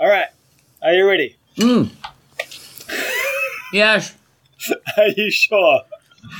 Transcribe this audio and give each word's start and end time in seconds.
All 0.00 0.08
right. 0.08 0.28
Are 0.82 0.94
you 0.94 1.06
ready? 1.06 1.36
Mm. 1.56 1.90
Yes. 3.72 4.16
Are 4.96 5.06
you 5.16 5.30
sure? 5.30 5.82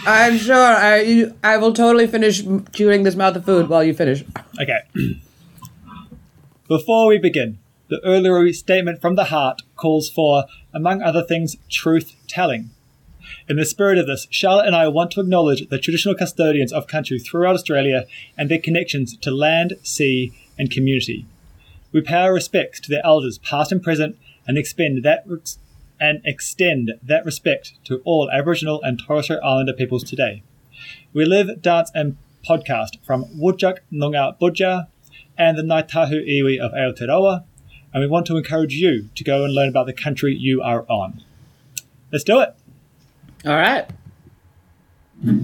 I'm 0.05 0.37
sure. 0.37 0.57
I 0.57 1.01
you, 1.03 1.37
I 1.45 1.59
will 1.59 1.73
totally 1.73 2.09
finish 2.09 2.43
chewing 2.73 3.05
this 3.05 3.15
mouth 3.15 3.37
of 3.37 3.45
food 3.45 3.69
while 3.69 3.85
you 3.85 3.95
finish. 3.95 4.25
Okay. 4.61 4.81
Before 6.67 7.07
we 7.07 7.19
begin, 7.19 7.59
the 7.89 8.01
Uluru 8.05 8.53
Statement 8.53 9.01
from 9.01 9.15
the 9.15 9.27
Heart 9.27 9.63
calls 9.77 10.11
for, 10.11 10.47
among 10.75 11.03
other 11.03 11.23
things, 11.23 11.57
truth 11.69 12.17
telling. 12.27 12.71
In 13.49 13.55
the 13.55 13.65
spirit 13.65 13.99
of 13.99 14.09
this, 14.09 14.27
Charlotte 14.31 14.67
and 14.67 14.75
I 14.75 14.89
want 14.89 15.13
to 15.13 15.21
acknowledge 15.21 15.69
the 15.69 15.79
traditional 15.79 16.17
custodians 16.17 16.73
of 16.73 16.89
country 16.89 17.21
throughout 17.21 17.55
Australia 17.55 18.07
and 18.37 18.51
their 18.51 18.59
connections 18.59 19.17
to 19.19 19.31
land, 19.31 19.75
sea, 19.85 20.33
and 20.59 20.69
community. 20.69 21.27
We 21.93 22.01
pay 22.01 22.17
our 22.17 22.33
respects 22.33 22.81
to 22.81 22.91
their 22.91 23.05
elders, 23.05 23.39
past 23.39 23.73
and 23.73 23.83
present, 23.83 24.17
and 24.47 24.57
expend 24.57 25.03
that 25.03 25.27
and 26.01 26.21
extend 26.25 26.93
that 27.03 27.25
respect 27.25 27.75
to 27.85 28.01
all 28.05 28.31
Aboriginal 28.31 28.81
and 28.83 28.99
Torres 28.99 29.25
Strait 29.27 29.41
Islander 29.43 29.73
peoples 29.73 30.05
today. 30.05 30.43
We 31.13 31.25
live, 31.25 31.61
dance, 31.61 31.91
and 31.95 32.17
podcast 32.49 32.99
from 33.05 33.25
Whadjuk 33.27 33.79
Noongar 33.93 34.39
Boodja 34.41 34.87
and 35.37 35.59
the 35.59 35.63
Ngaitahu 35.63 36.27
Iwi 36.27 36.59
of 36.59 36.73
Aotearoa, 36.73 37.45
and 37.93 38.01
we 38.01 38.07
want 38.07 38.27
to 38.27 38.37
encourage 38.37 38.75
you 38.75 39.09
to 39.15 39.25
go 39.25 39.45
and 39.45 39.53
learn 39.53 39.69
about 39.69 39.87
the 39.87 39.93
country 39.93 40.35
you 40.35 40.63
are 40.63 40.87
on. 40.89 41.23
Let's 42.13 42.25
do 42.25 42.41
it. 42.41 42.55
All 43.45 43.55
right. 43.55 43.89
Wrap 45.23 45.37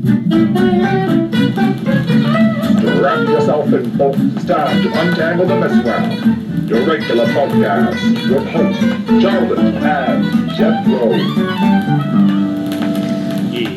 yourself 3.28 3.70
in 3.74 3.90
thought. 3.98 4.14
It's 4.16 4.46
time 4.46 4.82
to 4.82 5.00
untangle 5.00 5.46
the 5.46 5.54
mess 5.54 5.84
around. 5.84 6.66
Your 6.66 6.86
regular 6.86 7.26
podcast 7.26 8.30
with 8.30 8.48
hosts 8.48 8.80
Charlotte 9.22 9.58
and 9.58 10.50
Jethro. 10.52 11.12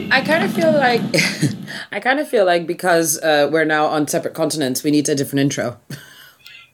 I 0.09 0.21
kind 0.25 0.45
of 0.45 0.53
feel 0.53 0.71
like 0.71 1.01
I 1.91 1.99
kind 1.99 2.21
of 2.21 2.29
feel 2.29 2.45
like 2.45 2.65
because 2.65 3.19
uh, 3.21 3.49
we're 3.51 3.65
now 3.65 3.87
on 3.87 4.07
separate 4.07 4.33
continents, 4.33 4.83
we 4.83 4.91
need 4.91 5.09
a 5.09 5.15
different 5.15 5.41
intro. 5.41 5.81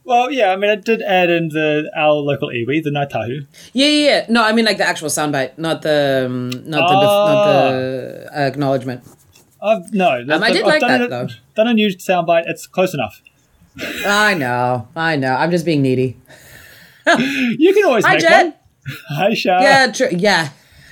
Well, 0.06 0.31
yeah, 0.31 0.52
I 0.52 0.56
mean, 0.56 0.70
I 0.70 0.75
did 0.75 1.02
add 1.02 1.30
in 1.31 1.50
the 1.50 1.89
our 1.95 2.14
local 2.14 2.50
iwi, 2.50 2.84
the 2.84 2.92
Ngaitahu. 2.92 3.48
Yeah, 3.73 3.88
yeah, 3.88 4.06
yeah. 4.06 4.25
No, 4.30 4.44
I 4.44 4.52
mean 4.53 4.64
like 4.66 4.78
the 4.78 4.86
actual 4.86 5.09
soundbite, 5.09 5.58
not 5.58 5.81
the 5.81 6.23
um, 6.28 6.50
not 6.70 6.88
the 6.88 6.94
not 6.94 7.45
the 7.45 8.30
uh, 8.31 8.39
acknowledgement. 8.39 9.03
I've 9.64 9.92
no, 9.94 10.20
Um, 10.30 10.44
I 10.44 10.52
did 10.52 10.62
I've 10.62 10.67
like 10.67 10.81
done 10.81 10.92
that, 10.92 11.02
a, 11.02 11.08
though. 11.08 11.28
Done 11.56 11.67
a 11.70 11.73
new 11.73 11.88
soundbite. 11.89 12.44
It's 12.45 12.67
close 12.67 12.94
enough. 12.94 13.20
I 14.06 14.36
know, 14.36 14.88
I 14.95 15.16
know. 15.16 15.34
I'm 15.34 15.50
just 15.52 15.66
being 15.66 15.81
needy. 15.81 16.17
You 17.08 17.73
can 17.73 17.86
always 17.86 18.06
Hi, 18.06 18.14
make 18.14 18.22
Jen. 18.22 18.45
one. 18.45 18.53
Hi, 19.09 19.34
Shah. 19.34 19.59
Yeah, 19.62 19.92
tr- 19.92 20.16
yeah, 20.16 20.50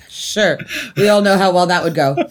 sure. 0.09 0.57
We 0.97 1.07
all 1.09 1.21
know 1.21 1.37
how 1.37 1.51
well 1.51 1.65
that 1.67 1.83
would 1.83 1.95
go. 1.95 2.15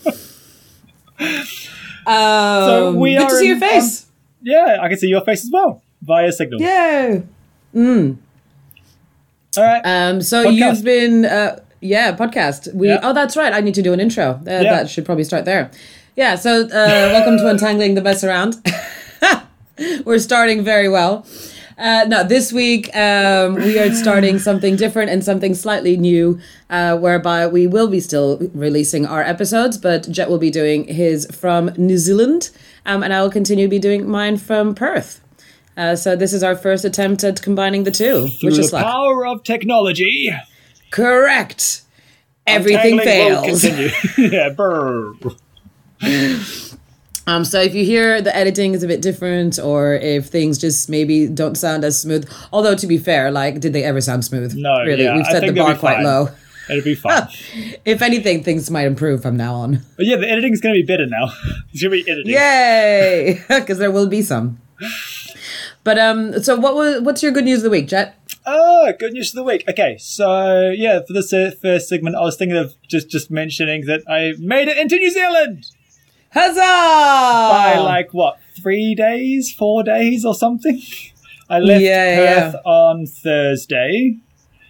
Um, 2.04 2.96
we 2.96 3.14
good 3.14 3.28
to 3.28 3.34
see 3.36 3.46
your 3.46 3.54
in- 3.54 3.60
face. 3.60 4.06
yeah, 4.40 4.78
I 4.80 4.88
can 4.88 4.98
see 4.98 5.06
your 5.08 5.20
face 5.20 5.44
as 5.44 5.50
well 5.52 5.81
via 6.02 6.32
Signal. 6.32 6.60
Yay. 6.60 7.22
All 9.56 9.64
right. 9.64 9.82
Um, 9.84 10.20
so 10.22 10.44
Podcast. 10.46 10.54
you've 10.54 10.84
been, 10.84 11.24
uh, 11.24 11.60
yeah, 11.80 12.14
podcast. 12.16 12.72
We 12.74 12.88
Yeah. 12.88 13.00
oh, 13.02 13.12
that's 13.12 13.36
right. 13.36 13.52
I 13.52 13.60
need 13.60 13.74
to 13.74 13.82
do 13.82 13.92
an 13.92 14.00
intro. 14.00 14.30
Uh, 14.32 14.40
Yeah. 14.46 14.62
That 14.62 14.90
should 14.90 15.04
probably 15.04 15.24
start 15.24 15.44
there. 15.44 15.70
Yeah. 16.16 16.36
So 16.36 16.62
uh, 16.62 16.68
welcome 16.70 17.36
to 17.38 17.48
untangling 17.48 17.94
the 17.94 18.02
mess 18.02 18.24
around. 18.24 18.56
We're 20.04 20.18
starting 20.18 20.62
very 20.64 20.88
well. 20.88 21.26
Uh, 21.78 22.04
no, 22.06 22.22
this 22.22 22.52
week 22.52 22.94
um, 22.94 23.54
we 23.54 23.78
are 23.78 23.92
starting 23.94 24.38
something 24.38 24.76
different 24.76 25.10
and 25.10 25.24
something 25.24 25.54
slightly 25.54 25.96
new, 25.96 26.38
uh, 26.70 26.96
whereby 26.96 27.46
we 27.46 27.66
will 27.66 27.88
be 27.88 27.98
still 27.98 28.38
releasing 28.54 29.06
our 29.06 29.22
episodes, 29.22 29.78
but 29.78 30.08
Jet 30.10 30.28
will 30.30 30.38
be 30.38 30.50
doing 30.50 30.84
his 30.84 31.26
from 31.32 31.72
New 31.76 31.96
Zealand, 31.98 32.50
um, 32.86 33.02
and 33.02 33.12
I 33.12 33.22
will 33.22 33.30
continue 33.30 33.64
to 33.64 33.70
be 33.70 33.78
doing 33.80 34.08
mine 34.08 34.36
from 34.36 34.74
Perth. 34.74 35.20
Uh, 35.76 35.96
so 35.96 36.14
this 36.16 36.32
is 36.32 36.42
our 36.42 36.54
first 36.56 36.84
attempt 36.84 37.24
at 37.24 37.40
combining 37.42 37.84
the 37.84 37.90
two, 37.90 38.28
Through 38.28 38.50
which 38.50 38.58
is 38.58 38.70
the 38.70 38.78
power 38.82 39.26
of 39.26 39.42
technology, 39.42 40.30
Correct. 40.90 41.82
Everything 42.46 42.98
fails. 42.98 43.64
yeah, 44.18 44.50
brr. 44.50 45.14
Um, 47.26 47.44
so 47.44 47.60
if 47.60 47.74
you 47.74 47.84
hear 47.84 48.20
the 48.20 48.34
editing 48.36 48.74
is 48.74 48.82
a 48.82 48.88
bit 48.88 49.00
different, 49.00 49.58
or 49.58 49.94
if 49.94 50.26
things 50.26 50.58
just 50.58 50.88
maybe 50.90 51.28
don't 51.28 51.56
sound 51.56 51.84
as 51.84 52.00
smooth, 52.00 52.28
although 52.52 52.74
to 52.74 52.86
be 52.86 52.98
fair, 52.98 53.30
like 53.30 53.60
did 53.60 53.72
they 53.72 53.84
ever 53.84 54.00
sound 54.00 54.24
smooth? 54.24 54.54
No, 54.56 54.80
really, 54.84 55.04
yeah, 55.04 55.16
we've 55.16 55.26
set 55.26 55.46
the 55.46 55.52
bar 55.52 55.76
quite 55.76 55.96
fine. 55.96 56.04
low. 56.04 56.28
It'll 56.68 56.82
be 56.82 56.94
fun. 56.96 57.28
If 57.84 58.02
anything, 58.02 58.42
things 58.42 58.70
might 58.70 58.86
improve 58.86 59.22
from 59.22 59.36
now 59.36 59.54
on. 59.54 59.82
but 59.96 60.06
yeah, 60.06 60.16
the 60.16 60.28
editing's 60.28 60.60
going 60.60 60.74
to 60.74 60.80
be 60.80 60.86
better 60.86 61.06
now. 61.06 61.32
it's 61.72 61.82
going 61.82 61.98
to 61.98 62.04
be 62.04 62.10
editing. 62.10 62.32
Yay! 62.32 63.42
Because 63.48 63.78
there 63.78 63.90
will 63.92 64.08
be 64.08 64.22
some. 64.22 64.58
But 65.84 65.98
um, 65.98 66.40
so 66.42 66.56
what 66.56 66.74
was 66.74 67.00
what's 67.02 67.22
your 67.22 67.32
good 67.32 67.44
news 67.44 67.58
of 67.58 67.64
the 67.64 67.70
week, 67.70 67.88
Jet? 67.88 68.14
Oh, 68.46 68.92
good 68.98 69.12
news 69.12 69.30
of 69.30 69.36
the 69.36 69.42
week. 69.42 69.64
Okay, 69.68 69.96
so 69.98 70.70
yeah, 70.70 71.00
for 71.06 71.12
this 71.12 71.32
uh, 71.32 71.52
first 71.60 71.88
segment, 71.88 72.16
I 72.16 72.20
was 72.20 72.36
thinking 72.36 72.56
of 72.56 72.74
just 72.88 73.08
just 73.10 73.30
mentioning 73.30 73.86
that 73.86 74.02
I 74.08 74.34
made 74.38 74.68
it 74.68 74.76
into 74.78 74.96
New 74.96 75.10
Zealand 75.10 75.66
Huzzah! 76.32 76.60
by 76.60 77.78
like 77.78 78.12
what 78.14 78.38
three 78.56 78.94
days, 78.94 79.52
four 79.52 79.82
days, 79.82 80.24
or 80.24 80.34
something. 80.34 80.80
I 81.50 81.58
left 81.58 81.82
Yeah, 81.82 82.16
Perth 82.16 82.54
yeah. 82.54 82.70
on 82.70 83.06
Thursday, 83.06 84.16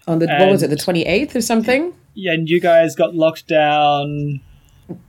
on 0.09 0.19
the 0.19 0.27
what 0.27 0.51
was 0.51 0.63
it, 0.63 0.71
the 0.71 0.77
twenty 0.77 1.03
eighth 1.05 1.37
or 1.37 1.41
something? 1.43 1.93
yeah, 2.15 2.33
and 2.33 2.49
you 2.49 2.61
guys 2.61 2.95
got 2.95 3.15
locked 3.15 3.47
down 3.49 4.41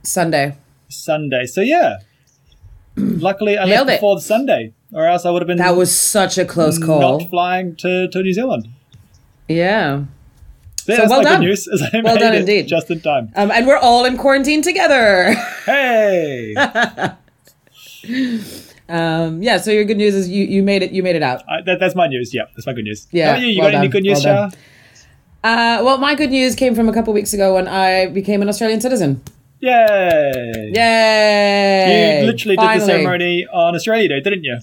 Sunday. 0.02 0.56
Sunday. 0.88 1.46
So 1.46 1.60
yeah, 1.60 1.98
luckily 2.96 3.58
I 3.58 3.64
Nailed 3.64 3.86
left 3.86 3.90
it. 3.90 4.00
before 4.00 4.16
the 4.16 4.22
Sunday, 4.22 4.72
or 4.92 5.06
else 5.06 5.24
I 5.26 5.30
would 5.30 5.42
have 5.42 5.46
been 5.46 5.58
That 5.58 5.76
was 5.76 5.94
such 5.94 6.38
a 6.38 6.44
close 6.44 6.78
call. 6.78 7.18
not 7.20 7.30
flying 7.30 7.76
to, 7.76 8.08
to 8.08 8.22
New 8.22 8.32
Zealand. 8.32 8.68
Yeah. 9.48 10.04
So 10.78 10.96
that's 10.96 11.08
well 11.10 11.22
done. 11.22 11.40
news. 11.40 11.66
Well 11.94 12.18
done 12.18 12.34
indeed. 12.34 12.66
just 12.68 12.90
in 12.90 13.00
time. 13.00 13.32
Um, 13.36 13.50
and 13.50 13.66
we're 13.66 13.78
all 13.78 14.04
in 14.04 14.16
quarantine 14.18 14.62
together. 14.62 15.34
Hey, 15.64 16.54
Um, 18.86 19.42
yeah, 19.42 19.56
so 19.56 19.70
your 19.70 19.84
good 19.84 19.96
news 19.96 20.14
is 20.14 20.28
you, 20.28 20.44
you 20.44 20.62
made 20.62 20.82
it 20.82 20.90
you 20.92 21.02
made 21.02 21.16
it 21.16 21.22
out. 21.22 21.42
I, 21.48 21.62
that, 21.62 21.80
that's 21.80 21.94
my 21.94 22.06
news. 22.06 22.34
Yeah, 22.34 22.42
that's 22.54 22.66
my 22.66 22.74
good 22.74 22.84
news. 22.84 23.06
Yeah, 23.10 23.28
How 23.28 23.30
about 23.32 23.42
you? 23.42 23.48
You 23.48 23.60
well 23.62 23.70
got 23.70 23.78
any 23.78 23.88
good 23.88 24.02
news, 24.02 24.22
well 24.22 24.50
Shah? 24.50 24.56
Uh, 25.42 25.82
well, 25.84 25.96
my 25.96 26.14
good 26.14 26.28
news 26.30 26.54
came 26.54 26.74
from 26.74 26.88
a 26.90 26.92
couple 26.92 27.14
weeks 27.14 27.32
ago 27.32 27.54
when 27.54 27.66
I 27.66 28.06
became 28.08 28.42
an 28.42 28.48
Australian 28.50 28.82
citizen. 28.82 29.22
Yay! 29.64 30.72
Yay! 30.74 32.20
You 32.20 32.26
literally 32.26 32.56
did 32.56 32.80
the 32.80 32.84
ceremony 32.84 33.46
on 33.46 33.74
Australia 33.74 34.08
Day, 34.08 34.20
didn't 34.20 34.44
you? 34.44 34.58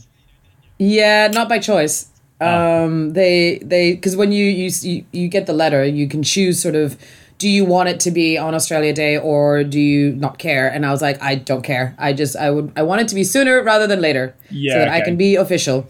Yeah, 0.77 1.27
not 1.27 1.49
by 1.49 1.57
choice. 1.57 2.09
Oh. 2.39 2.85
Um, 2.85 3.13
they 3.13 3.59
they 3.63 3.93
because 3.93 4.15
when 4.15 4.31
you, 4.31 4.45
you 4.45 5.05
you 5.11 5.27
get 5.27 5.45
the 5.47 5.53
letter, 5.53 5.83
you 5.83 6.07
can 6.07 6.21
choose 6.21 6.61
sort 6.61 6.75
of 6.75 6.97
do 7.39 7.49
you 7.49 7.65
want 7.65 7.89
it 7.89 7.99
to 8.01 8.11
be 8.11 8.37
on 8.37 8.53
Australia 8.53 8.93
Day 8.93 9.17
or 9.17 9.63
do 9.63 9.79
you 9.79 10.11
not 10.13 10.37
care? 10.37 10.71
And 10.71 10.85
I 10.85 10.91
was 10.91 11.01
like, 11.01 11.19
I 11.23 11.33
don't 11.33 11.63
care. 11.63 11.95
I 11.97 12.13
just 12.13 12.35
I 12.35 12.51
would 12.51 12.71
I 12.75 12.83
want 12.83 13.01
it 13.01 13.07
to 13.07 13.15
be 13.15 13.23
sooner 13.23 13.63
rather 13.63 13.87
than 13.87 14.01
later, 14.01 14.35
Yeah, 14.51 14.73
so 14.73 14.79
that 14.79 14.89
I 14.89 15.01
can 15.01 15.17
be 15.17 15.35
official. 15.35 15.87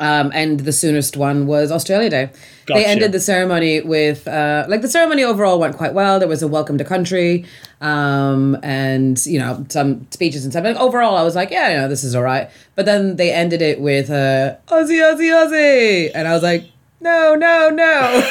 Um, 0.00 0.32
and 0.34 0.60
the 0.60 0.72
soonest 0.72 1.16
one 1.16 1.46
was 1.46 1.70
Australia 1.70 2.08
Day. 2.08 2.30
They 2.66 2.86
ended 2.86 3.12
the 3.12 3.20
ceremony 3.20 3.82
with 3.82 4.26
uh, 4.26 4.64
like 4.68 4.80
the 4.80 4.88
ceremony 4.88 5.22
overall 5.24 5.58
went 5.58 5.76
quite 5.76 5.92
well. 5.92 6.18
There 6.18 6.28
was 6.28 6.42
a 6.42 6.48
welcome 6.48 6.78
to 6.78 6.84
country, 6.84 7.44
um, 7.82 8.56
and 8.62 9.24
you 9.26 9.38
know 9.38 9.66
some 9.68 10.06
speeches 10.10 10.44
and 10.44 10.52
stuff. 10.52 10.64
Like, 10.64 10.76
overall, 10.76 11.16
I 11.16 11.22
was 11.22 11.34
like, 11.36 11.50
yeah, 11.50 11.70
you 11.70 11.76
know, 11.76 11.88
this 11.88 12.02
is 12.02 12.14
all 12.14 12.22
right. 12.22 12.50
But 12.74 12.86
then 12.86 13.16
they 13.16 13.30
ended 13.32 13.60
it 13.60 13.80
with 13.80 14.08
uh, 14.08 14.56
Aussie, 14.68 15.02
Aussie, 15.02 15.30
Aussie, 15.30 16.10
and 16.14 16.26
I 16.26 16.32
was 16.32 16.42
like, 16.42 16.64
no, 17.00 17.34
no, 17.34 17.68
no. 17.68 18.30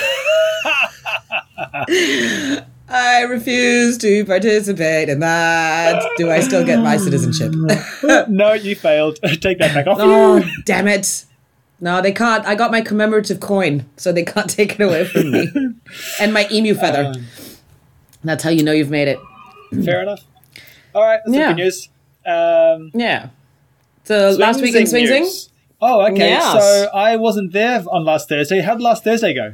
I 2.90 3.22
refuse 3.22 3.98
to 4.00 4.26
participate 4.26 5.10
in 5.10 5.20
that. 5.20 6.04
Do 6.18 6.30
I 6.30 6.42
still 6.42 6.66
get 6.66 6.80
my 6.80 6.98
citizenship? 6.98 7.54
no, 8.30 8.54
you 8.54 8.76
failed. 8.76 9.20
Take 9.42 9.60
that 9.60 9.74
back 9.74 9.88
off 9.88 9.98
Oh, 10.00 10.44
damn 10.66 10.88
it. 10.88 11.26
No, 11.84 12.02
they 12.02 12.14
can't. 12.14 12.46
I 12.46 12.56
got 12.56 12.72
my 12.72 12.80
commemorative 12.82 13.40
coin, 13.42 13.86
so 13.98 14.12
they 14.14 14.24
can't 14.24 14.50
take 14.60 14.80
it 14.80 14.82
away 14.82 15.04
from 15.06 15.32
me. 15.32 15.50
and 16.20 16.34
my 16.34 16.48
emu 16.50 16.74
feather. 16.76 17.12
Um, 17.16 17.26
That's 18.24 18.42
how 18.44 18.50
you 18.52 18.64
know 18.64 18.72
you've 18.72 18.90
made 18.90 19.10
it. 19.10 19.20
Fair 19.84 20.02
enough. 20.04 20.22
All 20.96 21.04
right, 21.04 21.20
that's 21.26 21.36
Yeah. 21.38 21.50
good 21.50 21.58
news. 21.58 21.90
Um, 22.26 22.92
Yeah. 22.94 23.30
So 24.06 24.32
last 24.40 24.62
week 24.62 24.76
in 24.76 24.88
Swing 24.88 25.06
news. 25.06 25.50
Oh, 25.82 26.06
okay. 26.08 26.30
Yes. 26.30 26.52
So 26.54 26.90
I 26.94 27.18
wasn't 27.18 27.52
there 27.52 27.84
on 27.92 28.06
last 28.06 28.30
Thursday. 28.30 28.62
How 28.62 28.76
did 28.76 28.82
last 28.82 29.04
Thursday 29.04 29.34
go? 29.34 29.54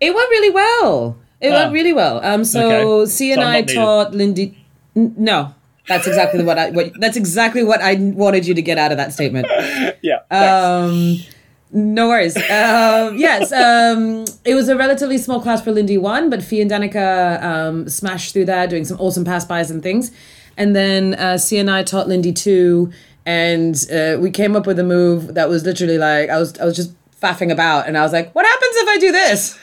it 0.00 0.14
went 0.14 0.30
really 0.30 0.50
well. 0.50 1.16
It 1.40 1.50
Ah. 1.52 1.56
went 1.62 1.72
really 1.72 1.92
well. 1.92 2.24
Um, 2.24 2.44
so 2.44 3.00
Okay. 3.00 3.10
C 3.10 3.32
and 3.32 3.40
So 3.42 3.46
I 3.48 3.52
not 3.52 3.60
needed. 3.60 3.74
taught 3.74 4.14
Lindy. 4.14 4.56
N- 4.96 5.14
no, 5.18 5.52
that's 5.88 6.06
exactly 6.06 6.44
what 6.44 6.58
I. 6.58 6.70
What, 6.70 6.92
that's 7.00 7.16
exactly 7.16 7.64
what 7.64 7.80
I 7.82 7.94
wanted 7.96 8.46
you 8.46 8.54
to 8.54 8.62
get 8.62 8.78
out 8.78 8.92
of 8.92 8.98
that 8.98 9.12
statement. 9.12 9.46
Yeah. 10.02 10.20
thanks. 10.30 11.26
Um, 11.26 11.34
No 11.72 12.08
worries. 12.08 12.36
Um, 12.36 13.16
yes, 13.16 13.52
um, 13.52 14.24
it 14.44 14.54
was 14.54 14.68
a 14.68 14.76
relatively 14.76 15.18
small 15.18 15.40
class 15.40 15.62
for 15.62 15.70
Lindy 15.70 15.98
1, 15.98 16.28
but 16.28 16.42
Fee 16.42 16.60
and 16.60 16.70
Danica 16.70 17.42
um, 17.42 17.88
smashed 17.88 18.32
through 18.32 18.46
there, 18.46 18.66
doing 18.66 18.84
some 18.84 18.98
awesome 19.00 19.24
pass 19.24 19.44
bys 19.44 19.70
and 19.70 19.82
things. 19.82 20.10
And 20.56 20.74
then 20.74 21.14
uh, 21.14 21.38
C 21.38 21.58
and 21.58 21.70
I 21.70 21.84
taught 21.84 22.08
Lindy 22.08 22.32
2, 22.32 22.92
and 23.24 23.86
uh, 23.92 24.16
we 24.18 24.30
came 24.30 24.56
up 24.56 24.66
with 24.66 24.78
a 24.80 24.84
move 24.84 25.34
that 25.34 25.48
was 25.48 25.64
literally 25.64 25.96
like, 25.96 26.28
I 26.28 26.38
was, 26.38 26.58
I 26.58 26.64
was 26.64 26.74
just 26.74 26.92
faffing 27.20 27.52
about, 27.52 27.86
and 27.86 27.96
I 27.96 28.02
was 28.02 28.12
like, 28.12 28.34
what 28.34 28.44
happens 28.46 28.76
if 28.76 28.88
I 28.88 28.96
do 28.98 29.12
this? 29.12 29.58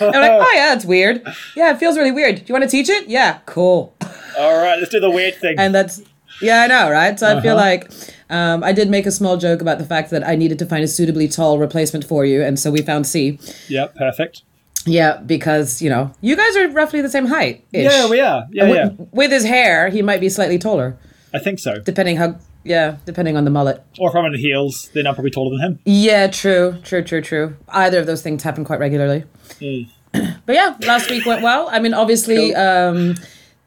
And 0.00 0.14
I'm 0.14 0.22
like, 0.22 0.30
oh 0.32 0.52
yeah, 0.54 0.74
it's 0.74 0.84
weird. 0.84 1.22
Yeah, 1.56 1.70
it 1.72 1.78
feels 1.78 1.96
really 1.96 2.12
weird. 2.12 2.36
Do 2.36 2.44
you 2.46 2.52
want 2.52 2.64
to 2.64 2.70
teach 2.70 2.88
it? 2.88 3.08
Yeah, 3.08 3.38
cool. 3.46 3.94
All 4.38 4.58
right, 4.58 4.78
let's 4.78 4.90
do 4.90 5.00
the 5.00 5.10
weird 5.10 5.34
thing. 5.36 5.56
And 5.58 5.74
that's, 5.74 6.02
yeah, 6.40 6.62
I 6.62 6.66
know, 6.66 6.90
right? 6.90 7.18
So 7.18 7.26
I 7.26 7.40
feel 7.40 7.56
Uh-huh. 7.56 7.66
like 7.70 7.90
um, 8.30 8.62
I 8.64 8.72
did 8.72 8.88
make 8.90 9.06
a 9.06 9.10
small 9.10 9.36
joke 9.36 9.60
about 9.60 9.78
the 9.78 9.84
fact 9.84 10.10
that 10.10 10.26
I 10.26 10.36
needed 10.36 10.58
to 10.60 10.66
find 10.66 10.82
a 10.84 10.88
suitably 10.88 11.28
tall 11.28 11.58
replacement 11.58 12.04
for 12.04 12.24
you, 12.24 12.42
and 12.42 12.58
so 12.58 12.70
we 12.70 12.82
found 12.82 13.06
C. 13.06 13.38
yeah, 13.68 13.86
perfect. 13.86 14.42
Yeah, 14.86 15.18
because 15.18 15.82
you 15.82 15.90
know 15.90 16.12
you 16.22 16.36
guys 16.36 16.56
are 16.56 16.68
roughly 16.68 17.02
the 17.02 17.10
same 17.10 17.26
height. 17.26 17.64
Yeah, 17.72 18.08
we 18.08 18.20
are. 18.20 18.46
Yeah, 18.50 18.64
With, 18.68 18.76
yeah. 18.76 19.06
with 19.12 19.30
his 19.30 19.44
hair, 19.44 19.90
he 19.90 20.00
might 20.02 20.20
be 20.20 20.28
slightly 20.30 20.58
taller, 20.58 20.96
I 21.34 21.38
think 21.38 21.58
so. 21.58 21.78
depending 21.80 22.16
how. 22.16 22.36
Yeah, 22.62 22.96
depending 23.06 23.38
on 23.38 23.44
the 23.44 23.50
mullet. 23.50 23.82
Or 23.98 24.10
if 24.10 24.14
I'm 24.16 24.26
in 24.26 24.32
the 24.32 24.38
heels, 24.38 24.90
then 24.92 25.06
I'm 25.06 25.14
probably 25.14 25.30
taller 25.30 25.50
than 25.56 25.60
him. 25.66 25.78
Yeah, 25.86 26.26
true, 26.26 26.76
true, 26.82 27.02
true, 27.02 27.22
true. 27.22 27.56
Either 27.68 27.98
of 27.98 28.04
those 28.06 28.20
things 28.20 28.42
happen 28.42 28.64
quite 28.66 28.78
regularly. 28.80 29.24
but 30.12 30.54
yeah, 30.54 30.76
last 30.82 31.08
week 31.10 31.24
went 31.24 31.42
well. 31.42 31.68
I 31.72 31.78
mean, 31.80 31.94
obviously, 31.94 32.52
Cool. 32.52 32.60
um, 32.60 33.14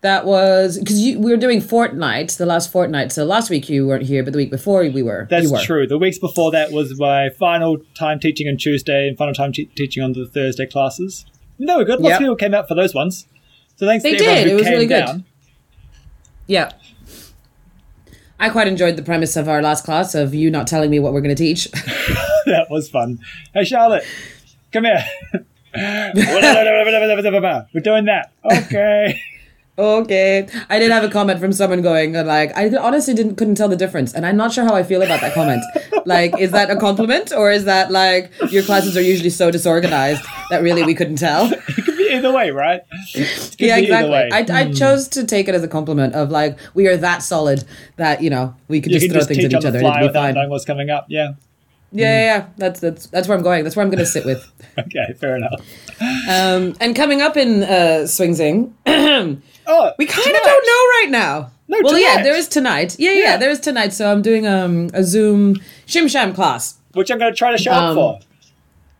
that 0.04 0.26
was 0.26 0.78
because 0.78 0.98
we 1.00 1.16
were 1.18 1.38
doing 1.38 1.60
fortnight, 1.62 2.30
the 2.32 2.46
last 2.46 2.72
fortnight. 2.72 3.12
So 3.12 3.26
last 3.26 3.50
week 3.50 3.68
you 3.70 3.88
weren't 3.88 4.04
here, 4.04 4.24
but 4.24 4.34
the 4.34 4.38
week 4.38 4.52
before 4.52 4.82
we 4.90 5.02
were. 5.02 5.28
That's 5.30 5.50
were. 5.52 5.60
true. 5.62 5.88
The 5.88 5.98
weeks 5.98 6.20
before 6.20 6.52
that 6.52 6.72
was 6.72 6.98
my 7.00 7.30
final 7.40 7.78
time 7.96 8.20
teaching 8.20 8.48
on 8.48 8.58
Tuesday 8.58 9.08
and 9.08 9.18
final 9.18 9.34
time 9.34 9.52
te- 9.54 9.66
teaching 9.76 10.04
on 10.04 10.14
the 10.14 10.28
Thursday 10.28 10.66
classes. 10.68 11.26
No, 11.58 11.78
we're 11.78 11.86
good. 11.86 12.00
Lots 12.02 12.12
Yep. 12.12 12.16
of 12.16 12.20
people 12.20 12.36
came 12.36 12.54
out 12.54 12.68
for 12.68 12.76
those 12.76 12.94
ones. 12.94 13.28
So 13.78 13.86
thanks 13.88 14.04
They 14.04 14.16
to 14.18 14.24
everyone 14.26 14.36
did. 14.36 14.48
who 14.48 14.52
It 14.52 14.56
was 14.56 14.64
came 14.64 14.74
really 14.74 14.86
good. 14.86 15.06
down. 15.06 15.26
Yeah. 16.48 16.72
I 18.40 18.50
quite 18.50 18.68
enjoyed 18.68 18.98
the 18.98 19.04
premise 19.04 19.38
of 19.38 19.48
our 19.48 19.62
last 19.62 19.86
class 19.86 20.16
of 20.16 20.34
you 20.36 20.52
not 20.52 20.68
telling 20.68 20.90
me 20.92 21.00
what 21.00 21.14
we're 21.14 21.22
going 21.22 21.34
to 21.36 21.42
teach. 21.44 21.72
that 22.46 22.68
was 22.70 22.90
fun. 22.90 23.20
Hey, 23.54 23.64
Charlotte, 23.64 24.04
come 24.74 24.84
here. 24.84 25.04
We're 27.74 27.82
doing 27.82 28.06
that. 28.06 28.32
Okay. 28.46 29.20
Okay. 29.78 30.48
I 30.70 30.80
did 30.80 30.92
have 30.92 31.04
a 31.04 31.10
comment 31.10 31.40
from 31.40 31.54
someone 31.54 31.81
going 31.81 32.14
like, 32.14 32.56
I 32.56 32.75
honestly 32.78 33.14
didn't 33.14 33.36
couldn't 33.36 33.56
tell 33.56 33.70
the 33.70 33.75
difference, 33.75 34.14
and 34.14 34.25
I'm 34.25 34.38
not 34.38 34.54
sure 34.54 34.64
how 34.64 34.75
I 34.75 34.84
feel 34.84 35.02
about 35.02 35.22
that 35.22 35.34
comment. 35.34 35.64
like, 36.06 36.38
is 36.40 36.52
that 36.52 36.70
a 36.70 36.75
compliment 36.75 37.31
or 37.31 37.52
is 37.52 37.66
that 37.66 37.92
like 37.92 38.31
your 38.52 38.64
classes 38.64 38.98
are 38.98 39.02
usually 39.02 39.30
so 39.30 39.52
disorganized 39.52 40.24
that 40.50 40.62
really 40.62 40.84
we 40.84 40.94
couldn't 40.94 41.18
tell? 41.18 41.52
It 41.75 41.86
could 41.86 41.98
be 41.98 42.10
either 42.12 42.31
way, 42.31 42.52
right? 42.52 42.81
Yeah, 43.58 43.78
exactly. 43.78 44.12
way. 44.12 44.30
I, 44.31 44.46
I 44.50 44.72
chose 44.72 45.08
to 45.10 45.25
take 45.25 45.48
it 45.48 45.56
as 45.56 45.64
a 45.64 45.68
compliment 45.68 46.14
of 46.14 46.30
like 46.30 46.58
we 46.74 46.88
are 46.88 46.98
that 46.98 47.24
solid 47.24 47.64
that 47.98 48.22
you 48.22 48.30
know 48.30 48.56
we 48.68 48.80
could 48.81 48.92
you 48.92 49.00
just 49.00 49.06
can 49.06 49.14
throw 49.14 49.20
just 49.20 49.30
things 49.30 49.40
at 49.40 49.46
each 49.46 49.62
the 49.62 49.68
other 49.68 49.80
and 49.80 49.88
it'd 49.88 50.10
be 50.10 50.14
fine. 50.14 50.34
knowing 50.36 50.50
what's 50.50 50.66
coming 50.66 50.90
up. 50.90 51.06
Yeah. 51.10 51.34
Yeah, 51.94 52.08
yeah, 52.08 52.25
yeah. 52.25 52.46
That's 52.58 52.80
that's 52.80 53.06
that's 53.08 53.28
where 53.28 53.38
I'm 53.38 53.44
going. 53.44 53.64
That's 53.64 53.75
where 53.75 53.84
I'm 53.84 53.90
going 53.90 54.00
to 54.00 54.06
sit 54.06 54.25
with. 54.25 54.50
Okay, 54.75 55.14
fair 55.20 55.36
enough. 55.36 55.62
Um, 56.28 56.75
and 56.81 56.96
coming 56.96 57.22
up 57.22 57.38
in 57.38 57.62
uh, 57.62 58.08
Swing 58.08 58.34
Zing, 58.34 58.75
Oh, 59.68 59.92
we 59.98 60.06
kind 60.06 60.27
of 60.36 60.42
don't 60.42 60.65
know 60.65 60.81
right 61.00 61.07
now. 61.10 61.51
No, 61.68 61.80
well, 61.83 61.98
yeah, 61.98 62.21
there 62.21 62.36
is 62.36 62.48
tonight. 62.48 62.95
Yeah, 63.00 63.12
yeah, 63.12 63.19
Yeah. 63.21 63.38
there 63.38 63.50
is 63.50 63.60
tonight. 63.60 63.94
So 63.94 64.12
I'm 64.12 64.21
doing 64.21 64.45
um, 64.45 64.89
a 64.94 65.04
Zoom 65.04 65.56
Shim 65.88 66.10
Sham 66.10 66.33
class. 66.33 66.77
Which 66.94 67.10
I'm 67.10 67.18
going 67.19 67.31
to 67.31 67.38
try 67.38 67.51
to 67.51 67.57
show 67.57 67.71
Um, 67.71 67.98
up 67.98 68.21
for. 68.21 68.27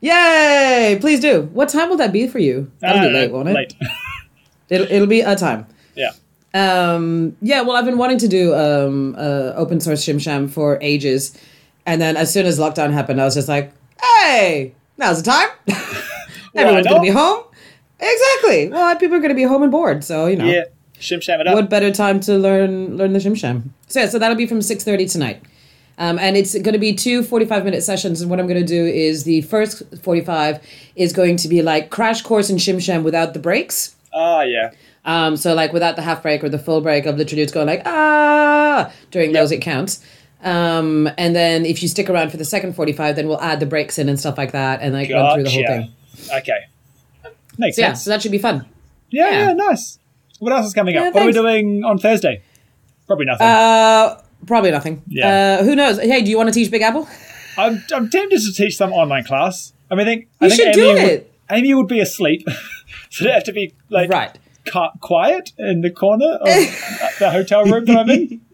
Yay! 0.02 0.98
Please 1.00 1.20
do. 1.20 1.44
What 1.54 1.70
time 1.70 1.90
will 1.90 1.98
that 1.98 2.12
be 2.12 2.28
for 2.28 2.40
you? 2.40 2.72
That'll 2.80 3.02
I 3.02 3.08
be 3.08 3.14
late, 3.14 3.32
won't 3.32 3.50
it? 3.50 3.52
Uh, 3.52 3.56
Late. 3.56 3.76
It'll, 4.70 4.88
it'll 4.92 5.08
be 5.08 5.22
a 5.22 5.36
time. 5.36 5.68
yeah. 5.96 6.12
Um, 6.56 7.36
yeah, 7.42 7.62
well, 7.62 7.76
I've 7.76 7.86
been 7.86 7.98
wanting 7.98 8.18
to 8.20 8.28
do 8.28 8.54
um, 8.56 9.16
uh, 9.18 9.54
open 9.56 9.80
source 9.80 10.04
Shim 10.06 10.20
Sham 10.22 10.48
for 10.48 10.78
ages. 10.82 11.38
And 11.86 12.02
then 12.02 12.16
as 12.18 12.32
soon 12.34 12.46
as 12.46 12.60
lockdown 12.60 12.92
happened, 12.92 13.20
I 13.22 13.26
was 13.26 13.34
just 13.36 13.48
like, 13.48 13.72
hey, 14.02 14.74
now's 14.98 15.22
the 15.22 15.30
time. 15.32 15.50
Everyone's 16.56 16.88
going 16.88 17.02
to 17.02 17.08
be 17.08 17.10
home. 17.10 17.44
Exactly. 18.06 18.70
Well, 18.70 18.96
people 18.98 19.16
are 19.16 19.20
going 19.20 19.30
to 19.30 19.36
be 19.36 19.44
home 19.44 19.64
and 19.64 19.72
bored. 19.72 20.04
So, 20.04 20.28
you 20.28 20.36
know. 20.36 20.46
Yeah. 20.46 20.64
Shim 21.00 21.22
sham 21.22 21.42
it 21.42 21.48
up. 21.48 21.56
what 21.56 21.70
better 21.70 21.92
time 21.92 22.20
to 22.22 22.38
learn 22.38 22.96
learn 22.96 23.12
the 23.14 23.20
Shim 23.20 23.36
Sham? 23.36 23.74
So 23.88 24.00
yeah, 24.00 24.06
so 24.08 24.20
that'll 24.20 24.38
be 24.38 24.46
from 24.46 24.62
six 24.62 24.86
thirty 24.86 25.06
tonight, 25.06 25.42
um, 25.98 26.18
and 26.18 26.38
it's 26.38 26.54
going 26.54 26.72
to 26.74 26.80
be 26.80 26.94
two 26.94 27.24
45 27.24 27.66
minute 27.66 27.84
sessions. 27.84 28.22
And 28.22 28.30
what 28.30 28.40
I'm 28.40 28.48
going 28.48 28.62
to 28.62 28.66
do 28.66 28.86
is 28.86 29.26
the 29.26 29.42
first 29.42 29.82
forty 30.02 30.22
five 30.22 30.62
is 30.96 31.12
going 31.12 31.36
to 31.38 31.50
be 31.50 31.62
like 31.62 31.90
crash 31.90 32.22
course 32.22 32.50
in 32.50 32.56
Shim 32.56 32.82
Sham 32.82 33.04
without 33.04 33.34
the 33.34 33.40
breaks. 33.40 33.96
Ah, 34.14 34.44
yeah. 34.44 34.72
Um, 35.04 35.36
so 35.36 35.54
like 35.54 35.74
without 35.74 35.98
the 35.98 36.04
half 36.04 36.22
break 36.22 36.42
or 36.42 36.48
the 36.48 36.60
full 36.60 36.80
break 36.80 37.06
of 37.06 37.18
literally 37.18 37.44
just 37.44 37.54
going 37.54 37.68
like 37.68 37.82
ah 37.86 38.94
during 39.12 39.34
those 39.34 39.52
it 39.52 39.60
counts. 39.62 40.06
Um, 40.42 41.10
and 41.18 41.36
then 41.36 41.66
if 41.66 41.82
you 41.82 41.90
stick 41.90 42.10
around 42.10 42.30
for 42.30 42.38
the 42.38 42.46
second 42.46 42.76
45, 42.78 43.16
then 43.18 43.28
we'll 43.28 43.42
add 43.42 43.60
the 43.60 43.66
breaks 43.66 43.98
in 43.98 44.08
and 44.08 44.18
stuff 44.20 44.38
like 44.38 44.52
that 44.54 44.82
and 44.82 44.94
like 44.94 45.10
run 45.10 45.34
through 45.36 45.44
the 45.44 45.50
whole 45.50 45.66
thing. 45.68 45.92
Okay. 46.34 46.60
Makes 47.58 47.76
So 47.78 47.82
yeah, 47.82 47.94
so 47.94 48.10
that 48.10 48.22
should 48.22 48.32
be 48.32 48.38
fun. 48.38 48.66
Yeah, 49.10 49.30
yeah. 49.30 49.48
yeah, 49.50 49.54
nice. 49.54 50.00
What 50.40 50.52
else 50.54 50.66
is 50.68 50.74
coming 50.74 50.98
up? 50.98 51.14
What 51.14 51.24
are 51.24 51.26
we 51.28 51.32
doing 51.32 51.84
on 51.84 51.98
Thursday? 51.98 52.42
Probably 53.08 53.26
nothing. 53.26 53.46
Uh, 53.48 54.22
probably 54.48 54.72
nothing. 54.72 55.02
Yeah. 55.08 55.58
Uh, 55.60 55.64
who 55.64 55.76
knows? 55.76 56.00
Hey, 56.00 56.22
do 56.22 56.30
you 56.32 56.38
want 56.38 56.50
to 56.50 56.54
teach 56.54 56.72
Big 56.72 56.82
Apple? 56.82 57.08
I'm, 57.58 57.84
I'm 57.94 58.10
tempted 58.10 58.40
to 58.42 58.54
teach 58.54 58.76
some 58.76 58.92
online 58.92 59.24
class. 59.24 59.74
I 59.92 59.96
mean, 59.96 60.08
I 60.08 60.10
think, 60.10 60.28
I 60.42 60.46
You 60.46 60.50
think 60.50 60.60
should 60.62 60.68
Amy 60.68 60.76
do 60.76 60.94
would, 61.04 61.12
it. 61.12 61.34
Amy 61.52 61.74
would 61.76 61.88
be 61.88 62.00
asleep, 62.00 62.48
so 63.12 63.26
they 63.26 63.32
have 63.32 63.44
to 63.44 63.54
be 63.54 63.74
like 63.90 64.10
Right. 64.10 64.36
ca- 64.66 64.92
quiet 65.02 65.52
in 65.60 65.82
the 65.82 65.92
corner 65.92 66.26
of 66.42 66.48
the 67.20 67.30
hotel 67.32 67.66
room 67.66 67.86
that 67.86 67.98
I'm 67.98 68.10
in. 68.10 68.42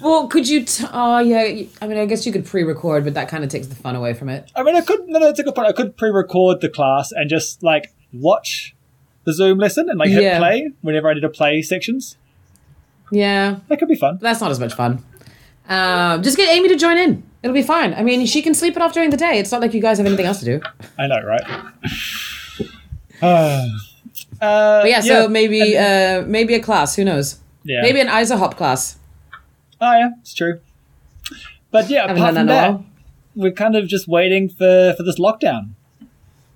Well, 0.00 0.26
could 0.28 0.48
you? 0.48 0.64
T- 0.64 0.84
oh, 0.90 1.18
yeah. 1.18 1.64
I 1.82 1.86
mean, 1.86 1.98
I 1.98 2.06
guess 2.06 2.24
you 2.24 2.32
could 2.32 2.46
pre-record, 2.46 3.04
but 3.04 3.12
that 3.14 3.28
kind 3.28 3.44
of 3.44 3.50
takes 3.50 3.66
the 3.66 3.74
fun 3.74 3.94
away 3.94 4.14
from 4.14 4.28
it. 4.30 4.50
I 4.56 4.62
mean, 4.62 4.74
I 4.74 4.80
could. 4.80 5.06
No, 5.06 5.18
no, 5.18 5.26
that's 5.26 5.38
a 5.38 5.42
good 5.42 5.54
point. 5.54 5.68
I 5.68 5.72
could 5.72 5.96
pre-record 5.98 6.60
the 6.62 6.68
class 6.70 7.12
and 7.12 7.28
just 7.28 7.62
like 7.62 7.92
watch 8.12 8.74
the 9.24 9.32
Zoom 9.32 9.58
lesson 9.58 9.88
and 9.88 9.98
like 9.98 10.08
hit 10.10 10.22
Yeah. 10.22 10.38
play 10.38 10.70
whenever 10.82 11.08
I 11.08 11.14
need 11.14 11.20
to 11.20 11.28
play 11.28 11.62
sections. 11.62 12.16
Yeah, 13.10 13.56
That 13.68 13.78
could 13.78 13.88
be 13.88 13.94
fun. 13.94 14.18
that's 14.20 14.40
not 14.40 14.50
as 14.50 14.60
much 14.60 14.74
fun. 14.74 15.02
Um, 15.68 16.22
just 16.22 16.36
get 16.36 16.48
Amy 16.54 16.68
to 16.68 16.76
join 16.76 16.96
in. 16.98 17.22
It'll 17.42 17.54
be 17.54 17.62
fine. 17.62 17.94
I 17.94 18.02
mean, 18.02 18.26
she 18.26 18.42
can 18.42 18.54
sleep 18.54 18.74
it 18.76 18.82
off 18.82 18.92
during 18.92 19.10
the 19.10 19.16
day. 19.16 19.38
It's 19.38 19.52
not 19.52 19.60
like 19.60 19.72
you 19.74 19.80
guys 19.80 19.98
have 19.98 20.06
anything 20.06 20.26
else 20.26 20.40
to 20.40 20.44
do. 20.44 20.60
I 20.98 21.06
know, 21.06 21.20
right? 21.22 21.42
uh, 23.22 23.66
But 24.40 24.88
yeah, 24.88 25.00
so 25.00 25.28
maybe 25.28 25.76
uh, 25.76 26.22
maybe 26.22 26.54
a 26.54 26.60
class. 26.60 26.96
Who 26.96 27.04
knows? 27.04 27.38
yeah. 27.64 27.82
Maybe 27.82 28.00
an 28.00 28.08
Isa 28.08 28.36
Hop 28.36 28.56
class. 28.56 28.96
Oh 29.80 29.92
yeah, 29.92 30.10
it's 30.20 30.34
true. 30.34 30.60
But 31.70 31.88
yeah, 31.90 32.04
apart 32.04 32.34
from 32.34 32.46
that 32.46 32.72
that, 32.72 32.80
we're 33.36 33.52
kind 33.52 33.76
of 33.76 33.86
just 33.88 34.08
waiting 34.08 34.48
for 34.48 34.94
for 34.96 35.02
this 35.02 35.18
lockdown. 35.18 35.70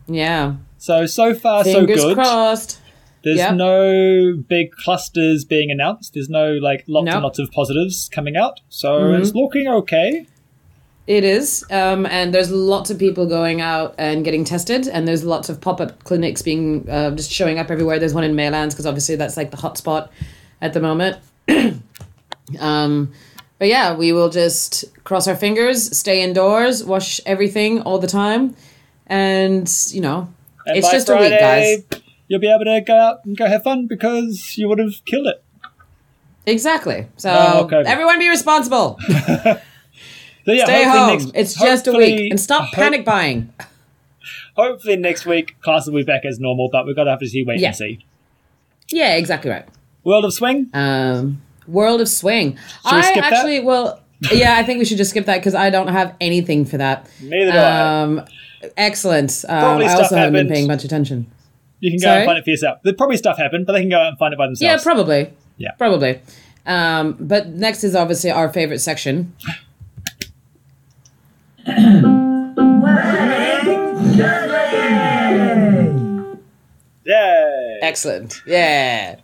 Yeah. 0.06 0.56
So 0.82 1.06
so 1.06 1.32
far 1.32 1.62
Fingers 1.62 2.00
so 2.00 2.08
good. 2.08 2.14
crossed. 2.16 2.80
There's 3.22 3.38
Yep. 3.38 3.54
no 3.54 4.34
big 4.48 4.72
clusters 4.72 5.44
being 5.44 5.70
announced. 5.70 6.14
There's 6.14 6.28
no 6.28 6.54
like 6.54 6.82
lots 6.88 7.04
Nope. 7.06 7.14
and 7.14 7.22
lots 7.22 7.38
of 7.38 7.52
positives 7.52 8.10
coming 8.12 8.34
out. 8.36 8.58
So 8.68 8.88
Mhm. 9.00 9.20
it's 9.20 9.32
looking 9.32 9.68
okay. 9.68 10.26
It 11.06 11.22
is, 11.22 11.64
um, 11.70 12.04
and 12.06 12.34
there's 12.34 12.50
lots 12.50 12.90
of 12.90 12.98
people 12.98 13.26
going 13.26 13.60
out 13.60 13.94
and 13.96 14.24
getting 14.24 14.42
tested, 14.42 14.88
and 14.88 15.06
there's 15.06 15.22
lots 15.22 15.48
of 15.48 15.60
pop-up 15.60 16.02
clinics 16.02 16.42
being 16.42 16.84
uh, 16.90 17.12
just 17.12 17.30
showing 17.30 17.60
up 17.60 17.70
everywhere. 17.70 18.00
There's 18.00 18.14
one 18.14 18.24
in 18.24 18.34
Maylands 18.34 18.70
because 18.70 18.86
obviously 18.86 19.14
that's 19.14 19.36
like 19.36 19.52
the 19.52 19.56
hot 19.58 19.78
spot 19.78 20.10
at 20.60 20.72
the 20.72 20.80
moment. 20.80 21.18
um, 22.58 23.12
but 23.60 23.68
yeah, 23.68 23.94
we 23.94 24.12
will 24.12 24.30
just 24.30 24.84
cross 25.04 25.28
our 25.28 25.36
fingers, 25.36 25.96
stay 25.96 26.22
indoors, 26.24 26.82
wash 26.82 27.20
everything 27.24 27.82
all 27.82 28.00
the 28.00 28.08
time, 28.08 28.56
and 29.06 29.72
you 29.92 30.00
know, 30.00 30.26
And 30.66 30.76
it's 30.76 30.90
just 30.90 31.08
a 31.08 31.16
week, 31.16 31.30
guys. 31.38 31.84
You'll 32.28 32.40
be 32.40 32.50
able 32.50 32.64
to 32.64 32.80
go 32.80 32.96
out 32.96 33.24
and 33.24 33.36
go 33.36 33.46
have 33.46 33.62
fun 33.62 33.86
because 33.86 34.56
you 34.56 34.68
would 34.68 34.78
have 34.78 35.04
killed 35.04 35.26
it. 35.26 35.42
Exactly. 36.46 37.06
So 37.16 37.30
Oh, 37.30 37.64
okay. 37.64 37.82
everyone 37.86 38.18
be 38.18 38.28
responsible. 38.28 38.98
So 40.44 40.50
yeah, 40.50 40.64
Stay 40.64 40.82
home. 40.84 41.10
Next, 41.18 41.30
it's 41.36 41.54
just 41.54 41.86
a 41.86 41.92
week, 41.92 42.32
and 42.32 42.40
stop 42.40 42.64
ho- 42.70 42.74
panic 42.74 43.04
buying. 43.04 43.52
Hopefully 44.56 44.96
next 44.96 45.24
week 45.24 45.54
class 45.62 45.86
will 45.86 45.94
be 45.94 46.02
back 46.02 46.24
as 46.24 46.40
normal, 46.40 46.68
but 46.70 46.84
we've 46.84 46.96
got 46.96 47.04
to 47.04 47.10
have 47.10 47.20
to 47.20 47.28
see 47.28 47.44
wait 47.44 47.60
Yeah. 47.60 47.68
and 47.68 47.76
see. 47.76 48.04
Yeah, 48.90 49.14
exactly 49.14 49.52
right. 49.52 49.64
World 50.02 50.24
of 50.24 50.32
Swing. 50.34 50.68
Um, 50.74 51.40
World 51.68 52.00
of 52.00 52.08
Swing. 52.08 52.56
Should 52.84 52.92
we 52.92 52.98
I 52.98 53.02
skip 53.02 53.22
that? 53.22 53.32
actually, 53.34 53.60
well, 53.60 54.00
yeah, 54.32 54.56
I 54.56 54.64
think 54.64 54.80
we 54.80 54.84
should 54.84 54.96
just 54.98 55.10
skip 55.10 55.26
that 55.26 55.38
because 55.38 55.54
I 55.54 55.70
don't 55.70 55.86
have 55.86 56.16
anything 56.20 56.64
for 56.64 56.76
that. 56.78 57.08
Neither 57.22 57.52
do 57.52 57.58
I. 57.58 58.26
Excellent. 58.76 59.44
Um, 59.48 59.82
I 59.82 59.92
also 59.94 60.16
haven't 60.16 60.32
been 60.34 60.48
paying 60.48 60.66
much 60.66 60.84
attention. 60.84 61.26
You 61.80 61.90
can 61.90 61.98
go 61.98 62.04
sorry? 62.04 62.18
and 62.20 62.26
find 62.26 62.38
it 62.38 62.44
for 62.44 62.50
yourself. 62.50 62.78
There 62.84 62.92
probably 62.94 63.16
stuff 63.16 63.38
happened, 63.38 63.66
but 63.66 63.72
they 63.72 63.80
can 63.80 63.88
go 63.88 63.98
out 63.98 64.08
and 64.08 64.18
find 64.18 64.32
it 64.32 64.36
by 64.36 64.46
themselves. 64.46 64.62
Yeah, 64.62 64.82
probably. 64.82 65.32
Yeah. 65.56 65.72
Probably. 65.72 66.20
Um, 66.64 67.16
but 67.18 67.48
next 67.48 67.82
is 67.82 67.96
obviously 67.96 68.30
our 68.30 68.52
favorite 68.52 68.78
section. 68.78 69.34
Yay! 77.04 77.78
Excellent. 77.82 78.40
Yeah. 78.46 79.16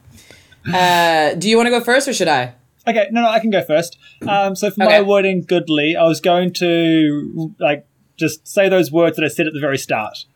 Uh, 0.72 1.34
do 1.34 1.48
you 1.48 1.56
want 1.56 1.66
to 1.66 1.70
go 1.70 1.80
first 1.80 2.08
or 2.08 2.12
should 2.12 2.28
I? 2.28 2.54
Okay, 2.86 3.08
no, 3.10 3.22
no, 3.22 3.28
I 3.28 3.38
can 3.38 3.50
go 3.50 3.62
first. 3.62 3.98
Um, 4.26 4.56
so 4.56 4.70
for 4.70 4.84
my 4.84 5.02
word 5.02 5.26
in 5.26 5.42
goodly, 5.42 5.94
I 5.94 6.04
was 6.04 6.20
going 6.20 6.52
to 6.54 7.54
like 7.60 7.86
just 8.18 8.46
say 8.46 8.68
those 8.68 8.90
words 8.92 9.16
that 9.16 9.24
I 9.24 9.28
said 9.28 9.46
at 9.46 9.52
the 9.54 9.60
very 9.60 9.78
start. 9.78 10.26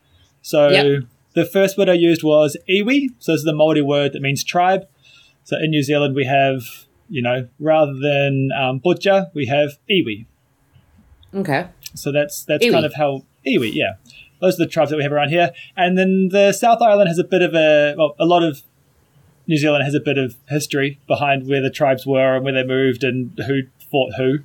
So 0.41 0.69
Yep. 0.69 1.05
the 1.35 1.45
first 1.45 1.77
word 1.77 1.89
I 1.89 1.95
used 1.95 2.23
was 2.23 2.57
iwi. 2.69 3.09
So 3.19 3.33
this 3.33 3.41
is 3.41 3.45
the 3.45 3.55
Maori 3.55 3.83
word 3.83 4.13
that 4.13 4.23
means 4.23 4.43
tribe. 4.45 4.87
So 5.45 5.57
in 5.57 5.71
New 5.71 5.83
Zealand 5.83 6.15
we 6.15 6.25
have, 6.25 6.63
you 7.09 7.21
know, 7.23 7.49
rather 7.59 7.95
than 7.95 8.51
um, 8.59 8.79
butcher, 8.79 9.27
we 9.35 9.47
have 9.47 9.71
iwi. 9.91 10.27
Okay. 11.35 11.67
So 11.95 12.13
that's 12.13 12.45
that's 12.45 12.65
Iwi. 12.65 12.71
kind 12.73 12.87
of 12.87 12.95
how 12.95 13.25
iwi, 13.47 13.73
yeah. 13.75 13.95
Those 14.41 14.55
are 14.61 14.65
the 14.65 14.71
tribes 14.71 14.91
that 14.91 14.97
we 14.97 15.03
have 15.03 15.13
around 15.13 15.29
here. 15.31 15.51
And 15.77 15.97
then 15.97 16.29
the 16.31 16.53
South 16.53 16.83
Island 16.83 17.09
has 17.09 17.19
a 17.19 17.25
bit 17.25 17.43
of 17.43 17.55
a 17.55 17.95
well, 17.97 18.15
a 18.19 18.25
lot 18.27 18.43
of 18.43 18.63
New 19.47 19.57
Zealand 19.57 19.85
has 19.85 19.95
a 19.95 20.01
bit 20.01 20.19
of 20.19 20.37
history 20.49 20.99
behind 21.07 21.49
where 21.49 21.61
the 21.61 21.71
tribes 21.71 22.07
were 22.07 22.37
and 22.37 22.45
where 22.45 22.55
they 22.55 22.65
moved 22.65 23.03
and 23.05 23.39
who 23.47 23.63
fought 23.91 24.15
who. 24.17 24.39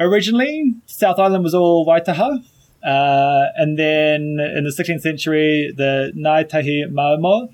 Originally, 0.00 0.74
South 0.86 1.18
Island 1.18 1.42
was 1.44 1.54
all 1.54 1.86
Waitaha. 1.86 2.44
Uh, 2.84 3.46
and 3.56 3.76
then 3.78 4.38
in 4.56 4.64
the 4.64 4.70
16th 4.76 5.00
century, 5.00 5.72
the 5.76 6.12
Ngāti 6.16 6.84
Māmoe 6.90 7.52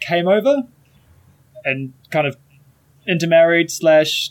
came 0.00 0.28
over 0.28 0.62
and 1.64 1.92
kind 2.10 2.26
of 2.26 2.36
intermarried 3.06 3.70
slash 3.70 4.30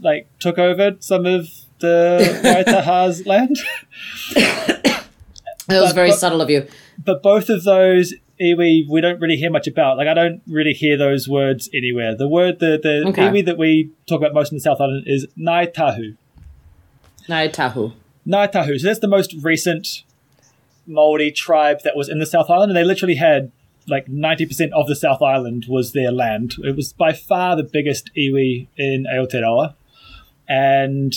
like 0.00 0.28
took 0.38 0.58
over 0.58 0.96
some 1.00 1.26
of 1.26 1.48
the 1.80 2.40
Waitaha's 2.44 3.26
land. 3.26 3.56
That 4.34 5.06
was 5.68 5.90
But- 5.90 5.94
very 5.94 6.10
but- 6.10 6.18
subtle 6.18 6.40
of 6.40 6.50
you. 6.50 6.66
but 7.04 7.22
both 7.22 7.48
of 7.48 7.64
those 7.64 8.14
iwi 8.40 8.84
we 8.88 9.00
don't 9.02 9.20
really 9.20 9.36
hear 9.36 9.50
much 9.50 9.66
about. 9.66 9.98
Like 9.98 10.08
I 10.08 10.14
don't 10.14 10.40
really 10.48 10.72
hear 10.72 10.96
those 10.96 11.28
words 11.28 11.68
anywhere. 11.74 12.14
The 12.16 12.28
word 12.28 12.58
the 12.58 12.78
the 12.82 13.04
Okay. 13.08 13.22
iwi 13.22 13.44
that 13.46 13.58
we 13.58 13.90
talk 14.06 14.20
about 14.20 14.32
most 14.34 14.50
in 14.52 14.56
the 14.56 14.62
South 14.62 14.80
Island 14.80 15.04
is 15.06 15.26
Ngāi 15.38 16.16
Tahu. 17.22 17.28
Nai 17.28 17.48
Tahu. 17.48 17.92
Ngāi 18.26 18.52
Tahu. 18.52 18.78
So 18.78 18.86
that's 18.86 19.00
the 19.00 19.08
most 19.08 19.34
recent 19.42 20.04
Maori 20.86 21.30
tribe 21.30 21.80
that 21.84 21.96
was 21.96 22.08
in 22.08 22.18
the 22.18 22.26
South 22.26 22.50
Island, 22.50 22.70
and 22.70 22.76
they 22.76 22.84
literally 22.84 23.16
had 23.16 23.50
like 23.88 24.08
ninety 24.08 24.46
percent 24.46 24.72
of 24.74 24.86
the 24.86 24.96
South 24.96 25.22
Island 25.22 25.66
was 25.68 25.92
their 25.92 26.12
land. 26.12 26.56
It 26.62 26.76
was 26.76 26.92
by 26.92 27.12
far 27.12 27.56
the 27.56 27.62
biggest 27.62 28.10
iwi 28.16 28.68
in 28.76 29.06
Aotearoa, 29.12 29.74
and 30.48 31.14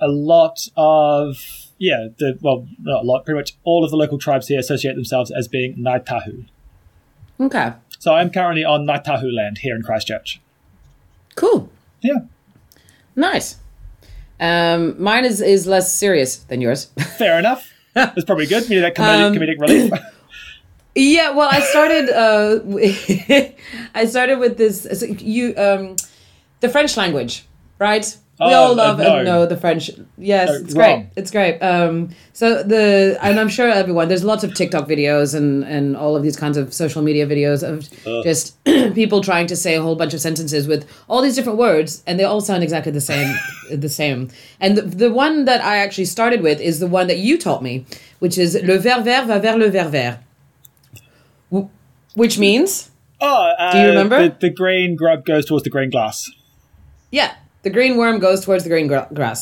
a 0.00 0.08
lot 0.08 0.68
of 0.76 1.68
yeah, 1.78 2.08
the 2.18 2.38
well, 2.40 2.66
not 2.80 3.02
a 3.02 3.06
lot, 3.06 3.24
pretty 3.24 3.38
much 3.38 3.56
all 3.64 3.84
of 3.84 3.90
the 3.90 3.96
local 3.96 4.18
tribes 4.18 4.48
here 4.48 4.58
associate 4.58 4.94
themselves 4.94 5.30
as 5.30 5.48
being 5.48 5.76
Ngāi 5.76 6.04
Tahu. 6.04 6.44
Okay. 7.38 7.72
So 7.98 8.14
I'm 8.14 8.30
currently 8.30 8.64
on 8.64 8.86
Ngāi 8.86 9.04
Tahu 9.04 9.34
land 9.34 9.58
here 9.58 9.76
in 9.76 9.82
Christchurch. 9.82 10.40
Cool. 11.34 11.70
Yeah, 12.00 12.20
Nice. 13.16 13.56
Um, 14.40 15.00
mine 15.02 15.24
is, 15.24 15.40
is 15.40 15.66
less 15.66 15.92
serious 15.94 16.36
than 16.36 16.60
yours. 16.60 16.86
fair 17.18 17.38
enough. 17.38 17.72
That's 17.94 18.24
probably 18.24 18.46
good. 18.46 18.68
We 18.68 18.74
need 18.76 18.82
that 18.82 18.94
comedic, 18.94 19.24
Um, 19.26 19.34
comedic 19.34 19.60
relief. 19.60 19.92
Yeah, 20.98 21.32
well, 21.32 21.48
I 21.52 21.60
started. 21.60 22.08
Uh, 22.08 23.52
I 23.94 24.06
started 24.06 24.38
with 24.38 24.56
this. 24.56 24.86
so 24.98 25.04
You, 25.04 25.54
um, 25.58 25.96
the 26.60 26.70
French 26.70 26.96
language, 26.96 27.44
right? 27.78 28.16
We 28.38 28.46
Oh, 28.46 28.54
all 28.54 28.72
uh, 28.72 28.74
love 28.74 29.00
and 29.00 29.24
know 29.24 29.46
the 29.46 29.56
French. 29.56 29.90
Yes, 30.18 30.50
Uh, 30.50 30.60
it's 30.62 30.74
great. 30.74 31.06
It's 31.16 31.30
great. 31.30 31.58
Um, 31.60 32.10
so 32.34 32.62
the 32.62 33.16
and 33.22 33.40
I'm 33.40 33.48
sure 33.48 33.70
everyone 33.70 34.08
there's 34.08 34.24
lots 34.24 34.44
of 34.44 34.52
TikTok 34.54 34.86
videos 34.86 35.34
and 35.34 35.64
and 35.64 35.96
all 35.96 36.14
of 36.16 36.22
these 36.22 36.36
kinds 36.36 36.58
of 36.58 36.74
social 36.74 37.00
media 37.00 37.26
videos 37.26 37.62
of 37.62 37.88
just 38.22 38.62
people 38.94 39.22
trying 39.22 39.46
to 39.46 39.56
say 39.56 39.74
a 39.74 39.80
whole 39.80 39.96
bunch 39.96 40.12
of 40.12 40.20
sentences 40.20 40.68
with 40.68 40.86
all 41.08 41.22
these 41.22 41.34
different 41.34 41.58
words 41.58 42.02
and 42.06 42.20
they 42.20 42.24
all 42.24 42.42
sound 42.42 42.62
exactly 42.62 42.92
the 42.92 43.00
same. 43.00 43.34
the 43.70 43.88
same. 43.88 44.28
And 44.60 44.76
the, 44.76 44.82
the 44.82 45.10
one 45.12 45.46
that 45.46 45.62
I 45.62 45.78
actually 45.78 46.04
started 46.04 46.42
with 46.42 46.60
is 46.60 46.78
the 46.78 46.86
one 46.86 47.06
that 47.06 47.18
you 47.18 47.38
taught 47.38 47.62
me, 47.62 47.86
which 48.18 48.36
is 48.36 48.54
le 48.54 48.78
vert 48.78 49.02
vert 49.02 49.26
va 49.26 49.40
vers 49.40 49.56
le 49.56 49.70
vert 49.70 49.90
vert, 49.90 50.18
which 52.14 52.38
means 52.38 52.90
oh, 53.22 53.52
uh, 53.58 53.72
Do 53.72 53.78
you 53.78 53.88
remember? 53.88 54.28
The, 54.28 54.36
the 54.40 54.50
green 54.50 54.94
grub 54.94 55.24
goes 55.24 55.46
towards 55.46 55.64
the 55.64 55.70
green 55.70 55.88
glass. 55.88 56.30
Yeah, 57.10 57.34
the 57.66 57.70
green 57.78 57.94
worm 58.00 58.16
goes 58.26 58.44
towards 58.44 58.62
the 58.64 58.70
green 58.70 58.86
gra- 58.86 59.08
grass. 59.18 59.40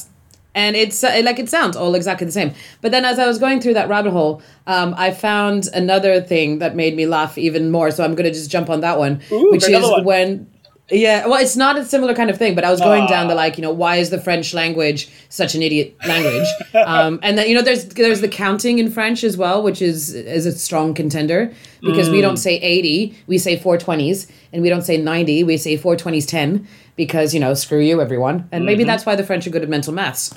And 0.57 0.76
it's 0.76 1.02
uh, 1.04 1.21
like 1.28 1.38
it 1.45 1.49
sounds 1.50 1.76
all 1.76 1.95
exactly 1.97 2.25
the 2.26 2.33
same. 2.40 2.50
But 2.81 2.90
then 2.93 3.04
as 3.04 3.19
I 3.19 3.26
was 3.26 3.38
going 3.45 3.61
through 3.61 3.75
that 3.75 3.88
rabbit 3.88 4.12
hole, 4.12 4.40
um, 4.75 4.95
I 4.97 5.11
found 5.11 5.69
another 5.83 6.21
thing 6.21 6.61
that 6.61 6.76
made 6.83 6.95
me 7.00 7.07
laugh 7.07 7.37
even 7.37 7.71
more. 7.76 7.90
So 7.90 8.04
I'm 8.04 8.14
going 8.14 8.31
to 8.33 8.37
just 8.40 8.50
jump 8.57 8.71
on 8.71 8.81
that 8.87 8.97
one, 8.99 9.21
Ooh, 9.33 9.50
which 9.50 9.69
is 9.69 9.83
one. 9.83 10.04
when. 10.04 10.47
Yeah, 10.90 11.26
well, 11.26 11.40
it's 11.40 11.57
not 11.57 11.78
a 11.78 11.85
similar 11.85 12.14
kind 12.14 12.28
of 12.28 12.37
thing, 12.37 12.54
but 12.54 12.62
I 12.62 12.71
was 12.71 12.78
going 12.78 13.04
Ah. 13.04 13.14
down 13.14 13.28
the 13.28 13.35
like, 13.35 13.57
you 13.57 13.62
know, 13.62 13.73
why 13.73 13.97
is 13.97 14.11
the 14.11 14.21
French 14.21 14.52
language 14.52 15.09
such 15.31 15.54
an 15.57 15.62
idiot 15.62 15.97
language? 16.07 16.47
um, 16.87 17.19
and 17.23 17.38
then 17.38 17.49
you 17.49 17.54
know, 17.57 17.62
there's 17.62 17.87
there's 17.87 18.21
the 18.21 18.28
counting 18.28 18.78
in 18.78 18.90
French 18.90 19.25
as 19.25 19.35
well, 19.43 19.62
which 19.62 19.81
is 19.81 20.12
is 20.14 20.45
a 20.45 20.52
strong 20.52 20.93
contender 20.93 21.40
because 21.81 22.11
we 22.11 22.19
Mm. 22.19 22.26
don't 22.26 22.37
say 22.37 22.54
eighty, 22.73 22.99
we 23.26 23.38
say 23.38 23.57
four 23.57 23.78
twenties, 23.78 24.26
and 24.52 24.61
we 24.62 24.69
don't 24.69 24.83
say 24.90 24.99
ninety, 24.99 25.43
we 25.43 25.57
say 25.57 25.75
four 25.78 25.97
twenties 25.97 26.26
ten 26.26 26.69
because 26.96 27.34
you 27.34 27.40
know, 27.40 27.54
screw 27.54 27.80
you, 27.80 28.00
everyone, 28.00 28.48
and 28.52 28.64
maybe 28.64 28.82
Mm-hmm. 28.82 28.88
that's 28.88 29.06
why 29.06 29.16
the 29.16 29.24
French 29.24 29.46
are 29.46 29.50
good 29.50 29.62
at 29.62 29.68
mental 29.68 29.92
maths. 29.92 30.34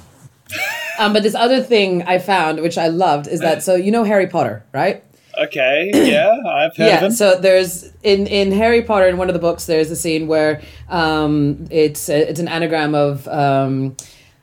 um, 1.00 1.14
but 1.14 1.24
this 1.24 1.36
other 1.36 1.62
thing 1.62 2.04
I 2.04 2.20
found, 2.20 2.62
which 2.62 2.78
I 2.78 2.88
loved, 2.88 3.28
is 3.28 3.40
that 3.42 3.64
so 3.64 3.76
you 3.76 3.92
know 3.92 4.04
Harry 4.04 4.28
Potter, 4.28 4.64
right? 4.74 5.04
Okay, 5.40 5.92
yeah, 5.94 6.32
I've 6.48 6.76
heard 6.76 6.84
of 6.86 6.88
yeah 6.88 7.00
him. 7.02 7.12
so 7.12 7.40
there's 7.40 7.84
in 8.02 8.26
in 8.26 8.52
harry 8.52 8.82
potter 8.82 9.06
in 9.08 9.18
one 9.18 9.28
of 9.30 9.34
the 9.34 9.40
books 9.40 9.68
there's 9.68 9.92
a 9.92 9.96
scene 9.96 10.26
where 10.26 10.62
um 10.90 11.68
it's 11.70 12.10
a, 12.10 12.28
it's 12.30 12.40
an 12.40 12.48
anagram 12.48 12.96
of 12.96 13.28
um 13.28 13.96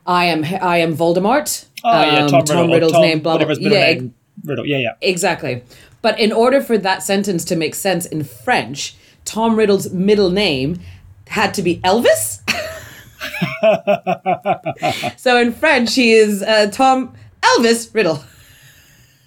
i 0.07 0.27
am 0.27 0.45
i 0.63 0.77
am 0.79 0.95
voldemort 0.97 1.65
oh, 1.83 2.01
yeah, 2.01 2.19
um, 2.27 2.29
Tom 2.29 2.43
Riddle. 2.43 2.69
riddle's 2.75 2.93
Tom, 2.93 3.03
name 3.03 3.19
blah 3.19 3.39
blah 3.39 3.47
middle 3.49 3.73
yeah 3.73 3.93
name. 3.95 4.15
Riddle. 4.45 4.67
Yeah, 4.67 4.77
yeah. 4.79 4.93
exactly 5.01 5.65
but 6.01 6.17
in 6.21 6.31
order 6.31 6.61
for 6.61 6.79
that 6.79 7.03
sentence 7.03 7.45
to 7.47 7.57
make 7.57 7.75
sense 7.75 8.07
in 8.07 8.23
french 8.23 8.95
tom 9.25 9.57
riddle's 9.57 9.91
middle 9.93 10.31
name 10.31 10.79
had 11.35 11.53
to 11.55 11.63
be 11.63 11.79
elvis 11.91 12.41
so 15.19 15.37
in 15.39 15.53
french 15.53 15.95
he 15.95 16.13
is 16.13 16.43
uh, 16.43 16.67
tom 16.73 17.13
elvis 17.43 17.93
riddle 17.95 18.23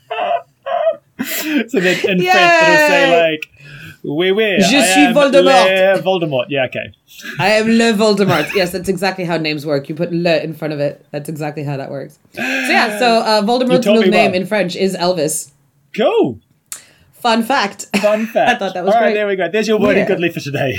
So 1.68 1.80
then 1.80 1.96
in 1.96 2.20
French 2.20 2.22
Yay! 2.22 2.60
it'll 2.62 2.88
say 2.88 3.30
like, 3.32 3.50
"Oui, 4.04 4.32
oui, 4.32 4.58
Je 4.60 4.78
I 4.78 4.82
suis 4.94 5.08
Voldemort." 5.18 6.02
Voldemort." 6.04 6.46
Yeah, 6.50 6.66
okay. 6.66 6.94
I 7.40 7.48
am 7.54 7.68
Le 7.68 7.92
Voldemort. 7.94 8.54
Yes, 8.54 8.72
that's 8.72 8.88
exactly 8.88 9.26
how 9.26 9.38
names 9.38 9.66
work. 9.66 9.90
You 9.90 9.96
put 9.96 10.12
Le 10.14 10.38
in 10.38 10.54
front 10.54 10.74
of 10.76 10.80
it. 10.80 11.04
That's 11.12 11.28
exactly 11.28 11.64
how 11.64 11.76
that 11.78 11.90
works. 11.90 12.20
So 12.34 12.42
yeah, 12.44 13.00
so 13.00 13.08
uh, 13.22 13.42
Voldemort's 13.50 13.86
middle 13.88 14.02
name 14.04 14.12
well. 14.32 14.34
in 14.42 14.46
French 14.46 14.76
is 14.76 14.96
Elvis. 14.96 15.52
Cool. 15.96 16.40
Fun 17.14 17.42
fact. 17.42 17.88
Fun 17.98 18.28
fact. 18.28 18.50
I 18.56 18.60
thought 18.60 18.74
that 18.76 18.86
was 18.86 18.94
All 18.94 19.02
right, 19.02 19.08
great. 19.08 19.14
there 19.16 19.28
we 19.28 19.36
go. 19.36 19.50
There's 19.50 19.68
your 19.68 19.80
wording 19.80 20.04
Yeah. 20.04 20.08
goodly 20.10 20.30
for 20.30 20.40
today. 20.40 20.78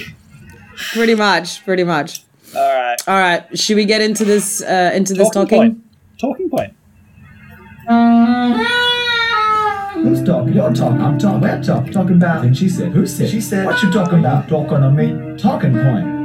Pretty 0.92 1.14
much, 1.14 1.64
pretty 1.64 1.84
much. 1.84 2.22
All 2.56 2.62
right. 2.74 2.96
All 3.08 3.18
right, 3.18 3.58
should 3.58 3.76
we 3.76 3.84
get 3.84 4.00
into 4.00 4.24
this? 4.24 4.62
Uh, 4.62 4.90
into 4.94 5.12
this 5.14 5.28
talking? 5.30 5.58
point. 5.58 5.84
Talking 6.18 6.48
point. 6.50 6.74
Who's 9.94 10.22
talking? 10.22 10.54
You're 10.54 10.72
talking. 10.72 11.00
I'm 11.00 11.18
talking. 11.18 11.40
We're 11.40 11.62
talking. 11.62 11.92
Talking 11.92 12.16
about. 12.16 12.44
And 12.44 12.56
she 12.56 12.68
said. 12.68 12.92
Who 12.92 13.06
said? 13.06 13.28
She 13.30 13.40
said. 13.40 13.66
What 13.66 13.82
you 13.82 13.90
talking 13.90 14.20
about? 14.20 14.48
Talking 14.48 14.76
on 14.78 14.94
me. 14.96 15.36
Talking 15.36 15.72
point. 15.74 16.18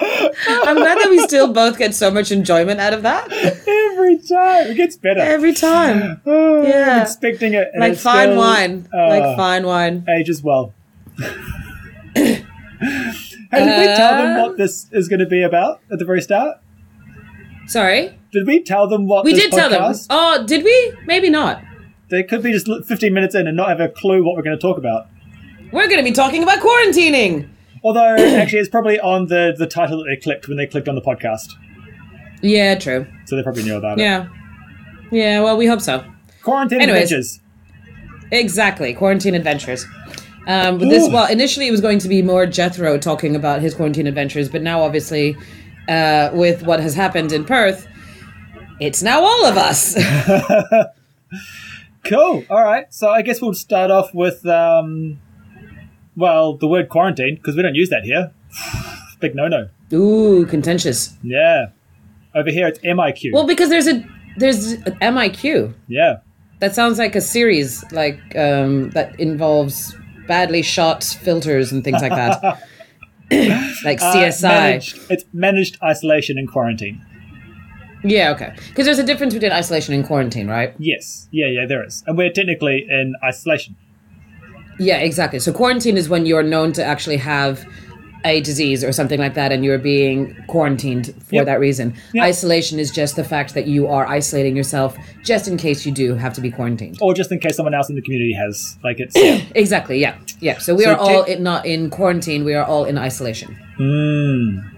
I'm 0.00 0.76
glad 0.76 0.98
that 0.98 1.08
we 1.10 1.18
still 1.20 1.52
both 1.52 1.78
get 1.78 1.94
so 1.94 2.10
much 2.10 2.30
enjoyment 2.30 2.78
out 2.80 2.92
of 2.92 3.02
that 3.02 3.32
Every 3.32 4.18
time 4.18 4.68
it 4.68 4.76
gets 4.76 4.96
better. 4.96 5.20
every 5.20 5.52
time. 5.54 6.20
Oh, 6.24 6.60
I'm 6.62 6.68
Yeah. 6.68 7.02
expecting 7.02 7.54
it. 7.54 7.68
Like 7.76 7.96
fine 7.96 8.28
still, 8.28 8.38
wine, 8.38 8.88
uh, 8.94 9.08
like 9.08 9.36
fine 9.36 9.64
wine. 9.66 10.04
Ages 10.08 10.42
well. 10.42 10.72
hey, 12.14 12.44
did 13.52 13.80
we 13.80 13.86
tell 13.96 14.16
them 14.16 14.36
Uh, 14.36 14.42
what 14.48 14.56
this 14.56 14.86
is 14.92 15.08
going 15.08 15.20
to 15.20 15.26
be 15.26 15.42
about 15.42 15.80
at 15.92 15.98
the 15.98 16.04
very 16.04 16.20
start? 16.22 16.58
Sorry, 17.66 18.18
Did 18.32 18.46
we 18.46 18.62
tell 18.62 18.88
them 18.88 19.06
what 19.06 19.24
we 19.24 19.32
this 19.34 19.42
did 19.44 19.52
tell 19.52 19.68
them. 19.68 19.82
podcast- 19.82 20.06
Oh, 20.10 20.44
did 20.46 20.64
we? 20.64 20.92
Maybe 21.06 21.28
not. 21.28 21.62
They 22.08 22.22
could 22.22 22.42
be 22.42 22.52
just 22.52 22.66
15 22.86 23.12
minutes 23.12 23.34
in 23.34 23.46
and 23.46 23.56
not 23.56 23.68
have 23.68 23.80
a 23.80 23.88
clue 23.88 24.24
what 24.24 24.36
we're 24.36 24.42
going 24.42 24.56
to 24.56 24.60
talk 24.60 24.78
about. 24.78 25.06
We're 25.72 25.86
going 25.86 25.98
to 25.98 26.02
be 26.04 26.12
talking 26.12 26.42
about 26.42 26.60
quarantining. 26.60 27.48
Although, 27.84 28.16
actually, 28.18 28.60
it's 28.60 28.70
probably 28.70 28.98
on 28.98 29.26
the, 29.26 29.54
the 29.56 29.66
title 29.66 29.98
that 29.98 30.04
they 30.08 30.16
clicked 30.16 30.48
when 30.48 30.56
they 30.56 30.66
clicked 30.66 30.88
on 30.88 30.94
the 30.94 31.02
podcast. 31.02 31.52
Yeah, 32.40 32.74
true. 32.78 33.06
So 33.26 33.36
they 33.36 33.42
probably 33.42 33.64
knew 33.64 33.76
about 33.76 33.98
it. 33.98 34.02
Yeah. 34.02 34.28
Yeah, 35.10 35.40
well, 35.42 35.56
we 35.58 35.66
hope 35.66 35.80
so. 35.82 36.04
Quarantine 36.42 36.80
Anyways. 36.80 37.02
adventures. 37.12 37.40
Exactly. 38.30 38.94
Quarantine 38.94 39.34
adventures. 39.34 39.84
Um, 40.48 40.78
but 40.78 40.88
this, 40.88 41.08
well, 41.12 41.30
initially 41.30 41.68
it 41.68 41.70
was 41.70 41.80
going 41.80 41.98
to 42.00 42.08
be 42.08 42.22
more 42.22 42.46
Jethro 42.46 42.98
talking 42.98 43.36
about 43.36 43.60
his 43.60 43.74
quarantine 43.74 44.06
adventures, 44.06 44.48
but 44.48 44.62
now 44.62 44.80
obviously, 44.82 45.36
uh, 45.88 46.30
with 46.32 46.62
what 46.64 46.80
has 46.80 46.94
happened 46.94 47.32
in 47.32 47.44
Perth, 47.44 47.86
it's 48.80 49.02
now 49.02 49.22
all 49.22 49.44
of 49.46 49.56
us. 49.56 49.96
Cool. 52.04 52.44
All 52.48 52.62
right. 52.62 52.86
So 52.92 53.10
I 53.10 53.22
guess 53.22 53.42
we'll 53.42 53.52
start 53.54 53.90
off 53.90 54.14
with, 54.14 54.46
um, 54.46 55.20
well, 56.16 56.54
the 56.56 56.66
word 56.66 56.88
quarantine 56.88 57.34
because 57.36 57.54
we 57.54 57.62
don't 57.62 57.74
use 57.74 57.90
that 57.90 58.04
here. 58.04 58.32
Big 59.20 59.34
no-no. 59.34 59.68
Ooh, 59.92 60.46
contentious. 60.46 61.16
Yeah. 61.22 61.66
Over 62.34 62.50
here 62.50 62.66
it's 62.68 62.78
MIQ. 62.78 63.32
Well, 63.32 63.46
because 63.46 63.68
there's 63.68 63.88
a 63.88 64.06
there's 64.38 64.74
a 64.74 64.92
MIQ. 65.02 65.74
yeah. 65.88 66.18
That 66.60 66.74
sounds 66.74 66.98
like 66.98 67.14
a 67.14 67.20
series, 67.20 67.84
like 67.92 68.18
um, 68.36 68.90
that 68.90 69.18
involves 69.20 69.94
badly 70.28 70.62
shot 70.62 71.02
filters 71.02 71.72
and 71.72 71.82
things 71.82 72.00
like 72.00 72.12
that, 72.12 72.42
like 73.84 74.00
Uh, 74.00 74.14
CSI. 74.14 74.42
managed, 74.42 74.98
it's 75.10 75.24
managed 75.32 75.78
isolation 75.82 76.38
and 76.38 76.48
quarantine. 76.50 77.04
Yeah, 78.04 78.30
okay. 78.30 78.54
Because 78.68 78.86
there's 78.86 79.00
a 79.00 79.04
difference 79.04 79.34
between 79.34 79.50
isolation 79.50 79.92
and 79.94 80.04
quarantine, 80.06 80.46
right? 80.46 80.72
Yes. 80.78 81.28
Yeah. 81.32 81.46
Yeah. 81.46 81.66
There 81.66 81.84
is, 81.84 82.04
and 82.06 82.16
we're 82.16 82.30
technically 82.30 82.86
in 82.88 83.14
isolation. 83.24 83.74
Yeah, 84.78 84.98
exactly. 84.98 85.40
So 85.40 85.52
quarantine 85.52 85.96
is 85.96 86.08
when 86.08 86.24
you're 86.24 86.44
known 86.44 86.72
to 86.74 86.84
actually 86.84 87.16
have 87.16 87.66
a 88.24 88.40
disease 88.40 88.82
or 88.82 88.90
something 88.92 89.18
like 89.20 89.34
that, 89.34 89.52
and 89.52 89.64
you're 89.64 89.78
being 89.78 90.36
quarantined 90.48 91.14
for 91.24 91.36
Yep. 91.36 91.46
that 91.46 91.60
reason. 91.60 91.94
Yep. 92.14 92.24
Isolation 92.24 92.78
is 92.78 92.90
just 92.90 93.16
the 93.16 93.24
fact 93.24 93.54
that 93.54 93.66
you 93.66 93.86
are 93.86 94.06
isolating 94.06 94.56
yourself, 94.56 94.96
just 95.24 95.46
in 95.48 95.56
case 95.56 95.86
you 95.86 95.92
do 95.92 96.14
have 96.14 96.32
to 96.34 96.40
be 96.40 96.50
quarantined. 96.50 96.98
Or 97.00 97.14
just 97.14 97.30
in 97.30 97.38
case 97.38 97.56
someone 97.56 97.74
else 97.74 97.88
in 97.88 97.94
the 97.94 98.02
community 98.02 98.32
has, 98.34 98.76
like 98.82 98.98
it's. 99.00 99.14
yeah. 99.22 99.40
Exactly. 99.54 99.98
Yeah. 100.00 100.16
Yeah. 100.40 100.58
So 100.58 100.74
we 100.74 100.84
So 100.84 100.92
are 100.92 100.96
all 100.96 101.22
in, 101.24 101.42
not 101.42 101.64
in 101.66 101.90
quarantine. 101.90 102.44
We 102.44 102.54
are 102.54 102.64
all 102.64 102.84
in 102.84 102.98
isolation. 102.98 103.56
Mm. 103.78 104.70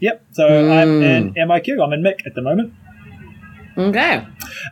Yep. 0.00 0.24
So 0.32 0.70
I'm 0.72 1.02
in 1.02 1.34
MIQ. 1.34 1.82
I'm 1.84 1.92
in 1.92 2.02
Mick 2.02 2.26
at 2.26 2.34
the 2.34 2.42
moment. 2.42 2.72
Okay. 3.78 4.26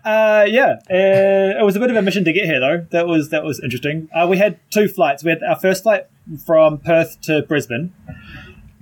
Uh, 0.04 0.44
yeah, 0.48 0.76
uh, 0.90 1.58
it 1.60 1.64
was 1.64 1.76
a 1.76 1.80
bit 1.80 1.88
of 1.90 1.96
a 1.96 2.02
mission 2.02 2.24
to 2.24 2.32
get 2.32 2.44
here, 2.44 2.60
though. 2.60 2.86
That 2.90 3.06
was 3.06 3.30
that 3.30 3.42
was 3.44 3.60
interesting. 3.62 4.08
Uh, 4.14 4.26
we 4.28 4.36
had 4.36 4.58
two 4.70 4.88
flights. 4.88 5.22
We 5.24 5.30
had 5.30 5.42
our 5.42 5.56
first 5.58 5.82
flight 5.84 6.06
from 6.44 6.78
Perth 6.78 7.20
to 7.22 7.42
Brisbane. 7.42 7.92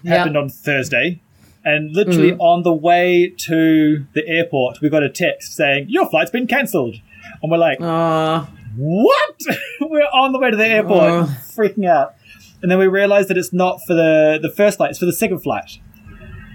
Happened 0.04 0.34
Yeah. 0.34 0.40
on 0.42 0.48
Thursday, 0.48 1.20
and 1.64 1.92
literally 1.94 2.30
Mm-hmm. 2.32 2.40
on 2.40 2.62
the 2.62 2.72
way 2.72 3.32
to 3.38 4.06
the 4.12 4.26
airport, 4.28 4.80
we 4.80 4.88
got 4.88 5.02
a 5.02 5.08
text 5.08 5.54
saying 5.56 5.86
your 5.88 6.08
flight's 6.08 6.30
been 6.30 6.46
cancelled, 6.46 6.96
and 7.42 7.50
we're 7.50 7.58
like, 7.58 7.80
Uh, 7.80 8.44
"What?" 8.76 9.40
we're 9.80 10.02
on 10.12 10.32
the 10.32 10.38
way 10.38 10.50
to 10.50 10.56
the 10.56 10.66
airport, 10.66 11.10
Uh. 11.10 11.26
freaking 11.56 11.88
out, 11.88 12.14
and 12.62 12.70
then 12.70 12.78
we 12.78 12.86
realized 12.86 13.28
that 13.30 13.36
it's 13.38 13.52
not 13.52 13.80
for 13.86 13.94
the 13.94 14.38
the 14.40 14.50
first 14.50 14.76
flight; 14.76 14.90
it's 14.90 14.98
for 15.00 15.06
the 15.06 15.12
second 15.12 15.40
flight. 15.40 15.78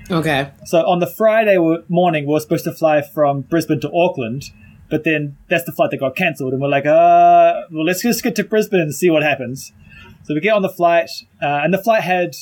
okay. 0.09 0.51
So 0.65 0.85
on 0.85 0.99
the 0.99 1.07
Friday 1.07 1.57
morning, 1.89 2.25
we 2.25 2.33
were 2.33 2.39
supposed 2.39 2.63
to 2.65 2.71
fly 2.73 3.01
from 3.01 3.41
Brisbane 3.41 3.79
to 3.81 3.91
Auckland, 3.93 4.51
but 4.89 5.03
then 5.03 5.37
that's 5.49 5.63
the 5.65 5.71
flight 5.71 5.91
that 5.91 5.97
got 5.99 6.15
cancelled, 6.15 6.53
and 6.53 6.61
we're 6.61 6.67
like, 6.69 6.85
uh, 6.85 7.63
well, 7.71 7.85
let's 7.85 8.01
just 8.01 8.23
get 8.23 8.35
to 8.35 8.43
Brisbane 8.43 8.79
and 8.79 8.93
see 8.95 9.09
what 9.09 9.23
happens. 9.23 9.73
So 10.31 10.35
we 10.35 10.39
get 10.39 10.53
on 10.53 10.61
the 10.61 10.69
flight, 10.69 11.09
uh, 11.41 11.59
and 11.61 11.73
the 11.73 11.77
flight 11.77 12.03
had 12.03 12.37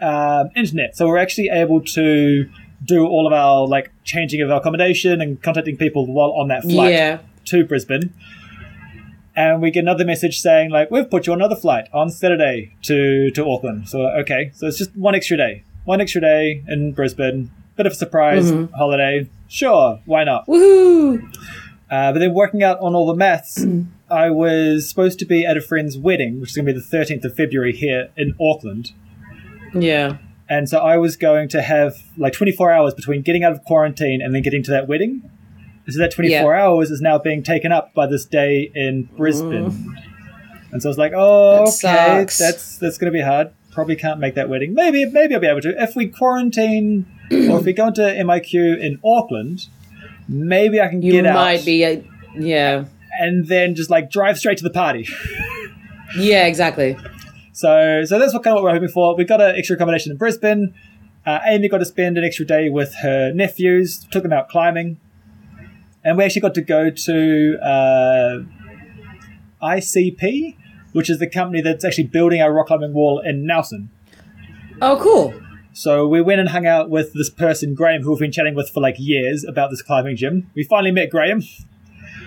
um, 0.00 0.48
internet, 0.56 0.96
so 0.96 1.06
we're 1.06 1.18
actually 1.18 1.50
able 1.52 1.82
to 1.82 2.48
do 2.82 3.06
all 3.06 3.26
of 3.26 3.34
our 3.34 3.66
like 3.66 3.90
changing 4.02 4.40
of 4.40 4.50
our 4.50 4.60
accommodation 4.60 5.20
and 5.20 5.42
contacting 5.42 5.76
people 5.76 6.06
while 6.06 6.32
on 6.32 6.48
that 6.48 6.62
flight 6.62 6.94
Yeah. 6.94 7.18
to 7.46 7.62
Brisbane. 7.66 8.14
And 9.36 9.60
we 9.60 9.70
get 9.70 9.80
another 9.80 10.06
message 10.06 10.38
saying 10.40 10.70
like 10.70 10.90
we've 10.90 11.10
put 11.10 11.26
you 11.26 11.34
on 11.34 11.40
another 11.40 11.56
flight 11.56 11.88
on 11.92 12.08
Saturday 12.08 12.72
to 12.84 13.30
to 13.32 13.46
Auckland. 13.46 13.90
So 13.90 14.06
okay, 14.20 14.50
so 14.54 14.66
it's 14.66 14.78
just 14.78 14.96
one 14.96 15.14
extra 15.14 15.36
day, 15.36 15.64
one 15.84 16.00
extra 16.00 16.22
day 16.22 16.62
in 16.66 16.92
Brisbane. 16.92 17.50
Bit 17.76 17.84
of 17.84 17.92
a 17.92 17.96
surprise 17.96 18.50
holiday. 18.74 19.28
Sure, 19.48 20.00
why 20.06 20.24
not? 20.24 20.46
Woohoo! 20.46 21.20
Uh, 21.90 22.12
but 22.12 22.18
then 22.18 22.34
working 22.34 22.62
out 22.62 22.78
on 22.80 22.94
all 22.94 23.06
the 23.06 23.14
maths, 23.14 23.64
I 24.10 24.30
was 24.30 24.88
supposed 24.88 25.18
to 25.20 25.24
be 25.24 25.44
at 25.44 25.56
a 25.56 25.60
friend's 25.60 25.96
wedding, 25.98 26.40
which 26.40 26.50
is 26.50 26.56
going 26.56 26.66
to 26.66 26.72
be 26.72 26.78
the 26.78 26.96
13th 26.96 27.24
of 27.24 27.36
February 27.36 27.72
here 27.72 28.10
in 28.16 28.34
Auckland. 28.40 28.92
Yeah. 29.74 30.18
And 30.48 30.68
so 30.68 30.78
I 30.78 30.98
was 30.98 31.16
going 31.16 31.48
to 31.50 31.62
have 31.62 31.96
like 32.16 32.32
24 32.32 32.70
hours 32.70 32.94
between 32.94 33.22
getting 33.22 33.44
out 33.44 33.52
of 33.52 33.64
quarantine 33.64 34.20
and 34.22 34.34
then 34.34 34.42
getting 34.42 34.62
to 34.64 34.70
that 34.72 34.86
wedding. 34.88 35.30
So 35.88 35.98
that 35.98 36.12
24 36.12 36.54
hours 36.54 36.90
is 36.90 37.00
now 37.00 37.18
being 37.18 37.42
taken 37.42 37.70
up 37.72 37.92
by 37.94 38.06
this 38.06 38.24
day 38.24 38.70
in 38.74 39.08
Brisbane. 39.16 39.96
And 40.72 40.82
so 40.82 40.88
I 40.88 40.90
was 40.90 40.98
like, 40.98 41.12
oh, 41.14 41.58
That 41.58 41.62
okay, 41.62 42.20
sucks. 42.22 42.38
that's 42.38 42.78
that's 42.78 42.98
going 42.98 43.12
to 43.12 43.16
be 43.16 43.22
hard. 43.22 43.52
Probably 43.70 43.94
can't 43.96 44.18
make 44.18 44.34
that 44.34 44.48
wedding. 44.48 44.72
Maybe 44.74 45.04
maybe 45.04 45.34
I'll 45.34 45.40
be 45.40 45.46
able 45.46 45.60
to. 45.62 45.82
If 45.82 45.94
we 45.94 46.08
quarantine 46.08 47.06
or 47.30 47.58
if 47.58 47.64
we 47.64 47.72
go 47.72 47.88
into 47.88 48.00
MIQ 48.02 48.78
in 48.80 48.98
Auckland, 49.04 49.66
maybe 50.28 50.80
I 50.80 50.88
can 50.88 51.02
You 51.02 51.12
get 51.12 51.26
out. 51.26 51.30
You 51.30 51.34
might 51.34 51.64
be. 51.64 51.84
A, 51.84 52.04
yeah. 52.36 52.84
and 53.20 53.46
then 53.46 53.74
just 53.74 53.90
like 53.90 54.10
drive 54.10 54.38
straight 54.38 54.58
to 54.58 54.64
the 54.64 54.70
party. 54.70 55.08
Yeah. 56.16 56.46
Exactly. 56.46 56.96
So, 57.52 58.04
so 58.04 58.18
that's 58.18 58.34
what 58.34 58.42
kind 58.42 58.56
of 58.56 58.62
what 58.62 58.64
we're 58.64 58.74
hoping 58.74 58.88
for. 58.88 59.16
We 59.16 59.24
got 59.24 59.40
an 59.40 59.54
extra 59.56 59.76
accommodation 59.76 60.10
in 60.10 60.18
Brisbane. 60.18 60.74
Uh, 61.24 61.38
Amy 61.46 61.68
got 61.68 61.78
to 61.78 61.84
spend 61.84 62.18
an 62.18 62.24
extra 62.24 62.44
day 62.44 62.68
with 62.68 62.94
her 62.96 63.32
nephews. 63.32 64.04
Took 64.10 64.24
them 64.24 64.32
out 64.32 64.48
climbing, 64.48 64.98
and 66.04 66.18
we 66.18 66.24
actually 66.24 66.42
got 66.42 66.54
to 66.54 66.62
go 66.62 66.90
to 66.90 67.58
uh, 67.62 68.38
ICP, 69.62 70.56
which 70.92 71.08
is 71.08 71.18
the 71.18 71.28
company 71.28 71.62
that's 71.62 71.84
actually 71.84 72.08
building 72.08 72.42
our 72.42 72.52
rock 72.52 72.66
climbing 72.66 72.92
wall 72.92 73.20
in 73.20 73.46
Nelson. 73.46 73.88
Oh, 74.82 74.98
cool. 75.00 75.32
So 75.76 76.06
we 76.06 76.22
went 76.22 76.38
and 76.38 76.50
hung 76.50 76.68
out 76.68 76.88
with 76.88 77.14
this 77.14 77.28
person, 77.28 77.74
Graham, 77.74 78.02
who 78.02 78.10
we've 78.10 78.20
been 78.20 78.30
chatting 78.30 78.54
with 78.54 78.70
for 78.70 78.80
like 78.80 78.94
years 78.96 79.42
about 79.42 79.70
this 79.70 79.82
climbing 79.82 80.14
gym. 80.14 80.48
We 80.54 80.62
finally 80.62 80.92
met 80.92 81.10
Graham. 81.10 81.42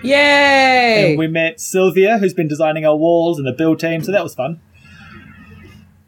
Yay! 0.02 1.10
And 1.10 1.18
we 1.18 1.28
met 1.28 1.58
Sylvia, 1.58 2.18
who's 2.18 2.34
been 2.34 2.46
designing 2.46 2.84
our 2.84 2.94
walls 2.94 3.38
and 3.38 3.48
the 3.48 3.54
build 3.54 3.80
team, 3.80 4.04
so 4.04 4.12
that 4.12 4.22
was 4.22 4.34
fun. 4.34 4.60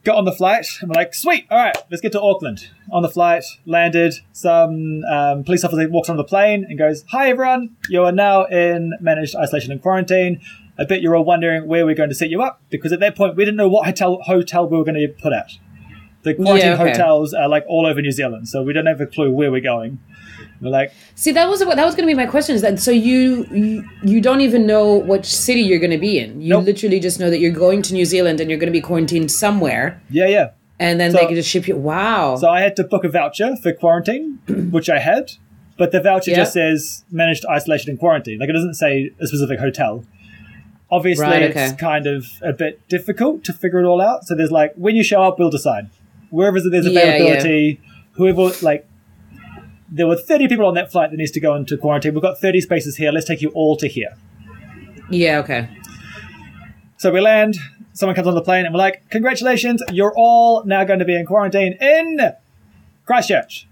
Got 0.04 0.18
on 0.18 0.26
the 0.26 0.32
flight, 0.32 0.66
and 0.82 0.90
we're 0.90 0.94
like, 0.94 1.14
sweet, 1.14 1.46
all 1.50 1.56
right, 1.56 1.76
let's 1.90 2.02
get 2.02 2.12
to 2.12 2.20
Auckland. 2.20 2.68
On 2.92 3.00
the 3.00 3.08
flight, 3.08 3.44
landed, 3.64 4.14
some 4.34 5.02
um, 5.04 5.42
police 5.42 5.64
officer 5.64 5.88
walks 5.88 6.10
on 6.10 6.18
the 6.18 6.24
plane 6.24 6.66
and 6.68 6.78
goes, 6.78 7.06
Hi 7.08 7.30
everyone, 7.30 7.74
you 7.88 8.02
are 8.02 8.12
now 8.12 8.44
in 8.44 8.92
managed 9.00 9.34
isolation 9.34 9.72
and 9.72 9.80
quarantine. 9.80 10.42
I 10.78 10.84
bet 10.84 11.00
you're 11.00 11.16
all 11.16 11.24
wondering 11.24 11.66
where 11.66 11.86
we're 11.86 11.94
going 11.94 12.10
to 12.10 12.14
set 12.14 12.28
you 12.28 12.42
up, 12.42 12.60
because 12.68 12.92
at 12.92 13.00
that 13.00 13.16
point 13.16 13.34
we 13.34 13.46
didn't 13.46 13.56
know 13.56 13.68
what 13.68 13.86
hotel, 13.86 14.18
hotel 14.24 14.68
we 14.68 14.76
were 14.76 14.84
going 14.84 15.00
to 15.00 15.08
put 15.08 15.32
at. 15.32 15.52
The 16.22 16.34
quarantine 16.34 16.68
Yeah, 16.68 16.74
okay. 16.74 16.90
hotels 16.90 17.32
are 17.32 17.48
like 17.48 17.64
all 17.68 17.86
over 17.86 18.02
New 18.02 18.10
Zealand, 18.12 18.48
so 18.48 18.62
we 18.62 18.72
don't 18.72 18.86
have 18.86 19.00
a 19.00 19.06
clue 19.06 19.30
where 19.30 19.50
we're 19.50 19.60
going. 19.62 19.98
We're 20.60 20.68
like, 20.70 20.92
See, 21.14 21.32
that 21.32 21.48
was 21.48 21.60
that 21.60 21.84
was 21.84 21.94
going 21.94 22.06
to 22.06 22.10
be 22.10 22.14
my 22.14 22.26
question. 22.26 22.54
Is 22.54 22.60
that 22.60 22.78
so 22.78 22.90
you, 22.90 23.46
you 23.50 23.88
you 24.02 24.20
don't 24.20 24.42
even 24.42 24.66
know 24.66 24.96
which 24.96 25.24
city 25.24 25.62
you're 25.62 25.78
going 25.78 25.90
to 25.92 25.98
be 25.98 26.18
in? 26.18 26.42
You 26.42 26.50
Nope. 26.50 26.64
literally 26.66 27.00
just 27.00 27.18
know 27.18 27.30
that 27.30 27.38
you're 27.38 27.50
going 27.50 27.80
to 27.82 27.94
New 27.94 28.04
Zealand 28.04 28.40
and 28.40 28.50
you're 28.50 28.58
going 28.58 28.68
to 28.72 28.78
be 28.78 28.82
quarantined 28.82 29.30
somewhere, 29.32 30.02
yeah, 30.10 30.26
yeah. 30.26 30.50
and 30.78 31.00
then 31.00 31.12
So- 31.12 31.18
they 31.18 31.26
can 31.26 31.34
just 31.36 31.48
ship 31.48 31.66
you. 31.66 31.76
Wow. 31.76 32.36
So 32.36 32.50
I 32.50 32.60
had 32.60 32.76
to 32.76 32.84
book 32.84 33.04
a 33.04 33.08
voucher 33.08 33.56
for 33.56 33.72
quarantine, 33.72 34.38
which 34.70 34.90
I 34.90 34.98
had, 34.98 35.32
but 35.78 35.92
the 35.92 36.00
voucher 36.02 36.32
Yeah. 36.32 36.36
just 36.38 36.52
says 36.52 37.04
managed 37.10 37.46
isolation 37.46 37.88
and 37.88 37.98
quarantine. 37.98 38.38
Like 38.40 38.50
it 38.50 38.52
doesn't 38.52 38.74
say 38.74 39.10
a 39.18 39.26
specific 39.26 39.58
hotel. 39.60 40.04
Obviously, 40.92 41.24
Right, 41.24 41.42
it's 41.42 41.80
kind 41.80 42.06
of 42.06 42.26
a 42.42 42.52
bit 42.52 42.86
difficult 42.88 43.44
to 43.44 43.52
figure 43.52 43.78
it 43.78 43.84
all 43.86 44.00
out. 44.02 44.24
So 44.24 44.34
there's 44.34 44.50
like 44.50 44.74
when 44.74 44.96
you 44.96 45.04
show 45.04 45.22
up, 45.22 45.38
we'll 45.38 45.48
decide. 45.48 45.88
Wherever 46.30 46.58
there's 46.60 46.86
Yeah, 46.86 46.92
yeah. 46.92 47.00
availability, 47.14 47.80
whoever 48.12 48.50
like. 48.62 48.86
There 49.92 50.06
were 50.06 50.16
30 50.16 50.46
people 50.46 50.66
on 50.66 50.74
that 50.74 50.92
flight 50.92 51.10
that 51.10 51.16
needs 51.16 51.32
to 51.32 51.40
go 51.40 51.56
into 51.56 51.76
quarantine. 51.76 52.14
We've 52.14 52.22
got 52.22 52.38
30 52.40 52.60
spaces 52.60 52.96
here. 52.96 53.10
Let's 53.10 53.26
take 53.26 53.42
you 53.42 53.48
all 53.50 53.76
to 53.78 53.88
here. 53.88 54.14
yeah. 55.10 55.38
Okay. 55.40 55.68
So 56.96 57.10
we 57.10 57.20
land, 57.20 57.56
someone 57.92 58.14
comes 58.14 58.28
on 58.28 58.34
the 58.34 58.42
plane, 58.42 58.66
and 58.66 58.72
we're 58.74 58.78
like, 58.78 59.08
Congratulations, 59.10 59.82
you're 59.90 60.12
all 60.16 60.62
now 60.64 60.84
going 60.84 60.98
to 61.00 61.04
be 61.04 61.16
in 61.16 61.26
quarantine 61.26 61.76
in 61.80 62.20
Christchurch. 63.04 63.66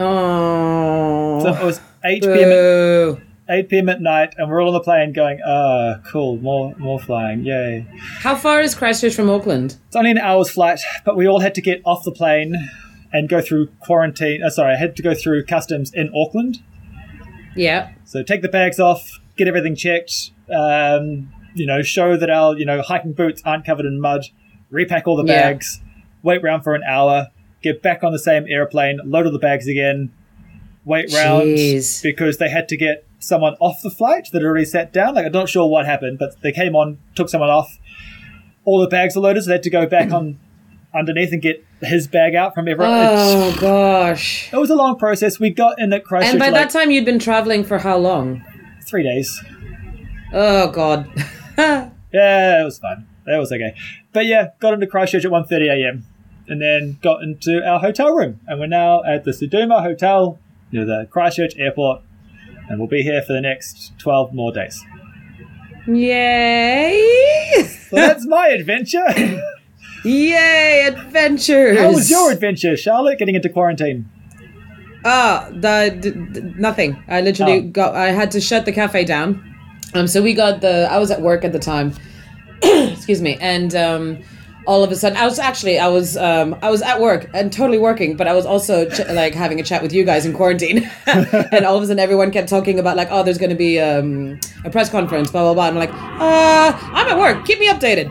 Oh. 0.00 1.40
So 1.42 1.54
it 1.54 1.64
was 1.64 1.80
8 2.04 2.22
p.m. 2.22 3.25
at- 3.48 3.52
Boo. 3.52 3.52
8 3.54 3.68
p.m. 3.68 3.88
at 3.88 4.00
night, 4.00 4.34
and 4.36 4.50
we're 4.50 4.60
all 4.60 4.68
on 4.68 4.74
the 4.74 4.80
plane 4.80 5.12
going, 5.12 5.40
oh, 5.46 5.96
cool, 6.10 6.36
more 6.38 6.74
more 6.78 6.98
flying, 7.00 7.44
yay. 7.44 7.86
How 8.18 8.34
far 8.34 8.60
is 8.60 8.74
Christchurch 8.74 9.14
from 9.14 9.30
Auckland? 9.30 9.76
It's 9.86 9.96
only 9.96 10.10
an 10.10 10.18
hour's 10.18 10.50
flight, 10.50 10.80
but 11.04 11.16
we 11.16 11.26
all 11.28 11.40
had 11.40 11.54
to 11.54 11.60
get 11.60 11.80
off 11.84 12.04
the 12.04 12.12
plane 12.12 12.54
and 13.12 13.28
go 13.28 13.40
through 13.40 13.68
quarantine. 13.80 14.42
Uh, 14.42 14.50
sorry, 14.50 14.74
I 14.74 14.76
had 14.76 14.96
to 14.96 15.02
go 15.02 15.14
through 15.14 15.44
customs 15.46 15.92
in 15.94 16.10
Auckland. 16.14 16.58
Yeah. 17.54 17.92
So 18.04 18.22
take 18.22 18.42
the 18.42 18.48
bags 18.48 18.78
off, 18.80 19.20
get 19.36 19.48
everything 19.48 19.76
checked, 19.76 20.30
um, 20.54 21.32
you 21.54 21.66
know, 21.66 21.82
show 21.82 22.16
that 22.16 22.28
our, 22.30 22.56
you 22.58 22.66
know, 22.66 22.82
hiking 22.82 23.12
boots 23.12 23.42
aren't 23.44 23.64
covered 23.64 23.86
in 23.86 24.00
mud, 24.00 24.26
repack 24.70 25.06
all 25.06 25.16
the 25.16 25.24
bags, 25.24 25.80
Yeah. 25.82 26.02
wait 26.22 26.44
around 26.44 26.62
for 26.62 26.74
an 26.74 26.82
hour, 26.86 27.28
get 27.62 27.80
back 27.82 28.04
on 28.04 28.12
the 28.12 28.18
same 28.18 28.44
airplane, 28.48 28.98
load 29.04 29.24
all 29.26 29.32
the 29.32 29.38
bags 29.38 29.66
again, 29.66 30.10
wait 30.86 31.12
round 31.12 31.42
Jeez. 31.58 32.02
because 32.02 32.38
they 32.38 32.48
had 32.48 32.66
to 32.70 32.76
get 32.78 33.06
someone 33.18 33.54
off 33.60 33.82
the 33.82 33.90
flight 33.90 34.28
that 34.32 34.42
already 34.42 34.64
sat 34.64 34.92
down. 34.92 35.14
Like 35.14 35.26
I'm 35.26 35.32
not 35.32 35.50
sure 35.50 35.68
what 35.68 35.84
happened, 35.84 36.18
but 36.18 36.40
they 36.40 36.52
came 36.52 36.74
on, 36.74 36.98
took 37.14 37.28
someone 37.28 37.50
off. 37.50 37.78
All 38.64 38.80
the 38.80 38.88
bags 38.88 39.16
are 39.16 39.20
loaded, 39.20 39.42
so 39.42 39.48
they 39.48 39.54
had 39.54 39.62
to 39.64 39.70
go 39.70 39.86
back 39.86 40.10
on 40.12 40.38
underneath 40.94 41.32
and 41.32 41.42
get 41.42 41.62
his 41.82 42.08
bag 42.08 42.34
out 42.34 42.54
from 42.54 42.68
everyone. 42.68 42.96
Oh 42.96 43.56
gosh. 43.60 44.50
It 44.52 44.56
was 44.56 44.70
a 44.70 44.74
long 44.74 44.96
process. 44.98 45.38
We 45.38 45.50
got 45.50 45.78
in 45.78 45.92
at 45.92 46.04
Christchurch 46.04 46.30
And 46.30 46.38
by 46.38 46.46
like 46.48 46.54
that 46.54 46.78
time, 46.78 46.90
you'd 46.90 47.04
been 47.04 47.18
traveling 47.18 47.64
for 47.64 47.78
how 47.78 47.98
long? 47.98 48.42
three 48.86 49.02
days. 49.02 49.42
Oh 50.32 50.70
god. 50.70 51.10
Yeah, 52.12 52.62
it 52.62 52.64
was 52.64 52.78
fun. 52.78 53.06
That 53.26 53.36
was 53.36 53.52
okay. 53.52 53.74
But 54.12 54.24
yeah, 54.26 54.50
got 54.60 54.72
into 54.72 54.86
Christchurch 54.86 55.24
at 55.26 55.30
1.30 55.30 55.84
a.m. 55.84 56.06
and 56.48 56.62
then 56.62 56.98
got 57.02 57.22
into 57.22 57.62
our 57.62 57.78
hotel 57.80 58.14
room. 58.14 58.40
And 58.46 58.58
we're 58.58 58.68
now 58.68 59.02
at 59.04 59.24
the 59.24 59.32
Sudima 59.32 59.82
Hotel 59.82 60.38
near 60.72 60.84
the 60.84 61.06
Christchurch 61.10 61.54
airport. 61.56 62.02
And 62.68 62.78
we'll 62.78 62.88
be 62.88 63.02
here 63.02 63.22
for 63.22 63.32
the 63.32 63.40
next 63.40 63.92
12 63.98 64.34
more 64.34 64.52
days. 64.52 64.84
Yay! 65.86 67.62
So 67.90 67.96
that's 67.96 68.26
my 68.26 68.48
adventure. 68.48 69.06
Yay! 70.04 70.86
Adventures. 70.86 71.78
How 71.78 71.92
was 71.92 72.10
your 72.10 72.30
adventure, 72.32 72.76
Charlotte, 72.76 73.18
getting 73.18 73.34
into 73.34 73.48
quarantine? 73.48 74.08
Ah, 75.04 75.48
the 75.52 75.96
d- 76.00 76.10
d- 76.10 76.54
nothing. 76.58 77.00
I 77.08 77.20
literally 77.20 77.58
Oh. 77.58 77.70
got. 77.70 77.94
I 77.94 78.06
had 78.10 78.30
to 78.32 78.40
shut 78.40 78.64
the 78.64 78.72
cafe 78.72 79.04
down. 79.04 79.42
Um, 79.94 80.06
so 80.08 80.20
we 80.22 80.34
got 80.34 80.60
the. 80.60 80.88
I 80.90 80.98
was 80.98 81.10
at 81.10 81.22
work 81.22 81.44
at 81.44 81.52
the 81.52 81.58
time. 81.60 81.92
Excuse 82.62 83.22
me, 83.22 83.36
and 83.40 83.74
um, 83.76 84.18
all 84.66 84.82
of 84.82 84.90
a 84.90 84.96
sudden, 84.96 85.16
I 85.16 85.24
was 85.24 85.38
actually 85.38 85.78
I 85.78 85.88
was 85.88 86.16
um, 86.16 86.56
I 86.62 86.70
was 86.70 86.82
at 86.82 87.00
work 87.00 87.30
and 87.32 87.52
totally 87.52 87.78
working, 87.78 88.16
but 88.16 88.26
I 88.26 88.34
was 88.34 88.44
also 88.44 88.88
ch- 88.88 89.06
like 89.10 89.34
having 89.34 89.60
a 89.60 89.62
chat 89.62 89.82
with 89.82 89.92
you 89.92 90.04
guys 90.04 90.26
in 90.26 90.32
quarantine, 90.32 90.90
and 91.06 91.64
all 91.64 91.76
of 91.76 91.82
a 91.82 91.86
sudden, 91.86 91.98
everyone 92.00 92.30
kept 92.30 92.48
talking 92.48 92.78
about 92.78 92.96
like, 92.96 93.08
oh, 93.10 93.22
there's 93.22 93.38
going 93.38 93.50
to 93.50 93.56
be 93.56 93.80
um, 93.80 94.40
a 94.64 94.70
press 94.70 94.90
conference, 94.90 95.30
blah 95.30 95.42
blah 95.42 95.54
blah. 95.54 95.68
And 95.68 95.78
I'm 95.78 95.88
like, 95.88 95.94
uh, 95.94 96.78
I'm 96.92 97.06
at 97.08 97.18
work. 97.18 97.44
Keep 97.46 97.60
me 97.60 97.68
updated. 97.68 98.10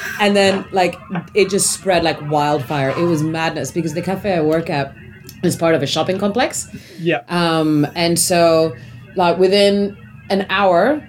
and 0.20 0.36
then 0.36 0.64
like 0.72 0.96
it 1.34 1.50
just 1.50 1.72
spread 1.72 2.04
like 2.04 2.20
wildfire. 2.30 2.90
It 2.90 3.04
was 3.04 3.22
madness 3.22 3.70
because 3.72 3.94
the 3.94 4.02
cafe 4.02 4.34
I 4.34 4.40
work 4.40 4.70
at 4.70 4.94
is 5.42 5.56
part 5.56 5.74
of 5.74 5.82
a 5.82 5.86
shopping 5.86 6.18
complex. 6.18 6.68
Yeah. 6.98 7.22
Um, 7.28 7.86
and 7.94 8.18
so, 8.18 8.76
like 9.16 9.38
within 9.38 9.96
an 10.30 10.46
hour, 10.50 11.06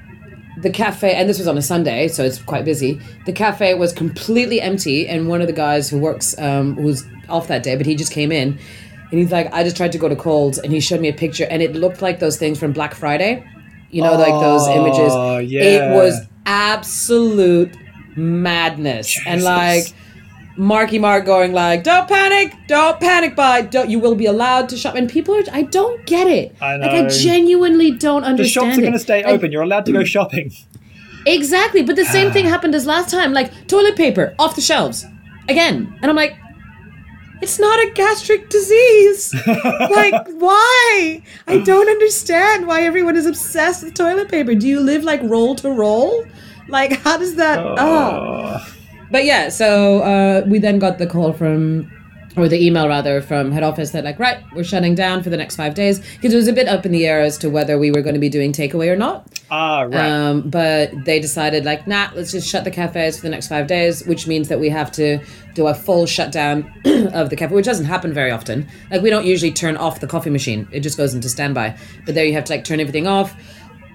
the 0.57 0.69
cafe, 0.69 1.13
and 1.13 1.29
this 1.29 1.37
was 1.37 1.47
on 1.47 1.57
a 1.57 1.61
Sunday, 1.61 2.07
so 2.07 2.23
it's 2.23 2.39
quite 2.39 2.65
busy. 2.65 2.99
The 3.25 3.31
cafe 3.31 3.73
was 3.75 3.93
completely 3.93 4.59
empty, 4.59 5.07
and 5.07 5.27
one 5.27 5.41
of 5.41 5.47
the 5.47 5.53
guys 5.53 5.89
who 5.89 5.99
works, 5.99 6.37
um, 6.39 6.75
who's 6.75 7.05
off 7.29 7.47
that 7.47 7.63
day, 7.63 7.75
but 7.75 7.85
he 7.85 7.95
just 7.95 8.11
came 8.11 8.31
in, 8.31 8.57
and 9.11 9.19
he's 9.19 9.31
like, 9.31 9.53
"I 9.53 9.63
just 9.63 9.77
tried 9.77 9.91
to 9.91 9.97
go 9.97 10.09
to 10.09 10.15
Coles," 10.15 10.57
and 10.57 10.73
he 10.73 10.79
showed 10.79 10.99
me 10.99 11.09
a 11.09 11.13
picture, 11.13 11.45
and 11.49 11.61
it 11.61 11.75
looked 11.75 12.01
like 12.01 12.19
those 12.19 12.37
things 12.37 12.59
from 12.59 12.71
Black 12.71 12.95
Friday, 12.95 13.43
you 13.91 14.01
know, 14.01 14.13
like 14.13 14.33
those 14.41 14.67
images. 14.67 15.13
Oh, 15.13 15.37
yeah. 15.37 15.61
It 15.61 15.95
was 15.95 16.19
absolute 16.45 17.75
madness, 18.15 19.19
and 19.25 19.43
like. 19.43 19.85
Marky 20.57 20.99
Mark 20.99 21.25
going 21.25 21.53
like, 21.53 21.83
"Don't 21.83 22.07
panic, 22.07 22.53
don't 22.67 22.99
panic, 22.99 23.35
buy, 23.35 23.61
don't 23.61 23.89
you 23.89 23.99
will 23.99 24.15
be 24.15 24.25
allowed 24.25 24.69
to 24.69 24.77
shop." 24.77 24.95
And 24.95 25.09
people 25.09 25.35
are, 25.35 25.43
I 25.51 25.61
don't 25.61 26.05
get 26.05 26.27
it. 26.27 26.55
I 26.59 26.77
know. 26.77 26.87
Like 26.87 27.05
I 27.05 27.07
genuinely 27.07 27.91
don't 27.91 28.23
understand. 28.23 28.37
The 28.39 28.49
shops 28.49 28.77
are 28.77 28.81
going 28.81 28.93
to 28.93 28.99
stay 28.99 29.23
Like, 29.23 29.33
open. 29.33 29.51
You're 29.51 29.63
allowed 29.63 29.85
to 29.85 29.91
go 29.91 30.03
shopping. 30.03 30.51
Exactly, 31.25 31.83
but 31.83 31.95
the 31.95 32.05
same 32.05 32.31
thing 32.31 32.45
happened 32.55 32.73
as 32.73 32.85
last 32.85 33.09
time. 33.09 33.33
Like 33.33 33.67
toilet 33.67 33.95
paper 33.95 34.33
off 34.39 34.55
the 34.55 34.61
shelves 34.61 35.05
again, 35.47 35.97
and 36.01 36.09
I'm 36.09 36.15
like, 36.15 36.35
it's 37.41 37.59
not 37.59 37.79
a 37.79 37.91
gastric 37.91 38.49
disease. 38.49 39.35
like 39.47 40.27
why? 40.39 41.21
I 41.47 41.59
don't 41.59 41.87
understand 41.89 42.65
why 42.65 42.81
everyone 42.83 43.15
is 43.15 43.25
obsessed 43.25 43.83
with 43.83 43.93
toilet 43.93 44.29
paper. 44.29 44.55
Do 44.55 44.67
you 44.67 44.79
live 44.79 45.03
like 45.03 45.21
roll 45.23 45.55
to 45.55 45.69
roll? 45.69 46.25
Like 46.67 46.93
how 47.01 47.17
does 47.17 47.35
that? 47.35 47.59
oh. 47.59 47.75
Oh. 47.77 48.73
But 49.11 49.25
yeah, 49.25 49.49
so 49.49 49.99
uh, 50.01 50.43
we 50.47 50.59
then 50.59 50.79
got 50.79 50.97
the 50.97 51.07
call 51.07 51.33
from, 51.33 51.91
or 52.35 52.47
the 52.47 52.63
email 52.63 52.87
rather, 52.87 53.21
from 53.21 53.51
head 53.51 53.63
office 53.63 53.91
that 53.91 54.03
like, 54.03 54.19
right, 54.19 54.43
we're 54.53 54.63
shutting 54.63 54.95
down 54.95 55.23
for 55.23 55.29
the 55.29 55.37
next 55.37 55.55
five 55.55 55.73
days 55.73 55.99
because 56.15 56.33
it 56.33 56.37
was 56.37 56.47
a 56.47 56.53
bit 56.53 56.67
up 56.67 56.85
in 56.85 56.91
the 56.91 57.05
air 57.07 57.21
as 57.21 57.37
to 57.39 57.49
whether 57.49 57.77
we 57.77 57.91
were 57.91 58.01
going 58.01 58.15
to 58.15 58.19
be 58.19 58.29
doing 58.29 58.51
takeaway 58.51 58.91
or 58.91 58.95
not. 58.95 59.27
Ah, 59.49 59.81
right. 59.83 60.11
Um, 60.11 60.49
but 60.49 60.91
they 61.05 61.19
decided 61.19 61.63
like, 61.63 61.87
nah, 61.87 62.09
let's 62.15 62.31
just 62.31 62.47
shut 62.47 62.63
the 62.63 62.71
cafes 62.71 63.17
for 63.17 63.23
the 63.23 63.29
next 63.29 63.47
five 63.47 63.67
days, 63.67 64.05
which 64.05 64.27
means 64.27 64.49
that 64.49 64.59
we 64.59 64.69
have 64.69 64.91
to 64.93 65.19
do 65.53 65.67
a 65.67 65.73
full 65.73 66.05
shutdown 66.05 66.71
of 67.13 67.29
the 67.29 67.35
cafe, 67.35 67.53
which 67.53 67.65
doesn't 67.65 67.85
happen 67.85 68.13
very 68.13 68.29
often. 68.29 68.67
Like 68.91 69.01
we 69.01 69.09
don't 69.09 69.25
usually 69.25 69.51
turn 69.51 69.77
off 69.77 70.01
the 70.01 70.07
coffee 70.07 70.29
machine; 70.29 70.67
it 70.71 70.81
just 70.81 70.97
goes 70.97 71.13
into 71.13 71.29
standby. 71.29 71.77
But 72.05 72.13
there 72.13 72.25
you 72.25 72.33
have 72.33 72.43
to 72.45 72.53
like 72.53 72.65
turn 72.65 72.79
everything 72.79 73.07
off. 73.07 73.35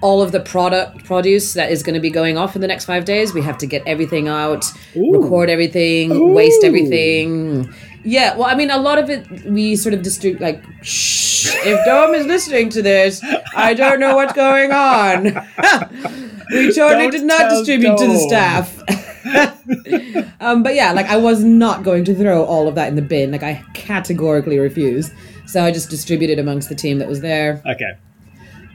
All 0.03 0.21
of 0.21 0.31
the 0.31 0.39
product 0.39 1.05
produce 1.05 1.53
that 1.53 1.71
is 1.71 1.81
going 1.81 1.95
to 1.95 1.99
be 1.99 2.09
going 2.09 2.37
off 2.37 2.55
in 2.55 2.61
the 2.61 2.67
next 2.67 2.85
five 2.85 3.05
days, 3.05 3.33
we 3.33 3.41
have 3.41 3.57
to 3.59 3.65
get 3.65 3.81
everything 3.87 4.27
out, 4.27 4.65
record 4.95 5.49
everything, 5.49 6.33
waste 6.33 6.63
everything. 6.63 7.73
Yeah, 8.03 8.35
well, 8.35 8.47
I 8.47 8.55
mean, 8.55 8.69
a 8.69 8.77
lot 8.77 8.99
of 8.99 9.09
it 9.09 9.45
we 9.45 9.77
sort 9.77 9.93
of 9.93 10.01
distribute. 10.01 10.41
Like, 10.41 10.61
shh, 10.81 11.47
if 11.65 11.85
Dom 11.85 12.13
is 12.13 12.25
listening 12.25 12.69
to 12.71 12.81
this, 12.81 13.23
I 13.55 13.73
don't 13.73 13.99
know 13.99 14.17
what's 14.17 14.33
going 14.33 14.73
on. 14.73 15.23
we 16.51 16.73
totally 16.73 17.03
Don't 17.03 17.11
did 17.11 17.23
not 17.23 17.49
distribute 17.49 17.97
to 17.97 18.07
the 18.07 18.19
staff. 18.19 18.77
um, 20.41 20.63
but 20.63 20.75
yeah, 20.75 20.91
like 20.91 21.05
I 21.05 21.15
was 21.15 21.43
not 21.43 21.83
going 21.83 22.03
to 22.05 22.15
throw 22.15 22.43
all 22.43 22.67
of 22.67 22.75
that 22.75 22.89
in 22.89 22.95
the 22.95 23.01
bin. 23.01 23.31
Like 23.31 23.43
I 23.43 23.63
categorically 23.73 24.59
refused. 24.59 25.13
So 25.45 25.63
I 25.63 25.71
just 25.71 25.89
distributed 25.89 26.39
amongst 26.39 26.69
the 26.69 26.75
team 26.75 26.99
that 26.99 27.07
was 27.07 27.21
there, 27.21 27.61
okay. 27.65 27.93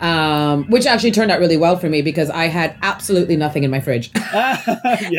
Um, 0.01 0.65
which 0.71 0.87
actually 0.87 1.11
turned 1.11 1.33
out 1.33 1.41
really 1.41 1.57
well 1.57 1.77
for 1.77 1.89
me 1.89 2.03
because 2.03 2.31
I 2.31 2.45
had 2.47 2.77
absolutely 2.83 3.37
nothing 3.37 3.65
in 3.65 3.71
my 3.71 3.81
fridge, 3.81 4.11
Yeah. 4.33 4.55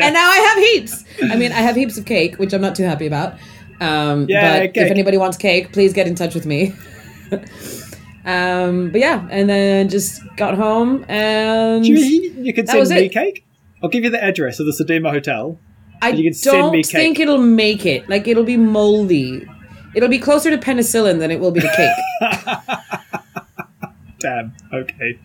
and 0.02 0.14
now 0.14 0.30
I 0.30 0.36
have 0.54 0.58
heaps. 0.64 1.04
I 1.30 1.36
mean, 1.36 1.52
I 1.52 1.56
have 1.56 1.76
heaps 1.76 1.98
of 1.98 2.06
cake, 2.06 2.36
which 2.38 2.54
I'm 2.54 2.62
not 2.62 2.74
too 2.76 2.84
happy 2.84 3.06
about. 3.06 3.34
Um, 3.82 4.24
Yeah, 4.28 4.58
but 4.60 4.72
cake. 4.74 4.84
if 4.84 4.90
anybody 4.90 5.18
wants 5.18 5.36
cake, 5.36 5.72
please 5.72 5.92
get 5.92 6.06
in 6.06 6.14
touch 6.14 6.34
with 6.34 6.46
me. 6.46 6.72
um, 8.24 8.90
but 8.90 9.00
yeah, 9.00 9.26
and 9.30 9.48
then 9.50 9.88
just 9.88 10.22
got 10.36 10.54
home 10.54 11.04
and 11.08 11.86
you, 11.86 11.96
you 11.96 12.52
can 12.54 12.66
send 12.66 12.88
me 12.88 13.06
it. 13.06 13.08
cake. 13.12 13.44
I'll 13.82 13.88
give 13.90 14.04
you 14.04 14.10
the 14.10 14.22
address 14.22 14.60
of 14.60 14.66
the 14.66 14.72
Sudima 14.72 15.10
Hotel. 15.10 15.58
I 16.02 16.12
don't 16.12 16.72
me 16.72 16.82
cake. 16.82 16.92
think 16.92 17.20
it'll 17.20 17.38
make 17.38 17.84
it. 17.84 18.08
Like 18.08 18.26
it'll 18.26 18.44
be 18.44 18.56
moldy. 18.56 19.46
It'll 19.94 20.08
be 20.08 20.18
closer 20.18 20.50
to 20.50 20.56
penicillin 20.58 21.18
than 21.18 21.30
it 21.30 21.40
will 21.40 21.50
be 21.50 21.60
to 21.60 21.68
cake. 21.76 23.00
Damn. 24.20 24.52
Okay. 24.72 25.18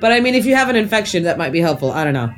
but 0.00 0.12
I 0.12 0.20
mean, 0.20 0.34
if 0.34 0.46
you 0.46 0.54
have 0.54 0.68
an 0.68 0.76
infection, 0.76 1.22
that 1.24 1.38
might 1.38 1.52
be 1.52 1.60
helpful. 1.60 1.92
I 1.92 2.04
don't 2.04 2.14
know. 2.14 2.34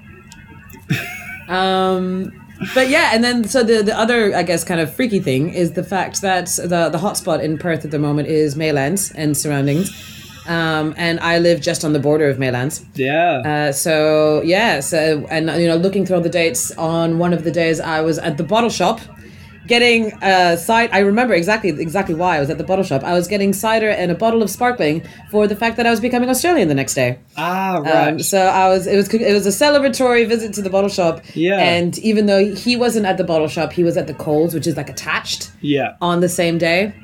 Um, 1.49 2.33
but 2.75 2.89
yeah, 2.89 3.11
and 3.13 3.25
then 3.25 3.45
so 3.45 3.63
the 3.63 3.83
the 3.83 3.99
other 3.99 4.35
I 4.35 4.43
guess 4.43 4.65
kind 4.65 4.81
of 4.81 4.95
freaky 4.95 5.21
thing 5.21 5.53
is 5.53 5.73
the 5.73 5.83
fact 5.83 6.23
that 6.23 6.47
the 6.47 6.89
the 6.89 6.99
hotspot 6.99 7.43
in 7.43 7.59
Perth 7.59 7.85
at 7.85 7.91
the 7.91 7.99
moment 7.99 8.29
is 8.29 8.55
Maylands 8.55 9.13
and 9.15 9.37
surroundings. 9.37 9.91
Um, 10.47 10.93
and 10.97 11.21
I 11.21 11.39
live 11.39 11.61
just 11.61 11.85
on 11.85 11.93
the 11.93 12.01
border 12.01 12.29
of 12.29 12.37
Maylands. 12.37 12.85
Yeah. 12.95 13.43
Uh, 13.45 13.73
so 13.73 14.43
yeah, 14.43 14.81
so 14.81 15.27
and 15.31 15.47
you 15.61 15.69
know, 15.69 15.77
looking 15.77 16.05
through 16.05 16.17
all 16.17 16.23
the 16.23 16.29
dates, 16.29 16.73
on 16.73 17.19
one 17.19 17.33
of 17.33 17.45
the 17.45 17.51
days 17.51 17.81
I 17.81 18.01
was 18.01 18.19
at 18.19 18.37
the 18.37 18.45
bottle 18.45 18.71
shop, 18.71 19.01
getting 19.67 20.13
a 20.23 20.57
cider. 20.57 20.93
I 20.93 21.01
remember 21.01 21.35
exactly 21.35 21.71
exactly 21.71 22.15
why 22.15 22.37
I 22.37 22.41
was 22.41 22.51
at 22.51 22.59
the 22.59 22.65
bottle 22.65 22.85
shop. 22.85 23.03
I 23.05 23.15
was 23.15 23.29
getting 23.29 23.53
cider 23.53 23.89
and 23.89 24.11
a 24.11 24.15
bottle 24.15 24.43
of 24.43 24.51
sparkling 24.51 25.03
for 25.31 25.47
the 25.47 25.57
fact 25.57 25.77
that 25.77 25.87
I 25.87 25.91
was 25.91 26.01
becoming 26.01 26.29
Australian 26.29 26.69
the 26.69 26.75
next 26.75 26.95
day. 26.95 27.19
ah, 27.37 27.79
right. 27.79 28.09
Um, 28.09 28.19
so 28.19 28.39
I 28.39 28.69
was 28.69 28.87
it 28.87 28.97
was 28.97 29.13
it 29.13 29.33
was 29.33 29.47
a 29.47 29.51
celebratory 29.65 30.27
visit 30.27 30.53
to 30.55 30.63
the 30.63 30.71
bottle 30.71 30.91
shop. 30.91 31.23
Yeah. 31.35 31.59
And 31.59 31.99
even 31.99 32.27
though 32.27 32.55
he 32.55 32.77
wasn't 32.77 33.07
at 33.07 33.17
the 33.17 33.25
bottle 33.25 33.49
shop, 33.49 33.73
he 33.73 33.85
was 33.85 33.97
at 33.97 34.07
the 34.07 34.15
Coles, 34.15 34.55
which 34.55 34.67
is 34.67 34.77
like 34.77 34.91
attached 34.91 35.53
yeah. 35.61 35.97
on 36.01 36.21
the 36.21 36.29
same 36.29 36.59
day. 36.59 36.95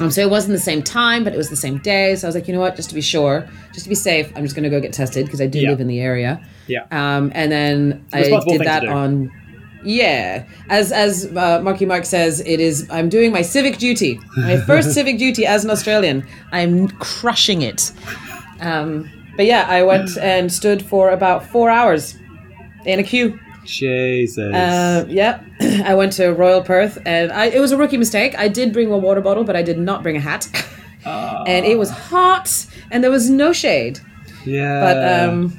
Um, 0.00 0.12
so 0.12 0.20
it 0.20 0.30
wasn't 0.30 0.52
the 0.52 0.60
same 0.62 0.80
time, 0.82 1.24
but 1.24 1.32
it 1.32 1.36
was 1.36 1.50
the 1.50 1.56
same 1.56 1.78
day. 1.78 2.14
So 2.14 2.26
I 2.26 2.28
was 2.28 2.36
like, 2.36 2.46
you 2.46 2.54
know 2.54 2.60
what, 2.60 2.76
just 2.76 2.88
to 2.90 2.94
be 2.94 3.00
sure, 3.00 3.48
just 3.72 3.84
to 3.84 3.88
be 3.88 3.96
safe, 3.96 4.32
I'm 4.36 4.44
just 4.44 4.54
gonna 4.54 4.70
go 4.70 4.80
get 4.80 4.92
tested 4.92 5.26
because 5.26 5.40
I 5.40 5.46
do 5.48 5.58
Yeah. 5.58 5.70
live 5.70 5.80
in 5.80 5.88
the 5.88 6.00
area. 6.00 6.40
Yeah. 6.68 6.84
Um, 6.92 7.32
and 7.34 7.50
then 7.50 8.06
I 8.12 8.22
did 8.22 8.60
that 8.60 8.86
on. 8.86 9.32
Yeah, 9.84 10.44
as 10.68 10.90
as 10.92 11.26
uh, 11.36 11.60
Marky 11.62 11.86
Mark 11.86 12.04
says, 12.04 12.40
it 12.40 12.60
is. 12.60 12.88
I'm 12.90 13.08
doing 13.08 13.32
my 13.32 13.42
civic 13.42 13.78
duty, 13.78 14.20
my 14.36 14.56
first 14.66 14.92
civic 14.92 15.18
duty 15.18 15.46
as 15.46 15.64
an 15.64 15.70
Australian. 15.70 16.26
I'm 16.52 16.88
crushing 16.88 17.62
it. 17.62 17.92
Um, 18.60 19.08
but 19.36 19.46
yeah, 19.46 19.66
I 19.68 19.82
went 19.84 20.16
and 20.20 20.52
stood 20.52 20.82
for 20.82 21.10
about 21.10 21.46
four 21.46 21.70
hours 21.70 22.16
in 22.84 22.98
a 22.98 23.02
queue. 23.04 23.38
Jesus. 23.64 24.54
Uh, 24.54 25.04
yep. 25.08 25.44
I 25.60 25.94
went 25.94 26.12
to 26.14 26.28
Royal 26.30 26.62
Perth, 26.62 26.98
and 27.04 27.30
I, 27.30 27.46
it 27.46 27.60
was 27.60 27.70
a 27.70 27.76
rookie 27.76 27.98
mistake. 27.98 28.34
I 28.38 28.48
did 28.48 28.72
bring 28.72 28.90
a 28.90 28.96
water 28.98 29.20
bottle, 29.20 29.44
but 29.44 29.56
I 29.56 29.62
did 29.62 29.78
not 29.78 30.02
bring 30.02 30.16
a 30.16 30.20
hat. 30.20 30.48
and 31.04 31.64
it 31.66 31.78
was 31.78 31.90
hot, 31.90 32.66
and 32.90 33.04
there 33.04 33.10
was 33.10 33.28
no 33.30 33.52
shade. 33.52 34.00
yeah. 34.44 34.80
But 34.80 35.28
um, 35.28 35.58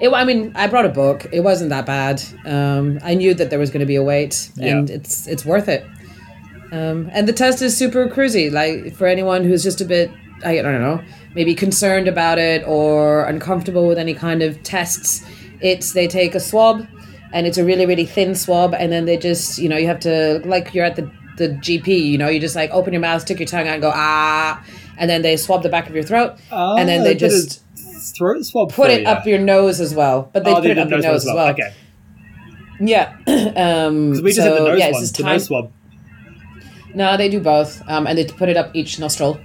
it, 0.00 0.08
I 0.12 0.24
mean, 0.24 0.52
I 0.54 0.66
brought 0.66 0.86
a 0.86 0.90
book. 0.90 1.26
It 1.32 1.40
wasn't 1.40 1.70
that 1.70 1.86
bad. 1.86 2.22
Um, 2.44 2.98
I 3.02 3.14
knew 3.14 3.34
that 3.34 3.50
there 3.50 3.58
was 3.58 3.70
going 3.70 3.80
to 3.80 3.86
be 3.86 3.96
a 3.96 4.02
wait, 4.02 4.50
and 4.60 4.88
Yeah. 4.88 4.94
it's 4.96 5.26
it's 5.26 5.44
worth 5.44 5.68
it. 5.68 5.84
Um, 6.72 7.10
and 7.12 7.26
the 7.26 7.32
test 7.32 7.62
is 7.62 7.76
super 7.76 8.06
cruisy. 8.08 8.50
Like 8.50 8.94
for 8.94 9.06
anyone 9.06 9.44
who's 9.44 9.62
just 9.62 9.80
a 9.80 9.84
bit, 9.84 10.10
I 10.44 10.56
don't 10.62 10.80
know, 10.80 11.02
maybe 11.34 11.54
concerned 11.54 12.08
about 12.08 12.38
it 12.38 12.62
or 12.66 13.24
uncomfortable 13.24 13.88
with 13.88 13.98
any 13.98 14.14
kind 14.14 14.42
of 14.42 14.62
tests, 14.62 15.24
it's 15.60 15.92
they 15.92 16.06
take 16.06 16.34
a 16.34 16.40
swab 16.40 16.86
and 17.32 17.46
it's 17.46 17.58
a 17.58 17.64
really 17.64 17.86
really 17.86 18.06
thin 18.06 18.34
swab, 18.34 18.74
and 18.74 18.90
then 18.92 19.04
they 19.04 19.16
just 19.16 19.58
you 19.58 19.68
know 19.68 19.76
you 19.76 19.86
have 19.86 20.00
to 20.00 20.40
like 20.44 20.74
you're 20.74 20.84
at 20.84 20.96
the 20.96 21.10
the 21.36 21.48
GP, 21.48 21.88
you 21.88 22.18
know, 22.18 22.28
you 22.28 22.38
just 22.38 22.54
like 22.54 22.70
open 22.70 22.92
your 22.92 23.00
mouth, 23.00 23.22
stick 23.22 23.38
your 23.38 23.46
tongue 23.46 23.66
out, 23.66 23.74
and 23.74 23.82
go 23.82 23.90
ah, 23.94 24.62
and 24.98 25.08
then 25.08 25.22
they 25.22 25.36
swab 25.38 25.62
the 25.62 25.68
back 25.70 25.88
of 25.88 25.94
your 25.94 26.04
throat, 26.04 26.32
and 26.50 26.86
then 26.88 27.00
Ah, 27.00 27.04
they 27.04 27.14
just 27.14 27.62
throat 28.00 28.44
swab. 28.44 28.72
put 28.72 28.90
it 28.90 29.02
you. 29.02 29.06
up 29.06 29.26
your 29.26 29.38
nose 29.38 29.80
as 29.80 29.94
well. 29.94 30.30
But 30.32 30.44
they 30.44 30.50
Oh, 30.50 30.54
put 30.56 30.62
they 30.64 30.70
it 30.72 30.78
up 30.78 30.88
your 30.90 30.98
nose 30.98 31.04
nose 31.04 31.26
as 31.26 31.34
well. 31.34 31.48
Okay, 31.50 31.72
Yeah. 32.80 33.12
um, 33.86 34.10
we 34.22 34.32
just 34.32 34.36
so, 34.36 34.54
the 34.54 34.68
nose 34.70 34.78
yeah, 34.78 34.86
it's 34.86 34.92
one, 34.94 35.02
just 35.02 35.16
the 35.16 35.22
time- 35.22 35.32
nose 35.32 35.44
swab. 35.46 35.72
No, 36.94 37.16
they 37.16 37.28
do 37.28 37.38
both, 37.40 37.82
um, 37.88 38.06
and 38.06 38.18
they 38.18 38.24
put 38.24 38.48
it 38.48 38.56
up 38.56 38.70
each 38.74 38.98
nostril. 38.98 39.38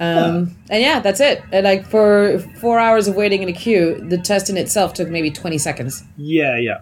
Um, 0.00 0.56
And 0.68 0.82
yeah, 0.82 0.98
that's 0.98 1.20
it. 1.20 1.42
And 1.52 1.64
like 1.64 1.86
for 1.86 2.40
four 2.56 2.80
hours 2.80 3.06
of 3.06 3.14
waiting 3.14 3.42
in 3.42 3.48
a 3.48 3.52
queue, 3.52 4.04
the 4.08 4.18
test 4.18 4.50
in 4.50 4.56
itself 4.56 4.94
took 4.94 5.08
maybe 5.08 5.30
twenty 5.30 5.58
seconds. 5.58 6.02
Yeah, 6.16 6.58
yeah. 6.58 6.78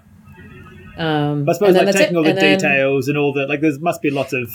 Um, 0.97 1.45
But 1.45 1.53
I 1.53 1.55
suppose 1.59 1.75
like 1.77 1.95
taking 1.95 2.15
it. 2.15 2.17
all 2.17 2.23
the 2.23 2.31
And 2.31 2.39
then- 2.39 2.59
details 2.59 3.09
and 3.09 3.19
all 3.19 3.33
the 3.35 3.47
like, 3.47 3.61
there 3.61 3.73
must 3.81 4.01
be 4.01 4.09
lots 4.11 4.33
of 4.33 4.51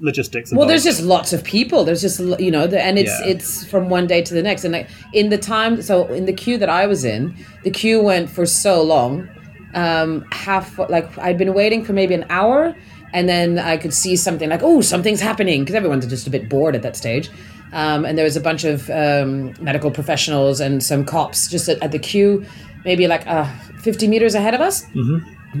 logistics. 0.00 0.52
Well, 0.52 0.66
there's 0.66 0.84
just 0.84 1.02
lots 1.02 1.32
of 1.32 1.42
people. 1.44 1.84
There's 1.84 2.00
just 2.00 2.20
you 2.40 2.50
know, 2.50 2.66
the, 2.66 2.82
and 2.82 2.98
it's 2.98 3.18
Yeah. 3.20 3.32
it's 3.32 3.64
from 3.66 3.88
one 3.88 4.06
day 4.06 4.22
to 4.22 4.34
the 4.34 4.42
next. 4.42 4.64
And 4.64 4.72
like 4.72 4.88
in 5.12 5.28
the 5.30 5.38
time, 5.38 5.82
so 5.82 6.06
in 6.06 6.26
the 6.26 6.32
queue 6.32 6.58
that 6.58 6.68
I 6.68 6.86
was 6.86 7.04
in, 7.04 7.34
the 7.64 7.70
queue 7.70 8.02
went 8.02 8.30
for 8.30 8.46
so 8.46 8.82
long. 8.82 9.28
Um, 9.74 10.24
half 10.32 10.78
like 10.78 11.18
I'd 11.18 11.36
been 11.36 11.52
waiting 11.52 11.84
for 11.84 11.92
maybe 11.92 12.14
an 12.14 12.24
hour, 12.30 12.74
and 13.12 13.28
then 13.28 13.58
I 13.58 13.76
could 13.76 13.92
see 13.92 14.16
something 14.16 14.48
like, 14.48 14.62
oh, 14.62 14.80
something's 14.80 15.20
happening 15.20 15.60
because 15.60 15.74
everyone's 15.74 16.06
just 16.06 16.26
a 16.26 16.30
bit 16.30 16.48
bored 16.48 16.74
at 16.74 16.82
that 16.82 16.96
stage. 16.96 17.30
Um, 17.72 18.04
and 18.04 18.16
there 18.16 18.24
was 18.24 18.36
a 18.36 18.40
bunch 18.40 18.64
of 18.64 18.88
um, 18.90 19.54
medical 19.60 19.90
professionals 19.90 20.60
and 20.60 20.82
some 20.82 21.04
cops 21.04 21.48
just 21.48 21.68
at, 21.68 21.82
at 21.82 21.92
the 21.92 21.98
queue, 21.98 22.46
maybe 22.84 23.06
like 23.06 23.26
uh, 23.26 23.44
50 23.82 24.08
meters 24.08 24.34
ahead 24.34 24.54
of 24.54 24.60
us, 24.60 24.86
mm-hmm. 24.86 25.18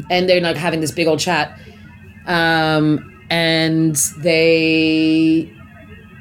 and 0.08 0.28
they're 0.28 0.40
like 0.40 0.56
having 0.56 0.80
this 0.80 0.92
big 0.92 1.08
old 1.08 1.18
chat 1.18 1.58
um, 2.26 3.15
and 3.30 3.96
they 4.18 5.52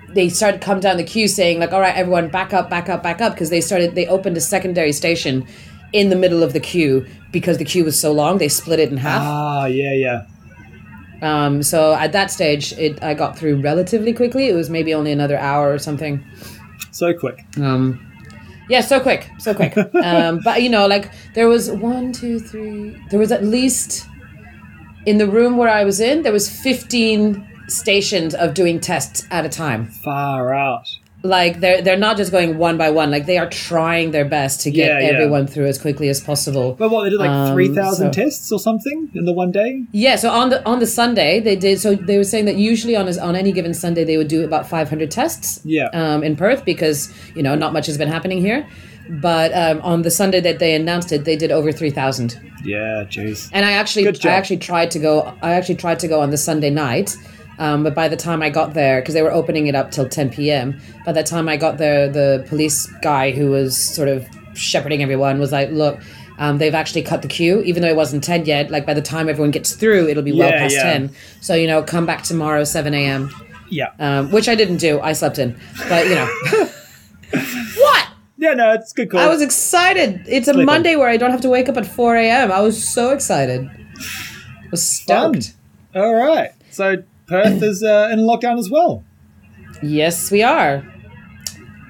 they 0.10 0.30
started 0.30 0.62
come 0.62 0.80
down 0.80 0.98
the 0.98 1.04
queue 1.04 1.28
saying 1.28 1.60
like 1.60 1.72
all 1.74 1.82
right 1.82 1.96
everyone 1.96 2.28
back 2.30 2.54
up 2.54 2.70
back 2.70 2.90
up 2.90 3.04
back 3.04 3.22
up 3.22 3.34
because 3.34 3.50
they 3.50 3.62
started 3.62 3.96
they 3.96 4.08
opened 4.08 4.36
a 4.38 4.42
secondary 4.42 4.92
station 4.92 5.46
in 5.94 6.10
the 6.10 6.16
middle 6.16 6.42
of 6.44 6.54
the 6.54 6.60
queue 6.60 7.06
because 7.32 7.58
the 7.58 7.66
queue 7.66 7.84
was 7.84 8.00
so 8.00 8.12
long 8.12 8.38
they 8.38 8.48
split 8.48 8.80
it 8.80 8.90
in 8.92 8.98
half 8.98 9.22
ah, 9.22 9.66
yeah, 9.66 9.94
yeah. 9.94 10.26
um, 11.22 11.62
so 11.62 11.94
at 11.96 12.12
that 12.14 12.32
stage 12.32 12.74
it 12.74 13.02
i 13.04 13.14
got 13.14 13.38
through 13.38 13.60
relatively 13.62 14.14
quickly 14.14 14.48
it 14.48 14.54
was 14.54 14.70
maybe 14.70 14.94
only 14.94 15.12
another 15.12 15.38
hour 15.38 15.72
or 15.72 15.78
something 15.80 16.24
So 16.92 17.14
quick. 17.14 17.44
um, 17.58 18.00
yeah, 18.70 18.82
so 18.82 19.00
quick, 19.00 19.30
so 19.38 19.54
quick. 19.54 19.78
um, 20.04 20.40
but 20.44 20.64
you 20.64 20.70
know, 20.70 20.88
like 20.88 21.12
there 21.36 21.48
was 21.48 21.70
one, 21.70 22.12
two, 22.12 22.40
three. 22.40 22.98
There 23.12 23.20
was 23.20 23.32
at 23.32 23.44
least 23.44 24.08
in 25.06 25.18
the 25.18 25.28
room 25.28 25.58
where 25.58 25.70
I 25.70 25.84
was 25.84 26.00
in, 26.00 26.22
there 26.24 26.34
was 26.34 26.50
fifteen 26.50 27.48
stations 27.68 28.36
of 28.36 28.54
doing 28.54 28.80
tests 28.80 29.26
at 29.32 29.46
a 29.46 29.50
time. 29.50 29.88
Far 29.88 30.54
out. 30.54 30.88
Like 31.24 31.60
they're 31.60 31.82
they're 31.82 31.98
not 31.98 32.18
just 32.18 32.32
going 32.32 32.60
one 32.60 32.78
by 32.78 32.92
one. 32.92 33.10
Like 33.10 33.26
they 33.26 33.40
are 33.40 33.50
trying 33.50 34.12
their 34.12 34.26
best 34.26 34.62
to 34.62 34.70
get 34.70 34.88
Yeah, 34.88 35.00
yeah. 35.00 35.14
everyone 35.16 35.48
through 35.48 35.66
as 35.66 35.80
quickly 35.80 36.08
as 36.10 36.22
possible. 36.22 36.74
But 36.78 36.90
what 36.92 37.04
they 37.06 37.10
did 37.10 37.18
like 37.18 37.32
Um, 37.32 37.54
three 37.56 37.70
thousand 37.74 38.14
so- 38.14 38.22
tests 38.22 38.52
or 38.52 38.60
something 38.60 39.10
in 39.16 39.26
the 39.26 39.34
one 39.34 39.52
day. 39.52 39.86
Yeah, 39.92 40.18
so 40.18 40.30
on 40.30 40.50
the 40.52 40.64
on 40.68 40.78
the 40.78 40.86
Sunday 40.86 41.40
they 41.40 41.56
did. 41.56 41.80
So 41.80 41.96
they 41.96 42.18
were 42.18 42.24
saying 42.24 42.46
that 42.46 42.58
usually 42.58 42.96
on 42.96 43.08
on 43.18 43.36
any 43.36 43.52
given 43.52 43.74
Sunday 43.74 44.04
they 44.04 44.18
would 44.18 44.28
do 44.28 44.44
about 44.46 44.70
500 44.70 45.10
tests. 45.10 45.62
Yeah. 45.64 45.88
Um, 45.94 46.24
in 46.24 46.36
Perth 46.36 46.64
because 46.64 47.12
you 47.36 47.42
know 47.42 47.56
not 47.56 47.74
much 47.74 47.88
has 47.88 47.98
been 47.98 48.10
happening 48.10 48.40
here, 48.40 48.68
but 49.10 49.54
um, 49.54 49.82
on 49.82 50.02
the 50.02 50.12
Sunday 50.12 50.40
that 50.42 50.60
they 50.60 50.76
announced 50.76 51.12
it, 51.12 51.26
they 51.26 51.36
did 51.36 51.52
over 51.52 51.72
3,000. 51.72 52.40
Yeah, 52.64 53.04
jeez. 53.08 53.50
And 53.54 53.66
I 53.66 53.74
actually 53.74 54.08
I 54.08 54.30
actually 54.30 54.58
tried 54.58 54.90
to 54.92 55.00
go. 55.00 55.38
I 55.42 55.54
actually 55.54 55.76
tried 55.76 56.00
to 56.00 56.08
go 56.08 56.22
on 56.22 56.32
the 56.32 56.38
Sunday 56.38 56.70
night. 56.70 57.16
Um, 57.58 57.84
but 57.84 57.96
by 57.96 58.08
the 58.10 58.18
time 58.18 58.42
I 58.42 58.50
got 58.50 58.74
there, 58.74 59.00
because 59.00 59.14
they 59.14 59.22
were 59.22 59.32
opening 59.32 59.68
it 59.68 59.76
up 59.76 59.92
till 59.92 60.10
10 60.10 60.30
p.m., 60.32 60.78
by 61.06 61.14
the 61.14 61.24
time 61.24 61.48
I 61.48 61.56
got 61.56 61.78
there, 61.78 62.10
the 62.10 62.44
police 62.50 62.86
guy 63.02 63.32
who 63.32 63.50
was 63.52 63.78
sort 63.78 64.10
of 64.10 64.28
shepherding 64.56 65.02
everyone 65.02 65.40
was 65.40 65.52
like, 65.54 65.70
"Look, 65.72 66.00
um, 66.38 66.58
they've 66.58 66.76
actually 66.76 67.04
cut 67.04 67.22
the 67.22 67.28
queue, 67.30 67.62
even 67.62 67.82
though 67.82 67.88
it 67.88 67.96
wasn't 67.96 68.24
10 68.24 68.46
yet. 68.46 68.72
Like 68.72 68.86
by 68.86 68.94
the 68.94 69.02
time 69.02 69.30
everyone 69.30 69.52
gets 69.52 69.74
through, 69.74 70.10
it'll 70.10 70.24
be 70.24 70.34
well 70.34 70.50
Yeah, 70.50 70.60
past 70.60 70.76
yeah. 70.76 70.84
10. 70.94 71.12
So 71.40 71.56
you 71.56 71.68
know, 71.68 71.82
come 71.84 72.06
back 72.06 72.24
tomorrow 72.24 72.64
7 72.64 72.94
a.m." 72.94 73.30
Yeah. 73.70 73.92
Um, 74.00 74.32
which 74.32 74.50
I 74.50 74.56
didn't 74.56 74.78
do. 74.78 75.00
I 75.00 75.14
slept 75.14 75.40
in, 75.40 75.56
but 75.88 76.08
you 76.08 76.16
know? 76.16 76.70
yeah, 78.46 78.54
no, 78.54 78.74
it's 78.74 78.92
a 78.92 78.96
good 78.96 79.10
call. 79.12 79.20
I 79.20 79.28
was 79.28 79.42
excited. 79.42 80.24
It's 80.28 80.48
a 80.48 80.54
Sleeping. 80.54 80.66
Monday 80.66 80.96
where 80.96 81.10
I 81.10 81.18
don't 81.18 81.32
have 81.32 81.42
to 81.42 81.50
wake 81.50 81.68
up 81.70 81.78
at 81.78 81.86
4 81.86 82.16
a.m. 82.18 82.52
I 82.52 82.60
was 82.62 82.88
so 82.88 83.12
excited. 83.12 83.68
I 83.68 84.68
was 84.72 85.02
Fun. 85.02 85.40
All 85.96 86.14
right. 86.14 86.52
So 86.72 87.04
Perth 87.28 87.64
is 87.64 87.84
uh, 87.84 88.10
in 88.12 88.20
lockdown 88.20 88.60
as 88.60 88.70
well. 88.70 89.04
Yes, 89.82 90.30
we 90.32 90.44
are. 90.44 90.84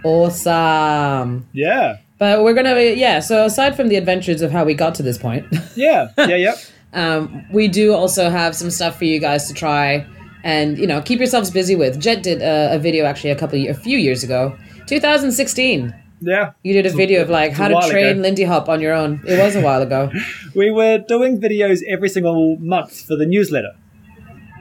Awesome. 0.03 1.47
Yeah. 1.53 1.97
But 2.17 2.43
we're 2.43 2.53
gonna, 2.53 2.79
yeah. 2.79 3.19
So 3.19 3.45
aside 3.45 3.75
from 3.75 3.89
the 3.89 3.95
adventures 3.97 4.41
of 4.41 4.51
how 4.51 4.63
we 4.63 4.73
got 4.73 4.95
to 4.95 5.03
this 5.03 5.17
point, 5.17 5.45
Yeah. 5.75 6.09
Yeah. 6.17 6.35
Yep. 6.35 6.57
um, 6.93 7.45
we 7.51 7.67
do 7.67 7.93
also 7.93 8.29
have 8.29 8.55
some 8.55 8.69
stuff 8.71 8.97
for 8.97 9.05
you 9.05 9.19
guys 9.19 9.47
to 9.49 9.53
try, 9.53 10.05
and 10.43 10.77
you 10.77 10.87
know, 10.87 11.01
keep 11.01 11.19
yourselves 11.19 11.51
busy 11.51 11.75
with. 11.75 11.99
Jet 11.99 12.23
did 12.23 12.41
a, 12.41 12.75
a 12.75 12.79
video 12.79 13.05
actually 13.05 13.31
a 13.31 13.35
couple, 13.35 13.59
a 13.67 13.73
few 13.73 13.97
years 13.97 14.23
ago, 14.23 14.55
2016. 14.87 15.93
Yeah. 16.21 16.51
You 16.63 16.73
did 16.73 16.85
a 16.85 16.91
video 16.91 17.21
of 17.21 17.29
like 17.29 17.51
how 17.51 17.67
to 17.67 17.89
train 17.89 18.05
ago. 18.17 18.21
Lindy 18.21 18.43
Hop 18.43 18.69
on 18.69 18.81
your 18.81 18.93
own. 18.93 19.21
It 19.27 19.37
was 19.37 19.55
a 19.55 19.61
while 19.61 19.81
ago. 19.81 20.11
We 20.55 20.71
were 20.71 20.97
doing 20.99 21.39
videos 21.41 21.81
every 21.87 22.07
single 22.09 22.55
month 22.57 23.01
for 23.01 23.15
the 23.17 23.25
newsletter. 23.25 23.73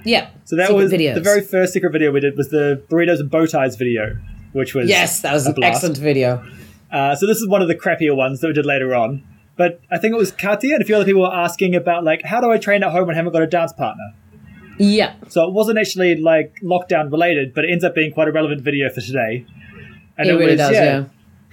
Yeah. 0.05 0.31
So 0.45 0.57
that 0.57 0.73
was 0.75 0.93
videos. 0.93 1.15
the 1.15 1.21
very 1.21 1.41
first 1.41 1.73
secret 1.73 1.91
video 1.93 2.11
we 2.11 2.21
did 2.21 2.37
was 2.37 2.51
the 2.51 2.83
burritos 2.89 3.21
and 3.21 3.31
bow 3.31 3.47
ties 3.47 3.77
video, 3.77 4.19
which 4.53 4.75
was 4.75 4.89
Yes, 4.89 5.21
that 5.21 5.33
was 5.33 5.47
an 5.47 5.55
blast. 5.55 5.77
excellent 5.77 5.99
video. 5.99 6.45
Uh, 6.91 7.15
so 7.17 7.27
this 7.27 7.39
is 7.39 7.49
one 7.49 7.63
of 7.63 7.69
the 7.69 7.75
crappier 7.75 8.15
ones 8.15 8.41
that 8.41 8.49
we 8.49 8.53
did 8.53 8.67
later 8.67 8.95
on. 8.95 9.23
But 9.57 9.81
I 9.91 9.99
think 9.99 10.13
it 10.13 10.19
was 10.19 10.33
Katia 10.33 10.75
and 10.75 10.83
a 10.83 10.85
few 10.85 10.97
other 10.97 11.05
people 11.05 11.23
were 11.23 11.33
asking 11.35 11.75
about 11.77 12.03
like 12.05 12.23
how 12.25 12.41
do 12.41 12.51
I 12.51 12.59
train 12.59 12.83
at 12.83 12.91
home 12.91 13.07
when 13.07 13.15
I 13.15 13.19
haven't 13.19 13.33
got 13.33 13.43
a 13.43 13.47
dance 13.47 13.73
partner. 13.73 14.13
Yeah. 14.79 15.15
So 15.29 15.45
it 15.47 15.53
wasn't 15.53 15.79
actually 15.79 16.17
like 16.17 16.57
lockdown 16.63 17.11
related, 17.13 17.55
but 17.55 17.65
it 17.65 17.71
ends 17.71 17.85
up 17.85 17.95
being 17.95 18.13
quite 18.13 18.27
a 18.27 18.33
relevant 18.33 18.63
video 18.63 18.91
for 18.91 19.01
today. 19.01 19.47
And 20.19 20.29
It 20.29 20.35
really 20.35 20.57
does, 20.57 20.73
yeah. 20.73 21.05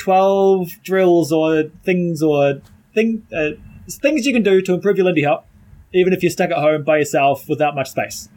Twelve 0.02 0.70
drills 0.84 1.32
or 1.32 1.64
things 1.84 2.22
or 2.22 2.62
thing 2.96 3.26
uh, 3.36 3.52
things 3.90 4.26
you 4.26 4.34
can 4.34 4.44
do 4.44 4.62
to 4.62 4.74
improve 4.74 4.98
your 4.98 5.06
Lindy 5.06 5.24
Hop, 5.24 5.48
even 5.94 6.14
if 6.14 6.22
you're 6.24 6.30
stuck 6.32 6.52
at 6.52 6.58
home 6.58 6.84
by 6.84 6.98
yourself 6.98 7.48
without 7.50 7.76
much 7.76 7.90
space. 7.92 8.30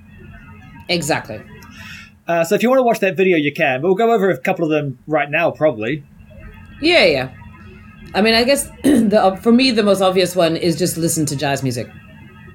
Exactly. 0.89 1.41
Uh, 2.27 2.45
so 2.45 2.55
if 2.55 2.63
you 2.63 2.69
want 2.71 2.79
to 2.79 2.83
watch 2.83 3.01
that 3.01 3.17
video, 3.17 3.37
you 3.37 3.53
can. 3.53 3.81
But 3.83 3.89
we'll 3.89 3.97
go 3.97 4.13
over 4.13 4.31
a 4.31 4.39
couple 4.39 4.65
of 4.65 4.71
them 4.71 4.99
right 5.07 5.31
now, 5.31 5.51
probably. 5.51 6.03
Yeah, 6.81 7.05
yeah. 7.05 7.35
I 8.15 8.23
mean, 8.23 8.35
I 8.35 8.45
guess 8.45 8.69
the 8.83 9.21
uh, 9.23 9.37
for 9.37 9.53
me 9.53 9.71
the 9.71 9.83
most 9.83 10.01
obvious 10.01 10.35
one 10.37 10.57
is 10.57 10.77
just 10.79 10.97
listen 10.97 11.27
to 11.27 11.37
jazz 11.37 11.63
music. 11.63 11.89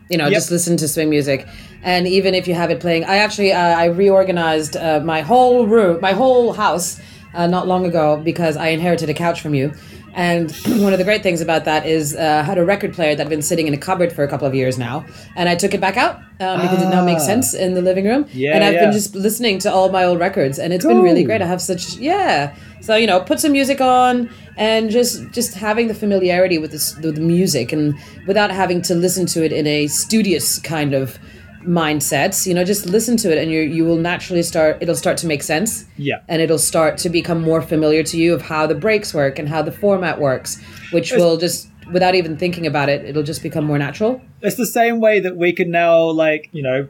You 0.09 0.17
know, 0.17 0.25
Yep. 0.25 0.33
just 0.33 0.49
listen 0.51 0.75
to 0.77 0.87
swing 0.87 1.09
music, 1.11 1.45
and 1.83 2.07
even 2.07 2.33
if 2.33 2.47
you 2.47 2.55
have 2.55 2.71
it 2.71 2.79
playing, 2.79 3.03
I 3.05 3.17
actually 3.17 3.51
uh, 3.53 3.59
I 3.59 3.85
reorganized 3.85 4.75
uh, 4.75 5.01
my 5.01 5.21
whole 5.21 5.67
room, 5.67 5.99
my 6.01 6.13
whole 6.13 6.53
house, 6.53 6.99
uh, 7.33 7.47
not 7.47 7.67
long 7.67 7.85
ago 7.85 8.17
because 8.23 8.57
I 8.57 8.69
inherited 8.69 9.09
a 9.09 9.13
couch 9.13 9.41
from 9.41 9.53
you. 9.53 9.73
And 10.15 10.51
one 10.67 10.91
of 10.91 10.97
the 10.99 11.05
great 11.05 11.21
things 11.21 11.39
about 11.39 11.65
that 11.65 11.85
is 11.85 12.15
uh, 12.15 12.41
I 12.41 12.43
had 12.43 12.57
a 12.57 12.65
record 12.65 12.93
player 12.93 13.15
that 13.15 13.23
had 13.23 13.29
been 13.29 13.43
sitting 13.43 13.67
in 13.67 13.73
a 13.73 13.77
cupboard 13.77 14.11
for 14.11 14.23
a 14.23 14.27
couple 14.27 14.47
of 14.47 14.55
years 14.55 14.77
now, 14.77 15.05
and 15.35 15.47
I 15.47 15.55
took 15.55 15.73
it 15.75 15.79
back 15.79 15.97
out 15.97 16.15
um, 16.39 16.61
because 16.61 16.81
it 16.81 16.89
now 16.89 17.05
makes 17.05 17.21
Ah. 17.23 17.27
sense 17.27 17.53
in 17.53 17.75
the 17.75 17.81
living 17.81 18.05
room. 18.05 18.25
Yeah, 18.33 18.55
and 18.55 18.63
I've 18.63 18.73
yeah. 18.73 18.85
been 18.85 18.91
just 18.91 19.13
listening 19.13 19.59
to 19.59 19.71
all 19.71 19.89
my 19.89 20.03
old 20.03 20.19
records, 20.19 20.57
and 20.57 20.73
it's 20.73 20.83
been 20.85 21.01
really 21.03 21.23
great. 21.23 21.41
I 21.43 21.45
have 21.45 21.61
such 21.61 21.95
yeah. 21.97 22.55
So 22.81 22.95
you 22.95 23.05
know, 23.05 23.19
put 23.19 23.39
some 23.39 23.51
music 23.51 23.81
on, 23.81 24.29
and 24.57 24.89
just 24.89 25.29
just 25.31 25.53
having 25.53 25.87
the 25.89 25.93
familiarity 25.93 26.57
with 26.57 26.71
this 26.71 26.97
with 26.97 27.13
the 27.15 27.21
music, 27.21 27.71
and 27.71 27.93
without 28.25 28.49
having 28.49 28.81
to 28.83 28.95
listen 28.95 29.27
to 29.27 29.45
it 29.45 29.51
in 29.51 29.67
a 29.67 29.85
studious 29.87 30.57
kind 30.59 30.93
of 30.95 31.19
mindset. 31.65 32.45
You 32.45 32.53
know, 32.53 32.63
just 32.63 32.85
listen 32.85 33.17
to 33.17 33.31
it, 33.31 33.37
and 33.37 33.51
you 33.51 33.61
you 33.61 33.85
will 33.85 33.97
naturally 33.97 34.43
start. 34.43 34.77
It'll 34.81 34.95
start 34.95 35.17
to 35.19 35.27
make 35.27 35.43
sense. 35.43 35.85
Yeah. 35.97 36.21
And 36.27 36.41
it'll 36.41 36.57
start 36.59 36.97
to 36.99 37.09
become 37.09 37.41
more 37.41 37.61
familiar 37.61 38.03
to 38.03 38.17
you 38.17 38.33
of 38.33 38.41
how 38.43 38.67
the 38.67 38.75
breaks 38.75 39.13
work 39.13 39.39
and 39.39 39.49
how 39.49 39.61
the 39.61 39.71
format 39.71 40.19
works, 40.19 40.61
which 40.91 41.11
will 41.11 41.37
just 41.37 41.69
without 41.91 42.15
even 42.15 42.37
thinking 42.37 42.67
about 42.67 42.87
it, 42.89 43.03
it'll 43.05 43.23
just 43.23 43.41
become 43.41 43.65
more 43.65 43.77
natural. 43.77 44.21
It's 44.41 44.55
the 44.57 44.67
same 44.67 44.99
way 44.99 45.19
that 45.19 45.35
we 45.35 45.53
can 45.53 45.71
now, 45.71 46.03
like, 46.03 46.49
you 46.51 46.61
know, 46.61 46.87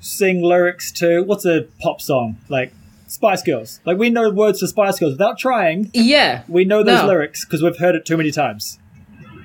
sing 0.00 0.42
lyrics 0.42 0.92
to 0.92 1.22
what's 1.22 1.46
a 1.46 1.66
pop 1.80 2.00
song? 2.00 2.36
Like 2.48 2.72
Spice 3.06 3.42
Girls. 3.42 3.80
Like, 3.86 3.98
we 3.98 4.10
know 4.10 4.30
words 4.30 4.60
to 4.60 4.68
Spice 4.68 4.98
Girls 4.98 5.12
without 5.12 5.38
trying. 5.38 5.90
Yeah. 5.94 6.42
We 6.48 6.64
know 6.64 6.82
those 6.82 7.02
No. 7.02 7.06
lyrics 7.08 7.44
because 7.44 7.62
we've 7.62 7.78
heard 7.78 7.94
it 7.94 8.04
too 8.04 8.16
many 8.16 8.30
times. 8.30 8.78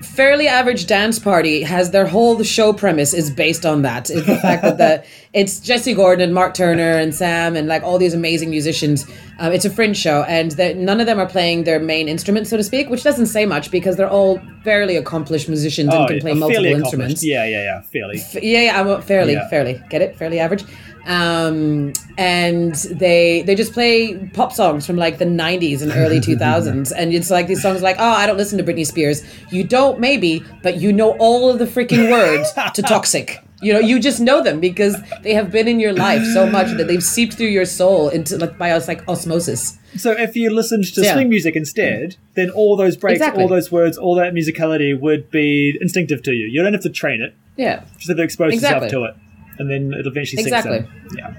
Fairly 0.04 0.48
Average 0.48 0.88
Dance 0.88 1.20
Party 1.20 1.62
has 1.64 1.92
their 1.92 2.06
whole 2.06 2.42
show 2.44 2.74
premise 2.74 3.14
is 3.14 3.30
based 3.30 3.66
on 3.66 3.82
that. 3.84 4.10
It's 4.10 4.26
the 4.26 4.38
fact 4.38 4.62
that 4.64 4.78
the 4.78 5.04
it's 5.34 5.60
Jesse 5.60 5.94
Gordon 5.94 6.22
and 6.24 6.34
Mark 6.34 6.54
Turner 6.54 6.98
and 6.98 7.14
Sam 7.14 7.56
and 7.56 7.68
like 7.68 7.84
all 7.84 7.98
these 7.98 8.14
amazing 8.14 8.50
musicians. 8.50 9.06
Um, 9.40 9.54
it's 9.54 9.66
a 9.66 9.70
fringe 9.70 9.98
show, 9.98 10.24
and 10.28 10.52
that 10.52 10.78
none 10.78 11.00
of 11.00 11.08
them 11.08 11.20
are 11.20 11.26
playing 11.28 11.64
their 11.64 11.80
main 11.80 12.08
instrument, 12.08 12.48
so 12.48 12.58
to 12.58 12.64
speak, 12.64 12.90
which 12.90 13.04
doesn't 13.04 13.26
say 13.28 13.46
much 13.46 13.72
because 13.72 13.96
they're 13.96 14.10
all 14.10 14.40
fairly 14.64 14.98
accomplished 14.98 15.48
musicians 15.48 15.94
and 15.94 16.08
can 16.08 16.20
play 16.20 16.34
multiple 16.34 16.66
instruments. 16.66 17.24
Yeah, 17.24 17.46
yeah, 17.46 17.64
yeah, 17.64 17.82
fairly. 17.82 18.18
F- 18.20 18.36
yeah, 18.44 18.62
yeah, 18.62 18.82
I'm 18.82 19.02
fairly, 19.02 19.34
Yeah. 19.34 19.50
fairly. 19.50 19.82
Get 19.90 20.02
it? 20.02 20.16
Fairly 20.16 20.40
average. 20.40 20.64
Um, 21.06 21.94
and 22.18 22.76
they 22.76 23.42
they 23.44 23.56
just 23.56 23.74
play 23.74 24.16
pop 24.34 24.54
songs 24.54 24.86
from 24.86 24.98
like 24.98 25.18
the 25.18 25.26
90s 25.26 25.82
and 25.82 25.92
early 25.92 26.20
2000s, 26.30 26.92
and 26.96 27.14
it's 27.14 27.30
like 27.32 27.48
these 27.48 27.62
songs 27.62 27.82
like, 27.82 27.96
oh, 28.00 28.04
I 28.04 28.26
don't 28.28 28.38
listen 28.38 28.58
to 28.58 28.64
Britney 28.64 28.86
Spears. 28.86 29.24
You 29.52 29.64
don't, 29.64 30.00
maybe, 30.00 30.44
but 30.64 30.78
you 30.78 30.94
know 30.94 31.12
all 31.18 31.50
of 31.50 31.60
the 31.60 31.66
freaking 31.66 32.12
words 32.12 32.52
to 32.76 32.82
Toxic. 32.82 33.40
You 33.64 33.74
know, 33.74 33.80
you 33.80 34.00
just 34.00 34.20
know 34.20 34.42
them 34.44 34.60
because 34.60 34.96
they 35.22 35.36
have 35.36 35.52
been 35.52 35.68
in 35.68 35.80
your 35.80 35.94
life 35.94 36.24
so 36.34 36.48
much 36.48 36.76
that 36.78 36.88
they've 36.88 37.04
seeped 37.04 37.34
through 37.36 37.48
your 37.48 37.66
soul 37.66 38.10
into 38.10 38.36
like 38.40 38.58
by 38.58 38.72
us 38.72 38.88
like 38.88 39.08
osmosis. 39.08 39.78
So 39.98 40.12
if 40.14 40.36
you 40.36 40.50
listened 40.52 40.86
to 40.96 41.02
Yeah. 41.04 41.14
swing 41.14 41.30
music 41.30 41.56
instead, 41.56 42.16
then 42.34 42.50
all 42.50 42.76
those 42.76 42.98
breaks, 42.98 43.18
Exactly. 43.18 43.44
all 43.44 43.48
those 43.50 43.72
words, 43.72 43.98
all 44.00 44.16
that 44.16 44.34
musicality 44.34 45.00
would 45.00 45.30
be 45.30 45.78
instinctive 45.80 46.24
to 46.24 46.32
you. 46.32 46.48
You 46.48 46.64
don't 46.64 46.74
have 46.74 46.82
to 46.84 46.90
train 46.90 47.22
it; 47.22 47.36
Yeah. 47.56 47.82
just 47.98 48.08
have 48.08 48.18
to 48.18 48.24
expose 48.24 48.54
Exactly. 48.54 48.88
yourself 48.88 48.92
to 48.92 49.10
it, 49.10 49.16
and 49.62 49.70
then 49.72 49.98
it'll 49.98 50.12
eventually 50.12 50.42
Exactly. 50.44 50.80
sink 50.80 50.90
in. 51.14 51.18
Yeah. 51.18 51.34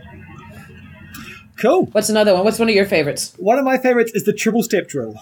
Cool. 1.59 1.87
What's 1.93 2.09
another 2.09 2.35
one? 2.35 2.45
What's 2.45 2.59
one 2.59 2.69
of 2.69 2.75
your 2.75 2.87
favorites? 2.87 3.35
One 3.39 3.59
of 3.59 3.65
my 3.65 3.79
favorites 3.79 4.13
is 4.15 4.25
the 4.25 4.33
triple 4.33 4.63
step 4.63 4.89
drill. 4.89 5.15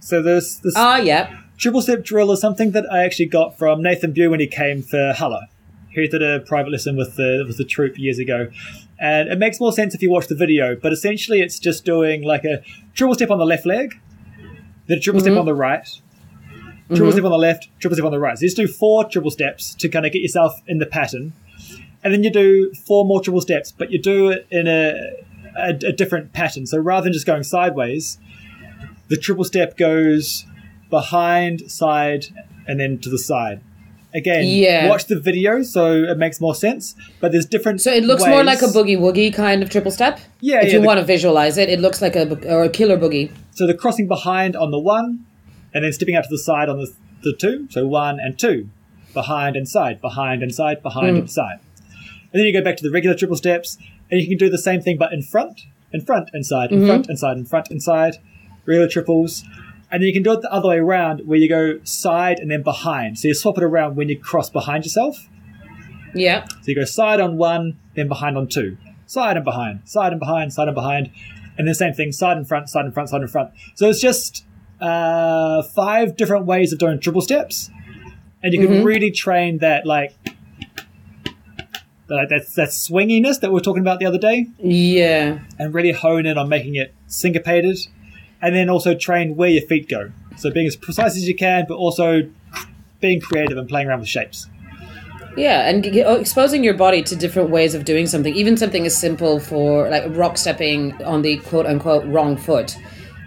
So 0.00 0.22
this 0.22 0.56
this 0.56 0.74
Ah, 0.76 0.96
yeah. 0.98 1.38
triple 1.56 1.80
step 1.82 2.02
drill 2.04 2.30
is 2.32 2.40
something 2.40 2.72
that 2.72 2.84
I 2.92 3.04
actually 3.04 3.26
got 3.26 3.56
from 3.56 3.82
Nathan 3.82 4.12
Bugh 4.12 4.30
when 4.30 4.40
he 4.40 4.46
came 4.46 4.82
for 4.82 5.12
Hulla. 5.16 5.48
He 5.90 6.06
did 6.06 6.22
a 6.22 6.40
private 6.40 6.70
lesson 6.72 6.96
with 6.96 7.16
the 7.16 7.44
with 7.46 7.56
the 7.56 7.64
troupe 7.64 7.98
years 7.98 8.18
ago, 8.18 8.48
and 9.00 9.28
it 9.30 9.38
makes 9.38 9.58
more 9.60 9.72
sense 9.72 9.94
if 9.94 10.02
you 10.02 10.10
watch 10.10 10.26
the 10.28 10.34
video. 10.34 10.76
But 10.76 10.92
essentially, 10.92 11.40
it's 11.40 11.58
just 11.58 11.84
doing 11.84 12.22
like 12.22 12.44
a 12.44 12.62
triple 12.94 13.14
step 13.14 13.30
on 13.30 13.38
the 13.38 13.46
left 13.46 13.64
leg, 13.66 13.94
then 14.86 14.98
a 14.98 15.00
triple 15.00 15.20
step 15.22 15.36
on 15.36 15.46
the 15.46 15.54
right, 15.54 15.88
triple 16.94 17.12
step 17.12 17.24
on 17.24 17.30
the 17.30 17.38
left, 17.38 17.68
triple 17.80 17.96
step 17.96 18.04
on 18.04 18.12
the 18.12 18.18
right. 18.20 18.36
So 18.38 18.42
you 18.42 18.48
just 18.48 18.56
do 18.58 18.68
four 18.68 19.04
triple 19.08 19.30
steps 19.30 19.74
to 19.76 19.88
kind 19.88 20.04
of 20.06 20.12
get 20.12 20.20
yourself 20.22 20.52
in 20.68 20.78
the 20.78 20.86
pattern, 20.86 21.32
and 22.04 22.12
then 22.12 22.22
you 22.24 22.30
do 22.32 22.72
four 22.86 23.04
more 23.04 23.20
triple 23.20 23.40
steps, 23.40 23.72
but 23.72 23.90
you 23.90 24.00
do 24.00 24.30
it 24.30 24.46
in 24.50 24.66
a 24.66 24.94
a, 25.56 25.70
a 25.70 25.92
different 25.92 26.32
pattern. 26.32 26.66
So 26.66 26.78
rather 26.78 27.04
than 27.04 27.12
just 27.12 27.26
going 27.26 27.42
sideways, 27.42 28.18
the 29.08 29.16
triple 29.16 29.44
step 29.44 29.76
goes 29.76 30.44
behind, 30.90 31.70
side, 31.70 32.26
and 32.66 32.78
then 32.80 32.98
to 32.98 33.08
the 33.10 33.18
side. 33.18 33.60
Again, 34.14 34.44
Yeah. 34.46 34.88
watch 34.88 35.04
the 35.06 35.18
video 35.20 35.62
so 35.62 35.92
it 36.04 36.16
makes 36.16 36.40
more 36.40 36.54
sense. 36.54 36.94
But 37.20 37.32
there's 37.32 37.44
different. 37.44 37.80
So 37.82 37.92
it 37.92 38.04
looks 38.04 38.24
more 38.26 38.42
like 38.42 38.62
a 38.62 38.66
boogie 38.66 38.98
woogie 38.98 39.32
kind 39.34 39.62
of 39.62 39.68
triple 39.68 39.90
step. 39.90 40.18
Yeah, 40.40 40.58
If 40.60 40.68
yeah, 40.68 40.72
you 40.74 40.80
the- 40.80 40.86
want 40.86 40.98
to 41.00 41.04
visualize 41.04 41.58
it, 41.58 41.68
it 41.68 41.78
looks 41.80 42.00
like 42.00 42.16
a 42.16 42.24
or 42.50 42.64
a 42.64 42.68
killer 42.70 42.96
boogie. 42.96 43.30
So 43.52 43.66
the 43.66 43.74
crossing 43.74 44.08
behind 44.08 44.56
on 44.56 44.70
the 44.70 44.78
one, 44.78 45.26
and 45.74 45.84
then 45.84 45.92
stepping 45.92 46.14
out 46.14 46.24
to 46.24 46.30
the 46.30 46.38
side 46.38 46.68
on 46.70 46.78
the, 46.78 46.90
the 47.22 47.34
two. 47.36 47.66
So 47.70 47.86
one 47.86 48.18
and 48.18 48.38
two, 48.38 48.70
behind 49.12 49.56
and 49.56 49.68
side, 49.68 50.00
behind 50.00 50.42
and 50.42 50.54
side, 50.54 50.82
behind 50.82 51.16
Mm. 51.16 51.20
and 51.20 51.30
side. 51.30 51.58
And 52.32 52.40
then 52.40 52.46
you 52.46 52.52
go 52.52 52.62
back 52.62 52.76
to 52.76 52.82
the 52.82 52.90
regular 52.90 53.16
triple 53.16 53.36
steps, 53.36 53.78
and 54.10 54.20
you 54.20 54.26
can 54.28 54.36
do 54.36 54.50
the 54.50 54.58
same 54.58 54.80
thing 54.80 54.98
but 54.98 55.12
in 55.12 55.22
front, 55.22 55.62
in 55.92 56.00
front 56.00 56.30
inside, 56.34 56.70
side, 56.70 56.70
Mm-hmm. 56.70 56.82
in 56.82 56.88
front 56.88 57.08
inside, 57.10 57.36
in 57.36 57.44
front 57.44 57.70
inside, 57.70 58.14
side, 58.14 58.22
regular 58.66 58.88
triples. 58.88 59.44
And 59.90 60.02
then 60.02 60.06
you 60.08 60.12
can 60.12 60.22
do 60.22 60.32
it 60.32 60.42
the 60.42 60.52
other 60.52 60.68
way 60.68 60.78
around, 60.78 61.26
where 61.26 61.38
you 61.38 61.48
go 61.48 61.80
side 61.84 62.38
and 62.38 62.50
then 62.50 62.62
behind. 62.62 63.18
So 63.18 63.28
you 63.28 63.34
swap 63.34 63.56
it 63.56 63.64
around 63.64 63.96
when 63.96 64.10
you 64.10 64.18
cross 64.18 64.50
behind 64.50 64.84
yourself. 64.84 65.28
Yeah. 66.14 66.46
So 66.46 66.58
you 66.66 66.74
go 66.74 66.84
side 66.84 67.20
on 67.20 67.38
one, 67.38 67.78
then 67.94 68.08
behind 68.08 68.36
on 68.36 68.48
two. 68.48 68.76
Side 69.06 69.36
and 69.36 69.44
behind, 69.44 69.80
side 69.88 70.12
and 70.12 70.20
behind, 70.20 70.52
side 70.52 70.68
and 70.68 70.74
behind. 70.74 71.10
And 71.56 71.66
then 71.66 71.74
same 71.74 71.94
thing, 71.94 72.12
side 72.12 72.36
and 72.36 72.46
front, 72.46 72.68
side 72.68 72.84
and 72.84 72.92
front, 72.92 73.08
side 73.08 73.22
and 73.22 73.30
front. 73.30 73.50
So 73.74 73.88
it's 73.88 74.00
just 74.00 74.44
uh, 74.80 75.62
five 75.62 76.16
different 76.16 76.44
ways 76.44 76.72
of 76.74 76.78
doing 76.78 77.00
triple 77.00 77.22
steps. 77.22 77.70
And 78.42 78.52
you 78.52 78.64
can 78.64 78.84
really 78.84 79.10
train 79.10 79.58
that, 79.58 79.86
like, 79.86 80.14
that, 82.08 82.28
that, 82.30 82.46
that 82.56 82.68
swinginess 82.68 83.40
that 83.40 83.50
we 83.50 83.54
were 83.54 83.60
talking 83.60 83.82
about 83.82 83.98
the 84.00 84.06
other 84.06 84.18
day 84.18 84.46
Yeah. 84.58 85.40
and 85.58 85.72
really 85.72 85.92
hone 85.92 86.26
in 86.26 86.36
on 86.38 86.48
making 86.48 86.74
it 86.76 86.94
syncopated. 87.06 87.78
And 88.40 88.54
then 88.54 88.70
also 88.70 88.94
train 88.94 89.34
where 89.36 89.50
your 89.50 89.66
feet 89.66 89.88
go. 89.88 90.12
So 90.36 90.50
being 90.50 90.66
as 90.68 90.76
precise 90.76 91.16
as 91.16 91.26
you 91.26 91.34
can, 91.34 91.66
but 91.68 91.74
also 91.74 92.30
being 93.00 93.20
creative 93.20 93.58
and 93.58 93.68
playing 93.68 93.88
around 93.88 94.00
with 94.00 94.08
shapes. 94.08 94.46
Yeah, 95.36 95.68
and 95.68 95.86
oh, 96.04 96.16
exposing 96.16 96.64
your 96.64 96.74
body 96.74 97.02
to 97.02 97.14
different 97.16 97.50
ways 97.50 97.74
of 97.74 97.84
doing 97.84 98.06
something, 98.06 98.34
even 98.34 98.56
something 98.56 98.86
as 98.86 98.96
simple 98.96 99.38
for 99.38 99.88
like 99.88 100.04
rock 100.08 100.36
stepping 100.36 101.00
on 101.04 101.22
the 101.22 101.38
quote 101.38 101.66
unquote 101.66 102.04
wrong 102.06 102.36
foot, 102.36 102.76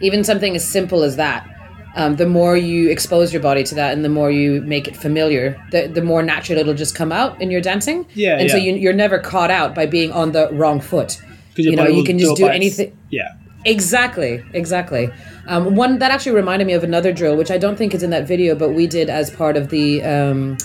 even 0.01 0.23
something 0.23 0.55
as 0.55 0.67
simple 0.67 1.03
as 1.03 1.15
that. 1.17 1.47
Um, 1.95 2.15
the 2.15 2.25
more 2.25 2.55
you 2.55 2.89
expose 2.89 3.33
your 3.33 3.41
body 3.41 3.63
to 3.65 3.75
that, 3.75 3.93
and 3.93 4.03
the 4.05 4.09
more 4.09 4.31
you 4.31 4.61
make 4.61 4.87
it 4.87 4.95
familiar, 4.95 5.61
the 5.71 5.87
the 5.87 6.01
more 6.01 6.23
natural 6.23 6.57
it'll 6.59 6.73
just 6.73 6.95
come 6.95 7.11
out 7.11 7.41
in 7.41 7.51
your 7.51 7.61
dancing. 7.61 8.05
Yeah, 8.13 8.37
and 8.39 8.49
so 8.49 8.57
you, 8.57 8.73
you're 8.75 8.93
never 8.93 9.19
caught 9.19 9.51
out 9.51 9.75
by 9.75 9.85
being 9.87 10.11
on 10.13 10.31
the 10.31 10.49
wrong 10.53 10.79
foot. 10.79 11.21
You 11.55 11.75
know, 11.75 11.87
you 11.87 12.03
can 12.05 12.17
just 12.17 12.37
do 12.37 12.47
anything. 12.47 12.97
Yeah. 13.09 13.33
Exactly, 13.65 14.43
exactly. 14.53 15.11
Um, 15.47 15.75
one 15.75 15.99
that 15.99 16.09
actually 16.11 16.31
reminded 16.35 16.65
me 16.65 16.73
of 16.73 16.83
another 16.83 17.13
drill, 17.13 17.35
which 17.35 17.51
I 17.51 17.57
don't 17.59 17.75
think 17.77 17.93
is 17.93 18.01
in 18.01 18.09
that 18.09 18.25
video, 18.27 18.55
but 18.55 18.69
we 18.69 18.87
did 18.87 19.07
as 19.09 19.29
part 19.29 19.55
of 19.55 19.69
the 19.69 20.01
um, 20.01 20.57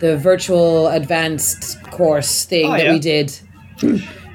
the 0.00 0.16
virtual 0.16 0.86
advanced 0.88 1.82
course 1.90 2.44
thing 2.44 2.66
Oh, 2.66 2.72
that 2.76 2.84
yeah. 2.84 2.92
we 2.92 2.98
did. 3.00 3.36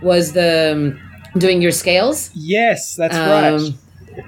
Was 0.02 0.34
the 0.34 0.72
um, 0.74 1.40
doing 1.40 1.62
your 1.62 1.72
scales? 1.72 2.32
Yes, 2.34 2.96
that's 2.96 3.16
right. 3.16 3.74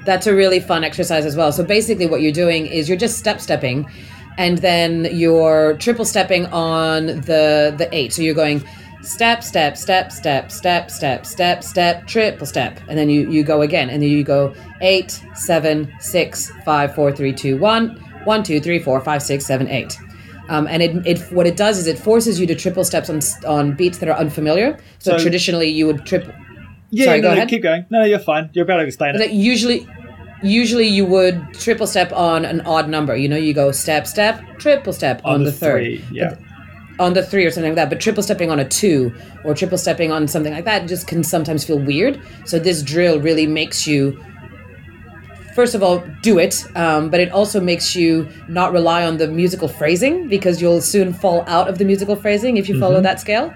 That's 0.06 0.28
a 0.28 0.36
really 0.36 0.60
fun 0.60 0.84
exercise 0.84 1.26
as 1.26 1.36
well. 1.36 1.52
So 1.52 1.64
basically, 1.64 2.08
what 2.08 2.22
you're 2.22 2.32
doing 2.32 2.66
is 2.68 2.88
you're 2.90 2.98
just 2.98 3.18
step 3.18 3.40
stepping, 3.42 3.90
and 4.38 4.58
then 4.60 5.08
you're 5.12 5.78
triple 5.78 6.06
stepping 6.06 6.46
on 6.48 7.08
the 7.08 7.74
the 7.78 7.88
eight. 7.92 8.14
So 8.14 8.22
you're 8.22 8.36
going 8.36 8.64
step, 9.02 9.44
step, 9.44 9.78
step, 9.78 10.12
step, 10.12 10.52
step, 10.52 10.92
step, 10.92 11.26
step, 11.26 11.64
step, 11.64 12.08
triple 12.08 12.46
step, 12.46 12.80
and 12.88 12.98
then 12.98 13.10
you 13.10 13.30
you 13.30 13.44
go 13.44 13.62
again, 13.62 13.90
and 13.90 14.02
then 14.02 14.10
you 14.10 14.24
go 14.24 14.54
eight, 14.82 15.22
seven, 15.36 15.92
six, 16.00 16.52
five, 16.66 16.94
four, 16.96 17.12
three, 17.12 17.34
two, 17.34 17.58
one, 17.58 17.96
one, 18.26 18.44
two, 18.44 18.60
three, 18.60 18.80
four, 18.80 19.00
five, 19.02 19.22
six, 19.24 19.46
seven, 19.46 19.68
eight. 19.68 19.98
Um, 20.50 20.68
and 20.68 20.82
it, 20.84 21.08
it 21.08 21.20
what 21.32 21.48
it 21.48 21.56
does 21.56 21.78
is 21.78 21.88
it 21.88 21.98
forces 21.98 22.40
you 22.40 22.46
to 22.48 22.56
triple 22.56 22.84
steps 22.84 23.10
on 23.10 23.22
on 23.48 23.74
beats 23.74 24.00
that 24.00 24.10
are 24.10 24.18
unfamiliar. 24.18 24.78
So, 25.00 25.12
So- 25.18 25.24
traditionally 25.24 25.70
you 25.70 25.88
would 25.88 26.06
triple. 26.06 26.34
Yeah, 26.92 27.06
Sorry, 27.06 27.18
no, 27.22 27.24
go 27.24 27.30
no, 27.30 27.38
ahead. 27.38 27.50
keep 27.50 27.64
going. 27.64 27.86
No, 27.90 28.00
no, 28.00 28.06
you're 28.06 28.20
fine. 28.20 28.50
You're 28.54 28.66
about 28.66 28.78
to 28.78 28.86
explain 28.86 29.16
it. 29.16 29.32
Usually, 29.32 29.88
usually 30.44 30.88
you 30.88 31.06
would 31.06 31.54
triple 31.54 31.88
step 31.88 32.12
on 32.12 32.46
an 32.46 32.62
odd 32.62 32.90
number. 32.90 33.16
You 33.16 33.30
know, 33.30 33.38
you 33.38 33.54
go 33.54 33.72
step, 33.72 34.06
step, 34.08 34.44
triple 34.60 34.94
step 34.94 35.22
on, 35.24 35.44
the, 35.44 35.52
third, 35.52 35.80
three, 35.82 36.06
yeah. 36.12 36.36
on 37.00 37.14
the 37.14 37.24
three 37.24 37.46
or 37.46 37.52
something 37.52 37.72
like 37.72 37.76
that. 37.78 37.90
But 37.90 38.02
triple 38.02 38.24
stepping 38.24 38.52
on 38.52 38.60
a 38.60 38.68
two 38.68 39.14
or 39.46 39.54
triple 39.56 39.78
stepping 39.78 40.12
on 40.12 40.28
something 40.28 40.54
like 40.54 40.66
that 40.66 40.88
just 40.88 41.08
can 41.08 41.24
sometimes 41.24 41.64
feel 41.64 41.80
weird. 41.80 42.22
So 42.46 42.60
this 42.60 42.84
drill 42.84 43.20
really 43.20 43.48
makes 43.48 43.88
you. 43.88 44.24
First 45.56 45.76
of 45.76 45.84
all, 45.84 46.02
do 46.22 46.40
it, 46.40 46.66
um, 46.78 47.10
but 47.10 47.20
it 47.20 47.30
also 47.32 47.60
makes 47.60 47.94
you 47.96 48.28
not 48.48 48.72
rely 48.72 49.06
on 49.06 49.18
the 49.18 49.28
musical 49.28 49.68
phrasing 49.68 50.30
because 50.30 50.62
you'll 50.62 50.80
soon 50.82 51.12
fall 51.14 51.44
out 51.46 51.68
of 51.68 51.78
the 51.78 51.84
musical 51.84 52.16
phrasing 52.16 52.56
if 52.58 52.70
you 52.70 52.80
follow 52.80 53.02
that 53.02 53.20
scale. 53.20 53.54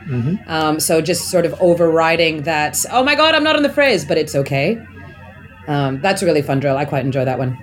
Um, 0.48 0.80
so 0.80 1.00
just 1.02 1.30
sort 1.30 1.46
of 1.46 1.54
overriding 1.62 2.44
that, 2.44 2.84
oh 2.92 3.04
my 3.04 3.16
god, 3.16 3.34
I'm 3.34 3.44
not 3.46 3.56
on 3.56 3.64
the 3.64 3.72
phrase, 3.72 4.04
but 4.04 4.18
it's 4.18 4.36
okay. 4.36 4.78
Um, 5.68 6.02
that's 6.02 6.22
a 6.22 6.26
really 6.26 6.42
fun 6.42 6.60
drill. 6.60 6.76
I 6.78 6.84
quite 6.86 7.06
enjoy 7.06 7.24
that 7.26 7.40
one. 7.40 7.58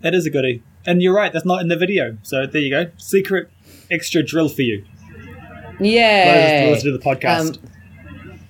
That 0.00 0.14
is 0.14 0.26
a 0.26 0.30
goodie. 0.30 0.62
And 0.86 1.02
you're 1.02 1.14
right, 1.14 1.32
that's 1.32 1.44
not 1.44 1.60
in 1.60 1.68
the 1.68 1.76
video. 1.76 2.16
So 2.22 2.46
there 2.46 2.62
you 2.62 2.70
go. 2.70 2.90
Secret 2.96 3.50
extra 3.90 4.22
drill 4.22 4.48
for 4.48 4.62
you. 4.62 4.84
Yeah. 5.80 6.68
Listen 6.70 6.92
to 6.92 6.96
the 6.98 7.04
podcast. 7.04 7.58
Um, 7.58 7.70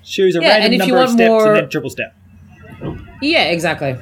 Choose 0.05 0.37
a 0.37 0.41
yeah, 0.41 0.51
random 0.59 0.65
and 0.73 0.75
if 0.83 0.87
you 0.87 0.93
number 0.95 1.05
of 1.05 1.11
steps 1.11 1.29
more- 1.29 1.47
and 1.49 1.57
then 1.57 1.69
triple 1.71 1.91
step. 1.91 2.15
Yeah, 3.21 3.45
exactly. 3.45 3.93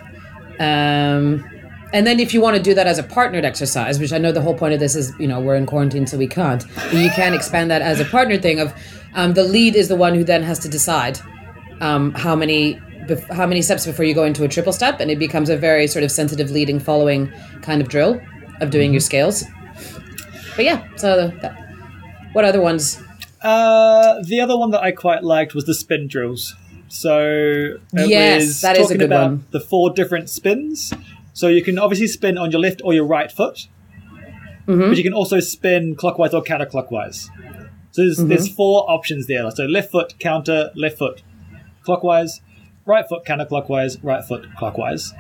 Um, 0.59 1.45
and 1.93 2.07
then 2.07 2.19
if 2.19 2.35
you 2.35 2.41
want 2.41 2.57
to 2.57 2.63
do 2.63 2.75
that 2.75 2.87
as 2.87 2.99
a 2.99 3.03
partnered 3.03 3.45
exercise, 3.45 4.01
which 4.01 4.13
I 4.13 4.19
know 4.19 4.33
the 4.33 4.41
whole 4.41 4.55
point 4.55 4.75
of 4.75 4.81
this 4.81 4.97
is, 4.97 5.13
you 5.19 5.29
know, 5.29 5.41
we're 5.41 5.55
in 5.55 5.67
quarantine, 5.67 6.07
so 6.07 6.19
we 6.19 6.27
can't. 6.27 6.65
You 6.93 7.09
can 7.11 7.35
expand 7.35 7.71
that 7.71 7.83
as 7.83 8.01
a 8.01 8.05
partner 8.05 8.37
thing. 8.37 8.59
Of 8.59 8.75
um, 9.15 9.35
the 9.35 9.45
lead 9.45 9.77
is 9.77 9.89
the 9.89 9.97
one 9.97 10.15
who 10.15 10.25
then 10.25 10.43
has 10.43 10.59
to 10.61 10.69
decide 10.69 11.21
um, 11.81 12.13
how 12.15 12.35
many 12.35 12.75
bef- 13.07 13.33
how 13.33 13.47
many 13.47 13.63
steps 13.63 13.87
before 13.87 14.05
you 14.05 14.15
go 14.15 14.25
into 14.25 14.43
a 14.43 14.49
triple 14.49 14.73
step, 14.73 14.99
and 14.99 15.11
it 15.11 15.19
becomes 15.21 15.49
a 15.49 15.57
very 15.57 15.87
sort 15.87 16.05
of 16.05 16.11
sensitive 16.11 16.51
leading 16.51 16.81
following 16.81 17.33
kind 17.63 17.81
of 17.81 17.89
drill 17.89 18.21
of 18.61 18.71
doing 18.71 18.93
your 18.93 19.01
scales. 19.01 19.45
But 20.57 20.65
yeah, 20.65 20.87
so 20.97 21.29
that, 21.29 21.57
what 22.33 22.45
other 22.45 22.61
ones? 22.61 23.01
Uh, 23.41 24.23
the 24.25 24.41
other 24.41 24.57
one 24.57 24.71
that 24.71 24.83
I 24.83 24.91
quite 24.91 25.23
liked 25.23 25.55
was 25.55 25.65
the 25.65 25.75
spin 25.75 26.09
drills. 26.09 26.57
So 26.95 27.19
it 27.93 28.09
Yes, 28.09 28.43
was 28.47 28.61
that 28.61 28.77
is 28.77 28.83
a 28.83 28.83
talking 28.85 28.99
good 28.99 29.07
about 29.07 29.31
one. 29.31 29.47
the 29.51 29.59
four 29.61 29.91
different 29.91 30.31
spins. 30.31 30.93
So 31.33 31.49
you 31.49 31.63
can 31.63 31.77
obviously 31.79 32.07
spin 32.07 32.39
on 32.39 32.53
your 32.53 32.61
left 32.61 32.81
or 32.85 32.95
your 32.95 33.05
right 33.07 33.31
foot, 33.33 33.67
Mm-hmm. 34.67 34.89
but 34.89 34.97
you 34.97 35.03
can 35.03 35.13
also 35.13 35.41
spin 35.41 35.95
clockwise 35.97 36.33
or 36.33 36.43
counterclockwise. 36.43 37.29
So 37.91 38.03
there's, 38.03 38.19
Mm-hmm. 38.19 38.29
there's 38.29 38.49
four 38.49 38.89
options 38.91 39.27
there. 39.27 39.51
So 39.51 39.65
left 39.65 39.91
foot 39.91 40.19
counter, 40.21 40.71
left 40.77 40.97
foot 40.99 41.23
clockwise, 41.83 42.41
right 42.87 43.05
foot 43.09 43.25
counterclockwise, 43.25 43.99
right 44.03 44.25
foot 44.25 44.47
clockwise. 44.57 45.13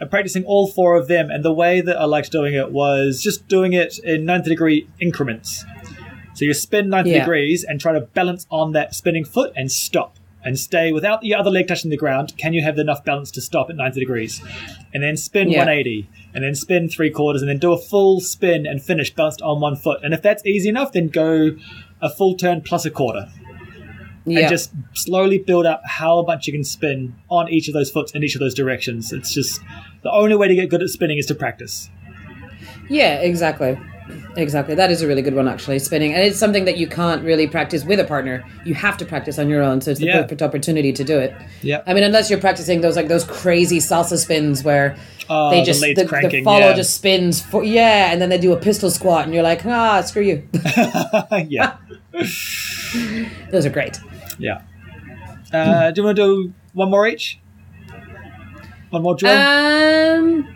and 0.00 0.10
practicing 0.10 0.44
all 0.44 0.66
four 0.68 0.96
of 0.96 1.08
them. 1.08 1.30
And 1.30 1.42
the 1.44 1.52
way 1.52 1.80
that 1.80 1.96
I 1.98 2.04
liked 2.04 2.30
doing 2.30 2.52
it 2.54 2.70
was 2.70 3.22
just 3.22 3.48
doing 3.48 3.72
it 3.72 3.98
in 4.00 4.24
90 4.26 4.50
degree 4.50 4.86
increments. 5.00 5.64
So 6.34 6.44
you 6.44 6.52
spin 6.54 6.88
90 6.90 7.10
Yeah. 7.10 7.20
degrees 7.20 7.64
and 7.64 7.80
try 7.80 7.92
to 7.92 8.00
balance 8.02 8.46
on 8.50 8.72
that 8.72 8.94
spinning 8.94 9.24
foot 9.24 9.52
and 9.56 9.72
stop 9.72 10.16
and 10.44 10.58
stay 10.58 10.92
without 10.92 11.22
your 11.24 11.38
other 11.38 11.50
leg 11.50 11.68
touching 11.68 11.90
the 11.90 11.96
ground. 11.96 12.36
Can 12.36 12.52
you 12.52 12.62
have 12.62 12.78
enough 12.78 13.04
balance 13.04 13.30
to 13.32 13.40
stop 13.40 13.70
at 13.70 13.76
90 13.76 14.00
degrees? 14.00 14.42
And 14.92 15.02
then 15.02 15.16
spin 15.16 15.50
Yeah. 15.50 15.58
180 15.58 16.08
and 16.34 16.42
then 16.44 16.54
spin 16.54 16.88
three 16.88 17.10
quarters 17.10 17.42
and 17.42 17.48
then 17.48 17.58
do 17.58 17.72
a 17.72 17.78
full 17.78 18.20
spin 18.20 18.66
and 18.66 18.82
finish 18.82 19.14
balanced 19.14 19.40
on 19.42 19.60
one 19.60 19.76
foot. 19.76 20.00
And 20.02 20.12
if 20.12 20.20
that's 20.22 20.44
easy 20.44 20.68
enough, 20.68 20.92
then 20.92 21.08
go 21.08 21.50
a 22.00 22.10
full 22.10 22.34
turn 22.36 22.60
plus 22.62 22.84
a 22.84 22.90
quarter 22.90 23.28
Yeah. 24.26 24.40
and 24.40 24.48
just 24.48 24.72
slowly 24.94 25.38
build 25.38 25.66
up 25.66 25.82
how 25.84 26.22
much 26.24 26.46
you 26.46 26.52
can 26.52 26.64
spin 26.64 27.14
on 27.30 27.48
each 27.48 27.68
of 27.68 27.74
those 27.74 27.90
foots 27.90 28.12
in 28.12 28.22
each 28.24 28.34
of 28.34 28.40
those 28.40 28.54
directions. 28.54 29.12
It's 29.12 29.32
just 29.34 29.60
the 30.02 30.10
only 30.10 30.34
way 30.36 30.48
to 30.48 30.54
get 30.54 30.68
good 30.68 30.82
at 30.82 30.88
spinning 30.90 31.18
is 31.18 31.26
to 31.26 31.34
practice. 31.34 31.88
Yeah, 32.90 33.20
exactly. 33.20 33.78
Exactly. 34.36 34.74
That 34.74 34.90
is 34.90 35.02
a 35.02 35.06
really 35.06 35.22
good 35.22 35.34
one, 35.34 35.46
actually. 35.48 35.78
Spinning. 35.78 36.12
And 36.14 36.22
it's 36.22 36.38
something 36.38 36.64
that 36.64 36.76
you 36.76 36.86
can't 36.86 37.22
really 37.24 37.46
practice 37.46 37.84
with 37.84 38.00
a 38.00 38.04
partner. 38.04 38.44
You 38.64 38.74
have 38.74 38.96
to 38.98 39.04
practice 39.04 39.38
on 39.38 39.48
your 39.48 39.62
own. 39.62 39.80
So 39.80 39.90
it's 39.90 40.00
the 40.00 40.06
Yeah. 40.06 40.22
perfect 40.22 40.42
opportunity 40.42 40.92
to 40.92 41.04
do 41.04 41.18
it. 41.18 41.34
Yeah. 41.62 41.82
I 41.86 41.94
mean, 41.94 42.02
unless 42.02 42.28
you're 42.30 42.40
practicing 42.40 42.80
those 42.80 42.96
like 42.96 43.08
those 43.08 43.24
crazy 43.24 43.78
salsa 43.78 44.16
spins 44.18 44.64
where 44.64 44.96
Oh, 45.30 45.50
they 45.50 45.62
just 45.62 45.80
the, 45.80 45.94
the 45.94 46.04
cranking, 46.06 46.44
follow 46.44 46.58
yeah. 46.68 46.72
just 46.74 46.94
spins 46.94 47.40
for 47.40 47.62
yeah, 47.64 48.10
and 48.12 48.20
then 48.20 48.28
they 48.28 48.38
do 48.38 48.52
a 48.52 48.56
pistol 48.56 48.90
squat, 48.90 49.24
and 49.24 49.32
you're 49.32 49.42
like, 49.44 49.64
ah, 49.64 50.00
screw 50.02 50.22
you. 50.22 50.48
yeah, 51.48 51.76
those 53.50 53.64
are 53.64 53.70
great. 53.70 54.00
yeah. 54.38 54.62
Uh, 55.52 55.90
do 55.92 56.00
you 56.00 56.04
want 56.04 56.16
to 56.16 56.22
do 56.22 56.52
one 56.74 56.90
more 56.90 57.06
each? 57.06 57.38
One 58.90 59.02
more 59.02 59.14
drill? 59.14 59.32
Um. 59.32 60.48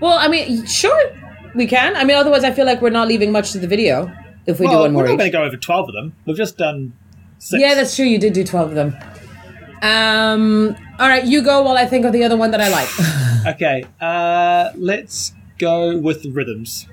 Well, 0.00 0.16
I 0.18 0.28
mean, 0.28 0.64
sure, 0.66 1.10
we 1.54 1.66
can. 1.66 1.96
I 1.96 2.04
mean, 2.04 2.16
otherwise, 2.16 2.44
I 2.44 2.50
feel 2.50 2.66
like 2.66 2.82
we're 2.82 2.90
not 2.90 3.08
leaving 3.08 3.32
much 3.32 3.52
to 3.52 3.58
the 3.58 3.66
video 3.66 4.12
if 4.46 4.60
we 4.60 4.66
well, 4.66 4.76
do 4.76 4.80
one 4.80 4.92
more 4.92 5.02
we're 5.02 5.08
not 5.10 5.18
going 5.18 5.30
to 5.32 5.38
go 5.38 5.44
over 5.44 5.56
12 5.56 5.88
of 5.88 5.94
them. 5.94 6.14
We've 6.26 6.36
just 6.36 6.58
done 6.58 6.92
six. 7.38 7.60
Yeah, 7.60 7.74
that's 7.74 7.96
true. 7.96 8.04
You 8.04 8.18
did 8.18 8.32
do 8.32 8.44
12 8.44 8.70
of 8.70 8.74
them. 8.74 8.96
Um, 9.82 10.76
all 10.98 11.08
right, 11.08 11.24
you 11.24 11.42
go 11.42 11.62
while 11.62 11.76
I 11.76 11.86
think 11.86 12.04
of 12.04 12.12
the 12.12 12.24
other 12.24 12.36
one 12.36 12.50
that 12.52 12.60
I 12.60 12.68
like. 12.68 12.88
Okay, 13.46 13.84
uh, 14.00 14.70
let's 14.74 15.34
go 15.58 15.98
with 15.98 16.24
rhythms. 16.24 16.88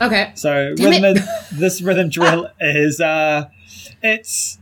okay. 0.00 0.32
So 0.34 0.74
Damn 0.74 0.90
rhythm, 1.00 1.24
this 1.52 1.80
rhythm 1.80 2.08
drill 2.08 2.50
is 2.60 3.00
uh, 3.00 3.48
it's 4.02 4.57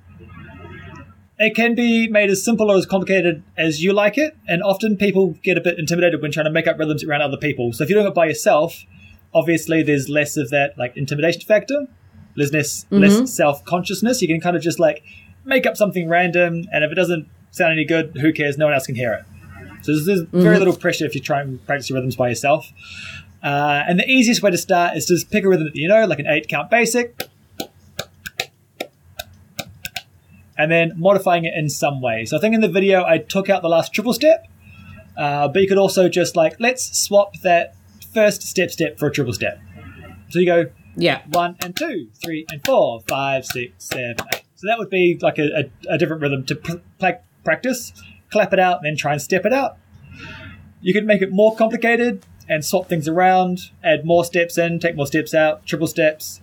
it 1.38 1.54
can 1.54 1.74
be 1.74 2.08
made 2.08 2.30
as 2.30 2.42
simple 2.44 2.70
or 2.70 2.76
as 2.76 2.86
complicated 2.86 3.42
as 3.56 3.82
you 3.82 3.92
like 3.92 4.16
it, 4.16 4.36
and 4.48 4.62
often 4.62 4.96
people 4.96 5.36
get 5.42 5.58
a 5.58 5.60
bit 5.60 5.78
intimidated 5.78 6.22
when 6.22 6.30
trying 6.32 6.46
to 6.46 6.50
make 6.50 6.66
up 6.66 6.78
rhythms 6.78 7.04
around 7.04 7.22
other 7.22 7.36
people. 7.36 7.72
So 7.72 7.84
if 7.84 7.90
you're 7.90 7.98
doing 7.98 8.10
it 8.10 8.14
by 8.14 8.26
yourself, 8.26 8.84
obviously 9.34 9.82
there's 9.82 10.08
less 10.08 10.36
of 10.36 10.50
that 10.50 10.78
like 10.78 10.96
intimidation 10.96 11.42
factor. 11.42 11.86
There's 12.36 12.52
less, 12.52 12.86
less 12.90 13.32
self 13.34 13.64
consciousness. 13.64 14.22
You 14.22 14.28
can 14.28 14.40
kind 14.40 14.56
of 14.56 14.62
just 14.62 14.78
like 14.78 15.02
make 15.44 15.66
up 15.66 15.76
something 15.76 16.08
random, 16.08 16.64
and 16.72 16.84
if 16.84 16.90
it 16.90 16.94
doesn't 16.94 17.28
sound 17.50 17.72
any 17.72 17.84
good, 17.84 18.16
who 18.20 18.32
cares? 18.32 18.58
No 18.58 18.66
one 18.66 18.74
else 18.74 18.86
can 18.86 18.94
hear 18.94 19.12
it. 19.12 19.24
So 19.82 19.92
there's, 19.92 20.06
there's 20.06 20.42
very 20.42 20.58
little 20.58 20.76
pressure 20.76 21.04
if 21.06 21.14
you 21.14 21.20
try 21.20 21.40
and 21.40 21.64
practice 21.66 21.88
your 21.88 21.96
rhythms 21.98 22.16
by 22.16 22.28
yourself. 22.28 22.72
Uh, 23.42 23.84
and 23.86 23.98
the 24.00 24.08
easiest 24.08 24.42
way 24.42 24.50
to 24.50 24.58
start 24.58 24.96
is 24.96 25.06
to 25.06 25.14
just 25.14 25.30
pick 25.30 25.44
a 25.44 25.48
rhythm 25.48 25.66
that 25.66 25.76
you 25.76 25.86
know, 25.86 26.04
like 26.06 26.18
an 26.18 26.26
eight 26.26 26.48
count 26.48 26.70
basic, 26.70 27.22
and 30.58 30.70
then 30.70 30.92
modifying 30.96 31.44
it 31.44 31.54
in 31.54 31.68
some 31.68 32.00
way. 32.00 32.24
So 32.24 32.36
I 32.36 32.40
think 32.40 32.54
in 32.54 32.60
the 32.60 32.68
video 32.68 33.04
I 33.04 33.18
took 33.18 33.50
out 33.50 33.62
the 33.62 33.68
last 33.68 33.92
triple 33.92 34.12
step, 34.14 34.46
uh, 35.16 35.48
but 35.48 35.60
you 35.62 35.68
could 35.68 35.78
also 35.78 36.08
just 36.08 36.36
like, 36.36 36.56
let's 36.60 36.98
swap 36.98 37.34
that 37.42 37.74
first 38.12 38.42
step 38.42 38.70
step 38.70 38.98
for 38.98 39.08
a 39.08 39.12
triple 39.12 39.32
step. 39.32 39.60
So 40.30 40.38
you 40.38 40.46
go 40.46 40.66
Yeah. 40.96 41.22
one 41.30 41.56
and 41.60 41.76
two, 41.76 42.08
three 42.22 42.46
and 42.50 42.64
four, 42.64 43.00
five, 43.06 43.44
six, 43.44 43.72
seven, 43.84 44.16
eight. 44.32 44.42
So 44.54 44.66
that 44.68 44.78
would 44.78 44.90
be 44.90 45.18
like 45.20 45.38
a, 45.38 45.64
a, 45.88 45.94
a 45.94 45.98
different 45.98 46.22
rhythm 46.22 46.44
to 46.46 46.56
pla- 46.56 47.12
practice, 47.44 47.92
clap 48.30 48.52
it 48.54 48.58
out, 48.58 48.78
and 48.78 48.86
then 48.86 48.96
try 48.96 49.12
and 49.12 49.20
step 49.20 49.44
it 49.44 49.52
out. 49.52 49.76
You 50.80 50.94
could 50.94 51.04
make 51.04 51.20
it 51.20 51.30
more 51.30 51.54
complicated 51.54 52.24
and 52.48 52.64
swap 52.64 52.88
things 52.88 53.06
around, 53.08 53.70
add 53.84 54.04
more 54.06 54.24
steps 54.24 54.56
in, 54.56 54.78
take 54.78 54.96
more 54.96 55.06
steps 55.06 55.34
out, 55.34 55.66
triple 55.66 55.86
steps. 55.86 56.40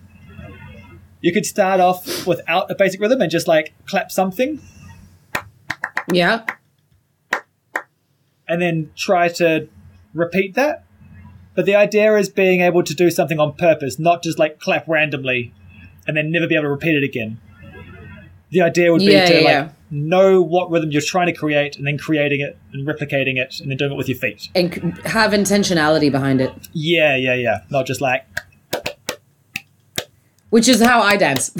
You 1.24 1.32
could 1.32 1.46
start 1.46 1.80
off 1.80 2.26
without 2.26 2.70
a 2.70 2.74
basic 2.74 3.00
rhythm 3.00 3.22
and 3.22 3.30
just 3.30 3.48
like 3.48 3.72
clap 3.86 4.10
something 4.10 4.60
Yeah. 6.12 6.44
and 8.46 8.60
then 8.60 8.90
try 8.94 9.28
to 9.28 9.66
repeat 10.12 10.54
that. 10.54 10.84
But 11.54 11.64
the 11.64 11.76
idea 11.76 12.14
is 12.18 12.28
being 12.28 12.60
able 12.60 12.82
to 12.82 12.92
do 12.92 13.10
something 13.10 13.40
on 13.40 13.54
purpose, 13.54 13.98
not 13.98 14.22
just 14.22 14.38
like 14.38 14.60
clap 14.60 14.86
randomly 14.86 15.54
and 16.06 16.14
then 16.14 16.30
never 16.30 16.46
be 16.46 16.56
able 16.56 16.64
to 16.64 16.68
repeat 16.68 16.94
it 16.94 17.02
again. 17.04 17.38
The 18.50 18.60
idea 18.60 18.92
would 18.92 18.98
be 18.98 19.12
Yeah, 19.12 19.24
to 19.24 19.42
yeah, 19.42 19.60
like 19.62 19.70
know 19.90 20.42
what 20.42 20.70
rhythm 20.70 20.90
you're 20.90 21.00
trying 21.00 21.28
to 21.28 21.32
create 21.32 21.78
and 21.78 21.86
then 21.86 21.96
creating 21.96 22.42
it 22.42 22.58
and 22.74 22.86
replicating 22.86 23.38
it 23.38 23.60
and 23.60 23.70
then 23.70 23.78
doing 23.78 23.92
it 23.92 23.96
with 23.96 24.10
your 24.10 24.18
feet. 24.18 24.50
And 24.54 24.74
have 25.06 25.30
intentionality 25.32 26.12
behind 26.12 26.42
it, 26.42 26.52
Yeah, 26.74 27.16
yeah, 27.16 27.32
yeah. 27.34 27.60
Not 27.70 27.86
just 27.86 28.02
like 28.02 28.26
which 30.54 30.68
is 30.68 30.80
how 30.80 31.00
I 31.02 31.16
dance. 31.16 31.50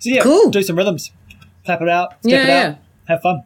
so 0.00 0.10
yeah, 0.10 0.22
Cool. 0.22 0.50
do 0.50 0.62
some 0.62 0.76
rhythms. 0.76 1.10
Clap 1.64 1.80
it 1.80 1.88
out, 1.88 2.08
step 2.20 2.30
Yeah, 2.32 2.42
it 2.42 2.48
yeah. 2.48 2.68
out, 2.68 2.76
have 3.08 3.22
fun. 3.22 3.36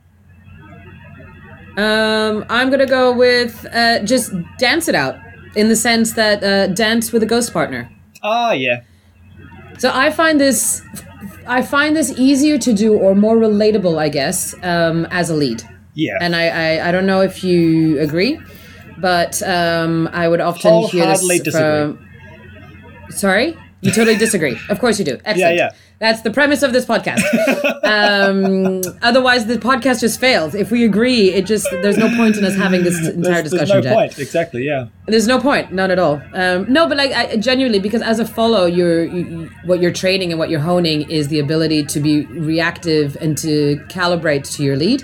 um, 1.76 2.44
I'm 2.48 2.68
going 2.70 2.80
to 2.80 2.86
go 2.86 3.12
with 3.12 3.66
uh, 3.72 4.00
just 4.04 4.32
dance 4.58 4.88
it 4.88 4.94
out 4.94 5.16
in 5.54 5.68
the 5.68 5.76
sense 5.76 6.14
that 6.14 6.42
uh, 6.42 6.66
dance 6.68 7.12
with 7.12 7.22
a 7.22 7.26
ghost 7.26 7.52
partner. 7.52 7.88
Ah 8.22 8.52
yeah. 8.52 8.82
So 9.78 9.90
I 9.92 10.10
find 10.10 10.40
this, 10.40 10.82
I 11.46 11.60
find 11.62 11.94
this 11.94 12.10
easier 12.18 12.58
to 12.58 12.72
do 12.72 12.94
or 12.98 13.14
more 13.14 13.36
relatable, 13.36 13.98
I 13.98 14.08
guess, 14.08 14.54
um, 14.62 15.06
as 15.10 15.28
a 15.30 15.34
lead. 15.34 15.62
Yeah. 15.94 16.16
And 16.20 16.34
I, 16.34 16.48
I, 16.48 16.88
I 16.88 16.92
don't 16.92 17.06
know 17.06 17.20
if 17.20 17.44
you 17.44 18.00
agree, 18.00 18.40
but 18.98 19.42
um, 19.42 20.08
I 20.12 20.28
would 20.28 20.40
often 20.40 20.84
hear 20.84 21.06
this 21.06 21.26
disagree. 21.42 21.50
from. 21.52 22.08
Sorry, 23.10 23.56
you 23.80 23.92
totally 23.92 24.16
disagree. 24.16 24.58
Of 24.68 24.78
course 24.80 24.98
you 24.98 25.04
do. 25.04 25.18
Excellent. 25.24 25.56
yeah. 25.56 25.70
That's 25.98 26.20
the 26.20 26.30
premise 26.30 26.62
of 26.62 26.74
this 26.74 26.84
podcast. 26.84 27.22
um, 27.84 28.82
otherwise, 29.00 29.46
the 29.46 29.56
podcast 29.56 30.00
just 30.00 30.20
fails. 30.20 30.54
If 30.54 30.70
we 30.70 30.84
agree, 30.84 31.30
it 31.32 31.46
just 31.46 31.66
there's 31.70 31.96
no 31.96 32.14
point 32.16 32.36
in 32.36 32.44
us 32.44 32.54
having 32.54 32.82
this 32.84 32.98
entire 33.08 33.40
there's, 33.40 33.44
discussion. 33.44 33.68
there's 33.68 33.84
no 33.84 33.90
Jet. 33.90 33.94
point. 33.94 34.18
Exactly, 34.18 34.64
yeah. 34.66 34.88
There's 35.06 35.26
no 35.26 35.40
point, 35.40 35.72
not 35.72 35.90
at 35.90 35.98
all. 35.98 36.20
Um, 36.34 36.70
no, 36.70 36.86
but 36.86 36.98
like 36.98 37.12
I, 37.12 37.36
genuinely, 37.36 37.78
because 37.78 38.02
as 38.02 38.18
a 38.18 38.26
follow, 38.26 38.66
you're 38.66 39.04
you, 39.04 39.24
you- 39.26 39.50
what 39.64 39.80
you're 39.80 39.92
training 39.92 40.32
and 40.32 40.38
what 40.38 40.50
you're 40.50 40.60
honing 40.60 41.08
is 41.10 41.28
the 41.28 41.38
ability 41.38 41.84
to 41.86 42.00
be 42.00 42.26
reactive 42.26 43.16
and 43.22 43.38
to 43.38 43.76
calibrate 43.88 44.44
to 44.56 44.64
your 44.64 44.76
lead. 44.76 45.02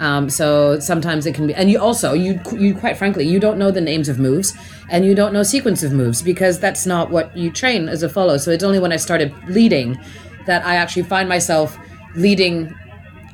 Um, 0.00 0.30
so 0.30 0.78
sometimes 0.78 1.26
it 1.26 1.34
can 1.34 1.46
be, 1.46 1.54
and 1.54 1.70
you 1.70 1.80
also 1.80 2.12
you 2.12 2.40
you 2.56 2.74
quite 2.74 2.96
frankly 2.96 3.26
you 3.26 3.40
don't 3.40 3.58
know 3.58 3.70
the 3.70 3.80
names 3.80 4.08
of 4.08 4.18
moves 4.18 4.54
and 4.90 5.04
you 5.04 5.14
don't 5.14 5.32
know 5.32 5.42
sequence 5.42 5.82
of 5.82 5.92
moves 5.92 6.22
because 6.22 6.60
that's 6.60 6.86
not 6.86 7.10
what 7.10 7.36
you 7.36 7.50
train 7.50 7.88
as 7.88 8.02
a 8.02 8.08
follow. 8.08 8.36
So 8.36 8.50
it's 8.50 8.62
only 8.64 8.78
when 8.78 8.92
I 8.92 8.96
started 8.96 9.34
leading 9.48 9.98
that 10.46 10.64
I 10.64 10.76
actually 10.76 11.02
find 11.02 11.28
myself 11.28 11.76
leading 12.14 12.74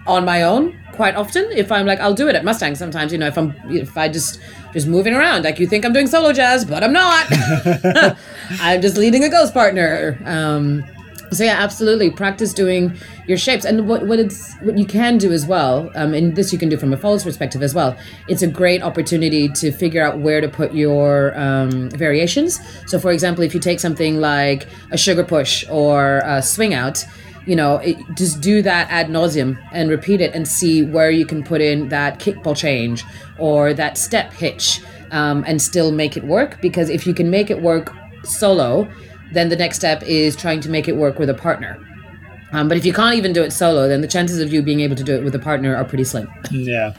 on 0.07 0.25
my 0.25 0.43
own 0.43 0.79
quite 0.93 1.17
often. 1.17 1.45
If 1.53 1.73
i'm 1.73 1.87
like 1.87 2.01
i'll 2.01 2.15
do 2.15 2.29
it 2.29 2.35
at 2.35 2.45
mustang 2.45 2.75
sometimes 2.75 3.13
you 3.13 3.19
know 3.19 3.27
if 3.27 3.37
i'm 3.37 3.55
if 3.71 3.97
i 3.97 4.09
just 4.09 4.41
just 4.73 4.87
moving 4.87 5.15
around 5.15 5.45
like 5.45 5.59
you 5.59 5.67
think 5.67 5.85
i'm 5.85 5.93
doing 5.93 6.07
solo 6.07 6.33
jazz 6.33 6.65
but 6.65 6.85
i'm 6.85 6.93
not. 6.93 7.27
I'm 8.61 8.81
just 8.83 8.97
leading 8.97 9.25
a 9.25 9.29
ghost 9.29 9.55
partner. 9.55 10.19
Um 10.25 10.85
so 11.35 11.45
yeah 11.45 11.57
absolutely. 11.59 12.11
Practice 12.11 12.53
doing 12.53 12.97
your 13.27 13.39
shapes. 13.39 13.65
And 13.65 13.89
what, 13.89 14.07
what 14.07 14.19
it's 14.19 14.55
what 14.57 14.79
you 14.79 14.85
can 14.85 15.19
do 15.19 15.33
as 15.33 15.47
well 15.47 15.91
um, 15.95 16.15
and 16.15 16.35
this 16.35 16.53
you 16.53 16.59
can 16.59 16.69
do 16.69 16.77
from 16.77 16.93
a 16.93 16.97
follows 16.97 17.25
perspective 17.25 17.63
as 17.63 17.75
well 17.75 17.97
it's 18.29 18.43
a 18.43 18.47
great 18.47 18.83
opportunity 18.83 19.49
to 19.49 19.73
figure 19.73 20.03
out 20.03 20.19
where 20.19 20.41
to 20.41 20.49
put 20.49 20.73
your 20.73 21.39
um, 21.39 21.91
variations. 21.91 22.61
So 22.87 22.99
for 22.99 23.13
example 23.13 23.45
if 23.45 23.55
you 23.55 23.61
take 23.61 23.81
something 23.81 24.21
like 24.21 24.67
a 24.91 24.99
sugar 24.99 25.25
push 25.25 25.65
or 25.69 26.23
a 26.25 26.43
swing 26.43 26.75
out 26.75 27.05
you 27.47 27.57
know, 27.57 27.77
it, 27.77 27.97
just 28.15 28.41
do 28.41 28.63
that 28.63 28.91
ad 28.91 29.09
nauseum 29.09 29.59
and 29.73 29.91
repeat 29.91 30.21
it 30.21 30.35
and 30.35 30.47
see 30.47 30.83
where 30.83 31.11
you 31.11 31.27
can 31.27 31.43
put 31.43 31.61
in 31.61 31.89
that 31.89 32.19
kickball 32.19 32.57
change 32.57 33.05
or 33.39 33.75
that 33.75 33.99
step 33.99 34.33
hitch 34.33 34.81
um, 35.11 35.45
and 35.47 35.61
still 35.61 35.93
make 35.93 36.17
it 36.17 36.25
work. 36.25 36.61
Because 36.61 36.89
if 36.89 37.07
you 37.07 37.15
can 37.15 37.31
make 37.31 37.51
it 37.51 37.61
work 37.61 37.93
solo, 38.25 38.89
then 39.35 39.49
the 39.49 39.57
next 39.57 39.77
step 39.77 40.03
is 40.05 40.35
trying 40.37 40.61
to 40.61 40.69
make 40.71 40.89
it 40.89 40.97
work 40.97 41.19
with 41.19 41.29
a 41.31 41.35
partner. 41.35 41.79
Um, 42.53 42.69
but 42.69 42.77
if 42.77 42.85
you 42.87 42.93
can't 42.93 43.17
even 43.17 43.33
do 43.33 43.43
it 43.43 43.53
solo, 43.53 43.89
then 43.89 44.01
the 44.01 44.07
chances 44.09 44.39
of 44.41 44.53
you 44.53 44.63
being 44.63 44.81
able 44.81 44.95
to 44.97 45.03
do 45.05 45.15
it 45.17 45.25
with 45.25 45.35
a 45.35 45.39
partner 45.41 45.75
are 45.75 45.85
pretty 45.85 46.05
slim. 46.05 46.29
Yeah. 46.51 46.95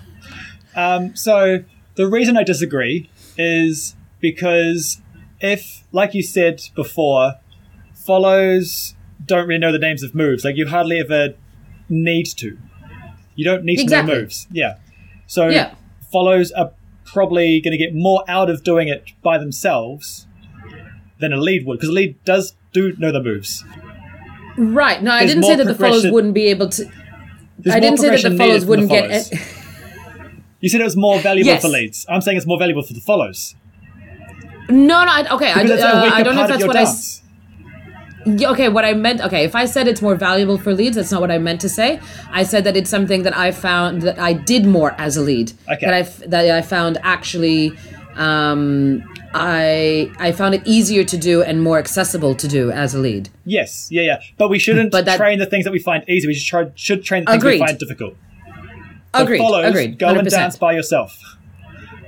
Um, 0.75 1.15
so 1.15 1.63
the 1.95 2.07
reason 2.07 2.35
I 2.35 2.43
disagree 2.43 3.09
is 3.37 3.95
because 4.19 5.01
if, 5.39 5.83
like 5.93 6.13
you 6.13 6.21
said 6.21 6.61
before, 6.75 7.35
follows 7.93 8.95
don't 9.25 9.47
really 9.47 9.59
know 9.59 9.71
the 9.71 9.79
names 9.79 10.03
of 10.03 10.13
moves. 10.13 10.43
Like 10.43 10.55
you 10.57 10.67
hardly 10.67 10.99
ever 10.99 11.29
need 11.89 12.25
to. 12.37 12.57
You 13.35 13.45
don't 13.45 13.63
need 13.63 13.77
to 13.77 13.85
know 13.89 14.03
moves. 14.03 14.47
Yeah. 14.51 14.75
So 15.27 15.47
Yeah. 15.47 15.73
follows 16.11 16.51
are 16.51 16.71
probably 17.05 17.61
going 17.61 17.71
to 17.71 17.77
get 17.77 17.93
more 17.95 18.23
out 18.27 18.49
of 18.49 18.63
doing 18.63 18.87
it 18.87 19.11
by 19.23 19.37
themselves 19.37 20.27
than 21.19 21.33
a 21.33 21.37
lead 21.37 21.65
would, 21.65 21.77
because 21.77 21.89
a 21.89 21.93
lead 21.93 22.23
does 22.25 22.55
do 22.73 22.93
know 22.97 23.11
the 23.11 23.21
moves. 23.21 23.63
Right. 24.57 25.01
No, 25.01 25.11
I 25.11 25.25
didn't 25.25 25.43
say 25.43 25.55
that 25.55 25.65
the 25.65 25.75
follows 25.75 26.05
wouldn't 26.09 26.33
be 26.33 26.47
able 26.47 26.69
to. 26.69 26.85
I 27.71 27.79
didn't 27.79 27.97
say 27.99 28.09
that 28.09 28.29
the 28.29 28.37
follows 28.37 28.65
wouldn't 28.65 28.89
the 28.89 28.95
get. 28.95 29.25
follows. 29.27 29.31
You 30.61 30.69
said 30.69 30.81
it 30.81 30.85
was 30.85 30.97
more 30.97 31.19
valuable 31.19 31.45
Yes. 31.51 31.61
for 31.61 31.67
leads. 31.67 32.07
I'm 32.09 32.21
saying 32.21 32.37
it's 32.37 32.47
more 32.47 32.57
valuable 32.57 32.81
for 32.81 32.93
the 32.93 32.99
follows. 32.99 33.53
No, 34.67 35.05
no. 35.05 35.11
I, 35.11 35.27
okay, 35.35 35.51
I, 35.51 35.61
Because 35.61 35.71
it's 35.71 35.83
a 35.83 35.87
uh, 35.95 36.09
I 36.11 36.23
don't 36.23 36.35
know 36.35 36.41
if 36.43 36.47
that's 36.49 36.65
what 36.65 36.73
dance. 36.73 37.21
I. 38.25 38.29
Yeah, 38.31 38.49
Okay, 38.51 38.69
what 38.69 38.83
I 38.83 38.93
meant. 38.93 39.21
Okay, 39.21 39.43
if 39.43 39.53
I 39.53 39.65
said 39.65 39.87
it's 39.87 40.01
more 40.01 40.15
valuable 40.15 40.57
for 40.57 40.73
leads, 40.73 40.95
that's 40.95 41.11
not 41.11 41.21
what 41.21 41.29
I 41.29 41.37
meant 41.37 41.61
to 41.61 41.69
say. 41.69 41.99
I 42.31 42.41
said 42.41 42.63
that 42.63 42.75
it's 42.75 42.89
something 42.89 43.21
that 43.23 43.37
I 43.37 43.51
found 43.51 44.01
that 44.03 44.17
I 44.17 44.33
did 44.33 44.65
more 44.65 44.95
as 44.97 45.17
a 45.17 45.21
lead. 45.21 45.51
Okay. 45.71 45.85
That 45.85 45.93
I 45.93 46.01
that 46.27 46.49
I 46.49 46.61
found 46.63 46.97
actually. 47.03 47.77
Um, 48.15 49.03
I 49.37 50.11
I 50.17 50.31
found 50.31 50.55
it 50.55 50.61
easier 50.65 51.03
to 51.03 51.17
do 51.17 51.43
and 51.43 51.61
more 51.61 51.77
accessible 51.77 52.35
to 52.35 52.47
do 52.47 52.71
as 52.71 52.95
a 52.95 52.99
lead. 52.99 53.29
Yes, 53.43 53.89
yeah, 53.91 54.01
yeah. 54.03 54.19
But 54.37 54.49
we 54.49 54.57
shouldn't 54.59 54.91
But 54.91 55.05
that- 55.05 55.17
train 55.17 55.39
the 55.39 55.45
things 55.45 55.65
that 55.65 55.71
we 55.71 55.79
find 55.79 56.03
easy. 56.09 56.27
We 56.27 56.33
should 56.33 56.47
try 56.47 56.71
should 56.75 57.03
train 57.03 57.25
the 57.25 57.31
things 57.31 57.43
Agreed. 57.43 57.59
we 57.61 57.67
find 57.67 57.77
difficult. 57.77 58.15
So 59.13 59.23
Agreed. 59.23 59.37
follows, 59.39 59.65
agreed. 59.69 59.99
Go 59.99 60.07
and 60.07 60.27
dance 60.29 60.57
by 60.57 60.73
yourself. 60.73 61.17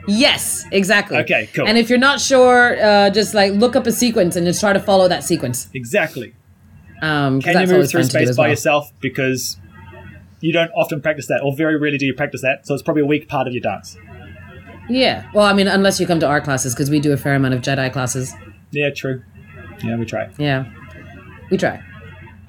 Yes, 0.07 0.65
exactly. 0.71 1.17
Okay, 1.17 1.49
cool. 1.53 1.67
And 1.67 1.77
if 1.77 1.89
you're 1.89 1.99
not 1.99 2.21
sure, 2.21 2.81
uh, 2.81 3.09
just 3.09 3.33
like 3.33 3.51
look 3.53 3.75
up 3.75 3.85
a 3.87 3.91
sequence 3.91 4.35
and 4.37 4.45
just 4.47 4.61
try 4.61 4.71
to 4.71 4.79
follow 4.79 5.07
that 5.09 5.23
sequence. 5.23 5.69
Exactly. 5.73 6.33
Um, 7.01 7.41
Can 7.41 7.53
that's 7.53 7.69
you 7.69 7.77
move 7.77 7.89
through 7.89 8.01
fun 8.03 8.09
to 8.09 8.17
do 8.19 8.25
space 8.25 8.37
by 8.37 8.43
well. 8.43 8.49
yourself? 8.51 8.91
Because 9.01 9.57
you 10.39 10.53
don't 10.53 10.71
often 10.71 11.01
practice 11.01 11.27
that, 11.27 11.41
or 11.43 11.53
very 11.55 11.77
rarely 11.77 11.97
do 11.97 12.05
you 12.05 12.13
practice 12.13 12.41
that. 12.41 12.65
So 12.65 12.73
it's 12.73 12.83
probably 12.83 13.03
a 13.03 13.05
weak 13.05 13.27
part 13.27 13.47
of 13.47 13.53
your 13.53 13.61
dance. 13.61 13.97
Yeah. 14.89 15.29
Well, 15.33 15.45
I 15.45 15.53
mean, 15.53 15.67
unless 15.67 15.99
you 15.99 16.07
come 16.07 16.19
to 16.19 16.27
our 16.27 16.41
classes, 16.41 16.73
because 16.73 16.89
we 16.89 16.99
do 16.99 17.13
a 17.13 17.17
fair 17.17 17.35
amount 17.35 17.53
of 17.53 17.61
Jedi 17.61 17.91
classes. 17.91 18.33
Yeah, 18.71 18.89
true. 18.89 19.23
Yeah, 19.83 19.97
we 19.97 20.05
try. 20.05 20.29
Yeah. 20.37 20.65
We 21.49 21.57
try. 21.57 21.83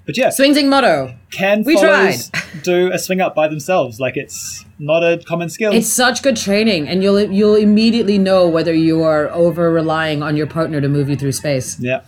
But 0.09 0.17
yeah, 0.17 0.31
Swing 0.31 0.71
motto. 0.71 1.15
can 1.31 1.65
we 1.65 1.75
follows 1.75 2.31
do 2.63 2.91
a 2.91 2.99
swing 2.99 3.21
up 3.21 3.35
by 3.35 3.47
themselves? 3.47 4.01
Like 4.01 4.17
it's 4.17 4.65
not 4.79 5.05
a 5.05 5.23
common 5.23 5.51
skill. 5.51 5.71
It's 5.71 5.93
such 5.93 6.23
good 6.23 6.35
training, 6.39 6.89
and 6.89 7.03
you'll 7.03 7.21
you'll 7.21 7.57
immediately 7.57 8.17
know 8.17 8.49
whether 8.49 8.73
you 8.73 9.03
are 9.03 9.29
over 9.33 9.71
relying 9.71 10.23
on 10.23 10.35
your 10.35 10.47
partner 10.47 10.81
to 10.81 10.89
move 10.89 11.11
you 11.11 11.17
through 11.17 11.33
space, 11.33 11.79
yeah. 11.79 12.01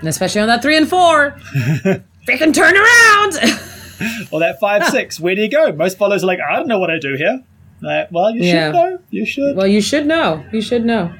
and 0.00 0.08
especially 0.08 0.40
on 0.40 0.48
that 0.48 0.60
three 0.60 0.76
and 0.76 0.88
four. 0.88 1.36
Freaking 2.28 2.52
turn 2.52 2.74
around! 2.76 3.58
Or 4.32 4.40
that 4.40 4.58
five 4.58 4.88
six. 4.88 5.20
Where 5.20 5.36
do 5.36 5.42
you 5.42 5.48
go? 5.48 5.70
Most 5.70 5.96
followers 5.96 6.24
are 6.24 6.26
like, 6.26 6.40
I 6.40 6.56
don't 6.56 6.66
know 6.66 6.80
what 6.80 6.90
I 6.90 6.98
do 6.98 7.14
here. 7.16 7.44
Like, 7.82 8.08
well, 8.12 8.30
you 8.34 8.42
Yeah. 8.44 8.52
should 8.68 8.72
know. 8.74 8.98
You 9.10 9.26
should. 9.26 9.56
well, 9.56 9.66
you 9.66 9.80
should 9.80 10.06
know. 10.06 10.44
You 10.52 10.60
should 10.62 10.84
know, 10.84 11.12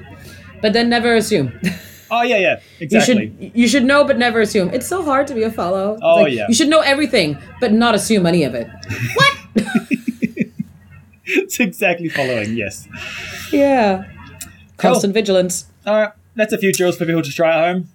but 0.62 0.72
then 0.72 0.88
never 0.88 1.14
assume. 1.16 1.52
oh 2.10 2.22
yeah, 2.22 2.36
yeah. 2.38 2.60
exactly. 2.80 3.14
You 3.24 3.48
should 3.48 3.56
you 3.56 3.68
should 3.68 3.84
know, 3.84 4.04
but 4.04 4.16
never 4.18 4.40
assume. 4.40 4.70
It's 4.72 4.86
so 4.86 5.02
hard 5.02 5.26
to 5.26 5.34
be 5.34 5.42
a 5.42 5.50
follow. 5.50 5.94
It's 5.94 6.02
Oh, 6.04 6.22
like, 6.22 6.32
yeah. 6.32 6.46
You 6.48 6.54
should 6.54 6.68
know 6.68 6.80
everything, 6.80 7.36
but 7.60 7.72
not 7.72 7.94
assume 7.94 8.26
any 8.26 8.44
of 8.44 8.54
it. 8.54 8.68
what? 9.14 9.36
it's 11.24 11.60
exactly 11.60 12.08
following. 12.08 12.54
Yes. 12.56 12.88
yeah. 13.52 14.04
Constant 14.76 15.14
vigilance. 15.14 15.66
All 15.86 15.94
right. 16.00 16.12
That's 16.34 16.52
a 16.52 16.58
few 16.58 16.72
drills 16.72 16.96
for 16.96 17.04
people 17.04 17.22
to 17.22 17.30
try 17.30 17.50
at 17.56 17.72
home. 17.74 17.88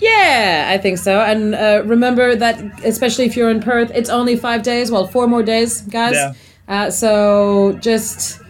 Yeah, 0.00 0.66
I 0.70 0.78
think 0.78 0.98
so. 0.98 1.20
And 1.20 1.54
uh, 1.54 1.82
remember 1.84 2.34
that, 2.36 2.84
especially 2.84 3.26
if 3.26 3.36
you're 3.36 3.50
in 3.50 3.60
Perth, 3.60 3.90
it's 3.94 4.10
only 4.10 4.36
five 4.36 4.62
days. 4.62 4.90
Well, 4.90 5.06
four 5.06 5.26
more 5.26 5.42
days, 5.42 5.82
guys. 5.82 6.14
Yeah. 6.14 6.32
Uh, 6.68 6.90
so 6.90 7.78
just 7.80 8.40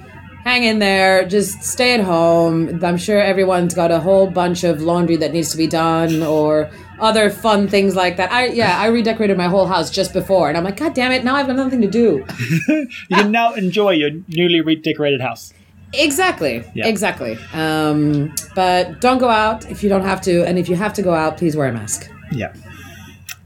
hang 0.45 0.65
in 0.65 0.79
there. 0.79 1.27
Just 1.27 1.62
stay 1.62 1.95
at 1.95 2.01
home. 2.01 2.85
I'm 2.85 2.97
sure 2.97 3.21
everyone's 3.21 3.75
got 3.75 3.91
a 3.91 3.99
whole 4.01 4.29
bunch 4.31 4.62
of 4.62 4.83
laundry 4.83 5.17
that 5.17 5.33
needs 5.33 5.51
to 5.51 5.57
be 5.57 5.67
done 5.67 6.23
or 6.23 6.71
other 7.01 7.31
fun 7.31 7.67
things 7.67 7.97
like 7.97 8.17
that. 8.19 8.31
I 8.31 8.47
yeah, 8.47 8.79
I 8.79 8.87
redecorated 8.87 9.37
my 9.37 9.49
whole 9.49 9.67
house 9.67 9.91
just 9.91 10.12
before, 10.12 10.49
and 10.49 10.57
I'm 10.57 10.65
like, 10.65 10.77
God 10.77 10.95
damn 10.95 11.11
it! 11.12 11.25
Now 11.25 11.35
I've 11.35 11.47
got 11.47 11.57
nothing 11.57 11.81
to 11.81 11.91
do. 11.91 12.25
You 13.09 13.17
can 13.17 13.31
now 13.33 13.55
enjoy 13.55 13.91
your 13.91 14.11
newly 14.29 14.61
redecorated 14.61 15.21
house. 15.21 15.53
Exactly. 15.93 16.65
Yeah. 16.75 16.87
Exactly. 16.87 17.39
Um, 17.53 18.35
but 18.55 19.01
don't 19.01 19.19
go 19.19 19.29
out 19.29 19.69
if 19.71 19.83
you 19.83 19.89
don't 19.89 20.03
have 20.03 20.21
to, 20.23 20.45
and 20.47 20.59
if 20.59 20.69
you 20.69 20.77
have 20.77 20.93
to 20.95 21.03
go 21.03 21.15
out, 21.15 21.37
please 21.37 21.57
wear 21.57 21.69
a 21.69 21.73
mask. 21.73 22.11
Yeah. 22.31 22.53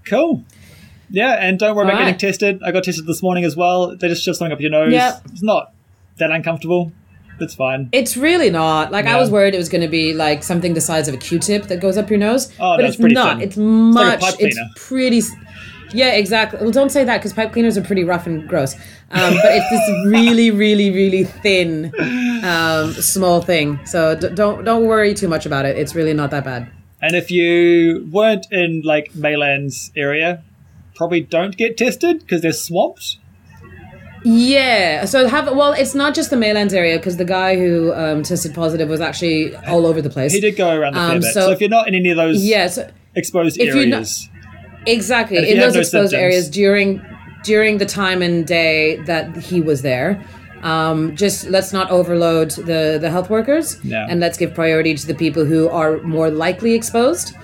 Cool. 0.05 0.45
Yeah, 1.11 1.33
and 1.33 1.59
don't 1.59 1.75
worry 1.75 1.87
about 1.87 1.95
All 1.99 2.05
getting 2.05 2.19
tested. 2.19 2.63
I 2.63 2.71
got 2.73 2.85
tested 2.85 3.07
this 3.07 3.23
morning 3.23 3.45
as 3.45 3.57
well. 3.57 3.97
They 3.97 4.09
just 4.09 4.23
shove 4.25 4.37
something 4.37 4.53
up 4.53 4.61
your 4.61 4.71
nose. 4.71 4.93
Yeah. 4.93 5.19
It's 5.33 5.43
not 5.43 5.73
that 6.19 6.31
uncomfortable. 6.31 6.93
It's 7.41 7.55
fine. 7.55 7.89
It's 7.93 8.17
really 8.17 8.51
not. 8.51 8.91
Like 8.91 9.07
I 9.07 9.17
was 9.19 9.31
worried 9.31 9.55
it 9.55 9.59
was 9.59 9.69
going 9.69 9.83
to 9.83 9.89
be 9.89 10.13
like 10.13 10.43
something 10.43 10.75
the 10.75 10.81
size 10.81 11.07
of 11.09 11.15
a 11.15 11.17
Q-tip 11.19 11.65
that 11.69 11.81
goes 11.81 11.97
up 11.97 12.11
your 12.11 12.19
nose, 12.19 12.51
Oh, 12.59 12.77
but 12.77 12.79
no, 12.83 12.87
it's, 12.89 12.99
it's 12.99 13.15
not. 13.15 13.39
thin. 13.39 13.43
It's 13.49 13.57
like 13.57 13.65
much. 13.65 14.21
pipe 14.21 14.35
it's 14.41 14.59
pretty. 14.77 15.23
Yeah, 15.93 16.13
exactly. 16.13 16.59
Well, 16.61 16.71
don't 16.73 16.91
say 16.91 17.05
that 17.05 17.19
because 17.19 17.33
pipe 17.33 17.53
cleaners 17.53 17.79
are 17.79 17.83
pretty 17.83 18.05
rough 18.05 18.27
and 18.27 18.47
gross. 18.47 18.75
Um, 19.11 19.35
but 19.43 19.53
it's 19.53 19.71
this 19.71 20.07
really, 20.07 20.51
really, 20.51 20.91
really 20.91 21.25
thin, 21.25 21.93
um, 22.45 22.93
small 22.93 23.41
thing. 23.41 23.79
So 23.87 24.15
d- 24.15 24.29
don't 24.35 24.65
don't 24.65 24.85
worry 24.87 25.15
too 25.15 25.29
much 25.29 25.47
about 25.47 25.65
it. 25.65 25.79
It's 25.79 25.95
really 25.95 26.13
not 26.13 26.31
that 26.33 26.45
bad. 26.45 26.69
And 27.01 27.15
if 27.15 27.31
you 27.31 28.07
weren't 28.11 28.47
in 28.51 28.83
like 28.85 29.13
Maylands 29.13 29.91
area, 29.97 30.43
probably 30.99 31.21
don't 31.23 31.57
get 31.57 31.79
tested 31.79 32.19
because 32.21 32.43
they're 32.43 32.53
swamped. 32.53 33.17
Yeah. 34.25 35.05
So 35.05 35.29
have 35.29 35.47
well, 35.57 35.73
it's 35.73 35.95
not 35.95 36.15
just 36.15 36.31
the 36.31 36.37
Maylands 36.37 36.75
area 36.75 36.97
because 36.99 37.17
the 37.17 37.25
guy 37.25 37.57
who 37.57 37.93
um, 37.95 38.23
tested 38.25 38.53
positive 38.55 38.89
was 38.89 39.01
actually 39.01 39.55
all 39.67 39.87
over 39.87 40.03
the 40.03 40.11
place. 40.11 40.33
He 40.33 40.41
did 40.41 40.57
go 40.57 40.75
around 40.75 40.95
the 40.95 41.01
Um, 41.01 41.23
so- 41.23 41.31
So, 41.31 41.51
if 41.53 41.61
you're 41.61 41.71
not 41.71 41.89
in 41.89 41.95
any 41.95 42.11
of 42.11 42.17
those 42.17 42.45
Yeah. 42.45 42.67
So 42.67 42.91
exposed 43.15 43.59
if 43.59 43.75
you're 43.75 43.87
not- 43.87 43.95
areas, 43.97 44.29
Exactly. 44.87 45.37
In 45.39 45.59
those 45.59 45.75
no 45.75 45.81
exposed 45.81 46.11
symptoms- 46.11 46.13
areas 46.15 46.51
during 46.51 47.01
during 47.45 47.79
the 47.79 47.87
time 47.87 48.21
and 48.21 48.45
day 48.47 48.97
that 49.07 49.37
he 49.37 49.61
was 49.61 49.83
there. 49.83 50.21
Um, 50.63 51.15
just 51.15 51.49
let's 51.49 51.73
not 51.73 51.89
overload 51.89 52.51
the, 52.51 52.99
the 53.01 53.11
health 53.11 53.31
workers 53.31 53.79
No. 53.85 54.05
and 54.11 54.19
let's 54.19 54.37
give 54.37 54.55
priority 54.55 54.93
to 54.97 55.07
the 55.07 55.15
people 55.15 55.45
who 55.45 55.69
are 55.69 55.99
more 56.03 56.31
likely 56.31 56.75
exposed. 56.75 57.37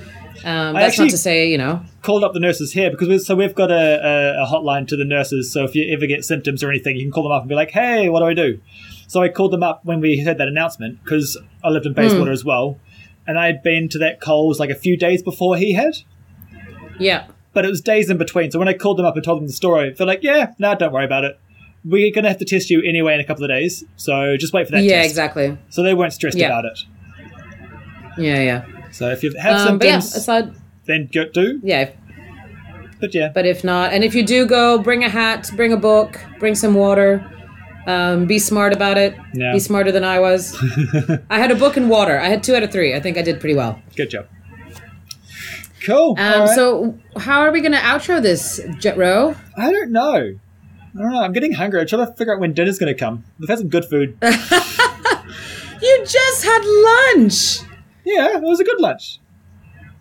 Um, 0.45 0.77
I 0.77 0.81
that's 0.81 0.93
actually- 0.93 1.07
not 1.07 1.11
to 1.13 1.19
say, 1.19 1.49
you 1.49 1.59
know, 1.59 1.81
called 2.03 2.23
up 2.25 2.33
the 2.35 2.41
nurses 2.41 2.73
here 2.73 2.91
because 2.91 3.09
we, 3.09 3.19
so 3.19 3.35
we've 3.35 3.55
got 3.55 3.71
a, 3.71 3.75
a, 3.75 4.43
a 4.43 4.47
hotline 4.47 4.87
to 4.89 4.97
the 4.97 5.05
nurses. 5.05 5.51
So 5.53 5.65
if 5.65 5.75
you 5.75 5.93
ever 5.95 6.07
get 6.07 6.25
symptoms 6.25 6.63
or 6.63 6.69
anything, 6.71 6.97
you 6.97 7.03
can 7.05 7.13
call 7.13 7.23
them 7.23 7.33
up 7.33 7.43
and 7.43 7.49
be 7.49 7.55
like, 7.55 7.71
"Hey, 7.71 8.09
what 8.09 8.21
do 8.21 8.27
I 8.27 8.35
do?" 8.35 8.61
So 9.07 9.23
I 9.23 9.29
called 9.29 9.53
them 9.53 9.63
up 9.63 9.85
when 9.85 10.01
we 10.01 10.21
heard 10.21 10.39
that 10.39 10.49
announcement 10.49 11.03
because 11.03 11.37
I 11.63 11.69
lived 11.71 11.87
in 11.87 11.93
Hmm. 11.93 12.01
Bayswater 12.03 12.33
as 12.33 12.45
well, 12.45 12.79
and 13.27 13.39
I 13.39 13.47
had 13.47 13.63
been 13.63 13.89
to 13.91 13.99
that 13.99 14.21
Coles 14.21 14.61
like 14.61 14.71
a 14.71 14.75
few 14.75 14.97
days 14.97 15.23
before 15.23 15.57
he 15.57 15.73
had. 15.75 15.95
yeah. 16.99 17.27
But 17.53 17.65
it 17.65 17.69
was 17.69 17.81
days 17.81 18.11
in 18.11 18.19
between. 18.19 18.51
So 18.51 18.59
when 18.59 18.67
I 18.69 18.73
called 18.75 18.99
them 18.99 19.07
up 19.07 19.15
and 19.15 19.25
told 19.25 19.39
them 19.39 19.47
the 19.47 19.53
story, 19.53 19.93
they're 19.97 20.07
like, 20.07 20.23
"Yeah, 20.23 20.53
no, 20.59 20.75
don't 20.75 20.93
worry 20.93 21.05
about 21.05 21.25
it. 21.25 21.39
We're 21.85 22.11
gonna 22.13 22.29
have 22.29 22.39
to 22.39 22.45
test 22.45 22.69
you 22.71 22.83
anyway 22.83 23.15
in 23.15 23.21
a 23.21 23.25
couple 23.25 23.45
of 23.45 23.51
days. 23.51 23.85
So 23.97 24.37
just 24.37 24.53
wait 24.53 24.67
for 24.67 24.73
that 24.73 24.83
Yeah, 24.83 24.97
test." 25.03 25.11
exactly. 25.11 25.57
So 25.71 25.83
they 25.83 25.95
weren't 25.95 26.13
stressed 26.13 26.37
Yeah. 26.37 26.47
about 26.47 26.65
it. 26.65 26.79
Yeah, 28.19 28.41
yeah. 28.41 28.65
So 28.95 29.11
if 29.11 29.25
you 29.25 29.35
have 29.41 29.67
Um, 29.69 29.79
but 29.79 29.89
yeah, 29.89 29.99
aside, 29.99 30.55
then 30.87 31.09
go 31.13 31.25
do. 31.29 31.61
yeah. 31.65 31.91
But 33.01 33.13
yeah, 33.13 33.33
But 33.35 33.45
if 33.45 33.65
not, 33.65 33.93
and 33.93 34.05
if 34.05 34.15
you 34.15 34.25
do 34.25 34.47
go, 34.47 34.79
bring 34.79 35.03
a 35.03 35.09
hat, 35.09 35.51
bring 35.57 35.73
a 35.73 35.77
book, 35.77 36.21
bring 36.39 36.55
some 36.55 36.75
water. 36.75 37.29
Um, 37.89 38.27
be 38.27 38.39
smart 38.39 38.73
about 38.73 38.97
it. 38.97 39.15
Yeah. 39.35 39.53
Be 39.53 39.59
smarter 39.59 39.91
than 39.91 40.05
I 40.05 40.21
was. 40.21 40.57
I 41.29 41.39
had 41.39 41.51
a 41.51 41.57
book 41.57 41.77
and 41.77 41.91
water. 41.91 42.19
I 42.19 42.29
had 42.29 42.45
two 42.45 42.55
out 42.55 42.63
of 42.63 42.71
three. 42.71 42.95
I 42.95 43.01
think 43.01 43.19
I 43.19 43.23
did 43.23 43.41
pretty 43.41 43.57
well. 43.57 43.83
good 43.97 44.11
job. 44.11 44.27
Cool. 45.85 46.15
Um, 46.19 46.41
right. 46.41 46.49
So, 46.55 46.99
how 47.19 47.41
are 47.41 47.51
we 47.51 47.61
going 47.61 47.73
to 47.73 47.79
outro 47.79 48.23
this, 48.23 48.61
Jethro? 48.79 49.35
I 49.59 49.71
don't 49.71 49.91
know. 49.91 50.15
I 50.97 50.99
don't 50.99 51.13
know. 51.13 51.21
I'm 51.21 51.33
getting 51.33 51.53
hungry. 51.53 51.81
I'm 51.81 51.87
trying 51.89 52.07
to 52.07 52.13
figure 52.15 52.33
out 52.33 52.41
when 52.41 52.55
dinner's 52.55 52.79
going 52.79 52.95
to 52.95 52.99
come. 52.99 53.25
We've 53.39 53.49
had 53.51 53.59
some 53.59 53.69
good 53.69 53.85
food. 53.85 54.17
You 55.83 56.05
just 56.07 56.45
had 56.45 56.63
lunch. 56.65 57.59
Yeah, 58.05 58.37
it 58.37 58.43
was 58.43 58.61
a 58.61 58.65
good 58.65 58.81
lunch. 58.81 59.21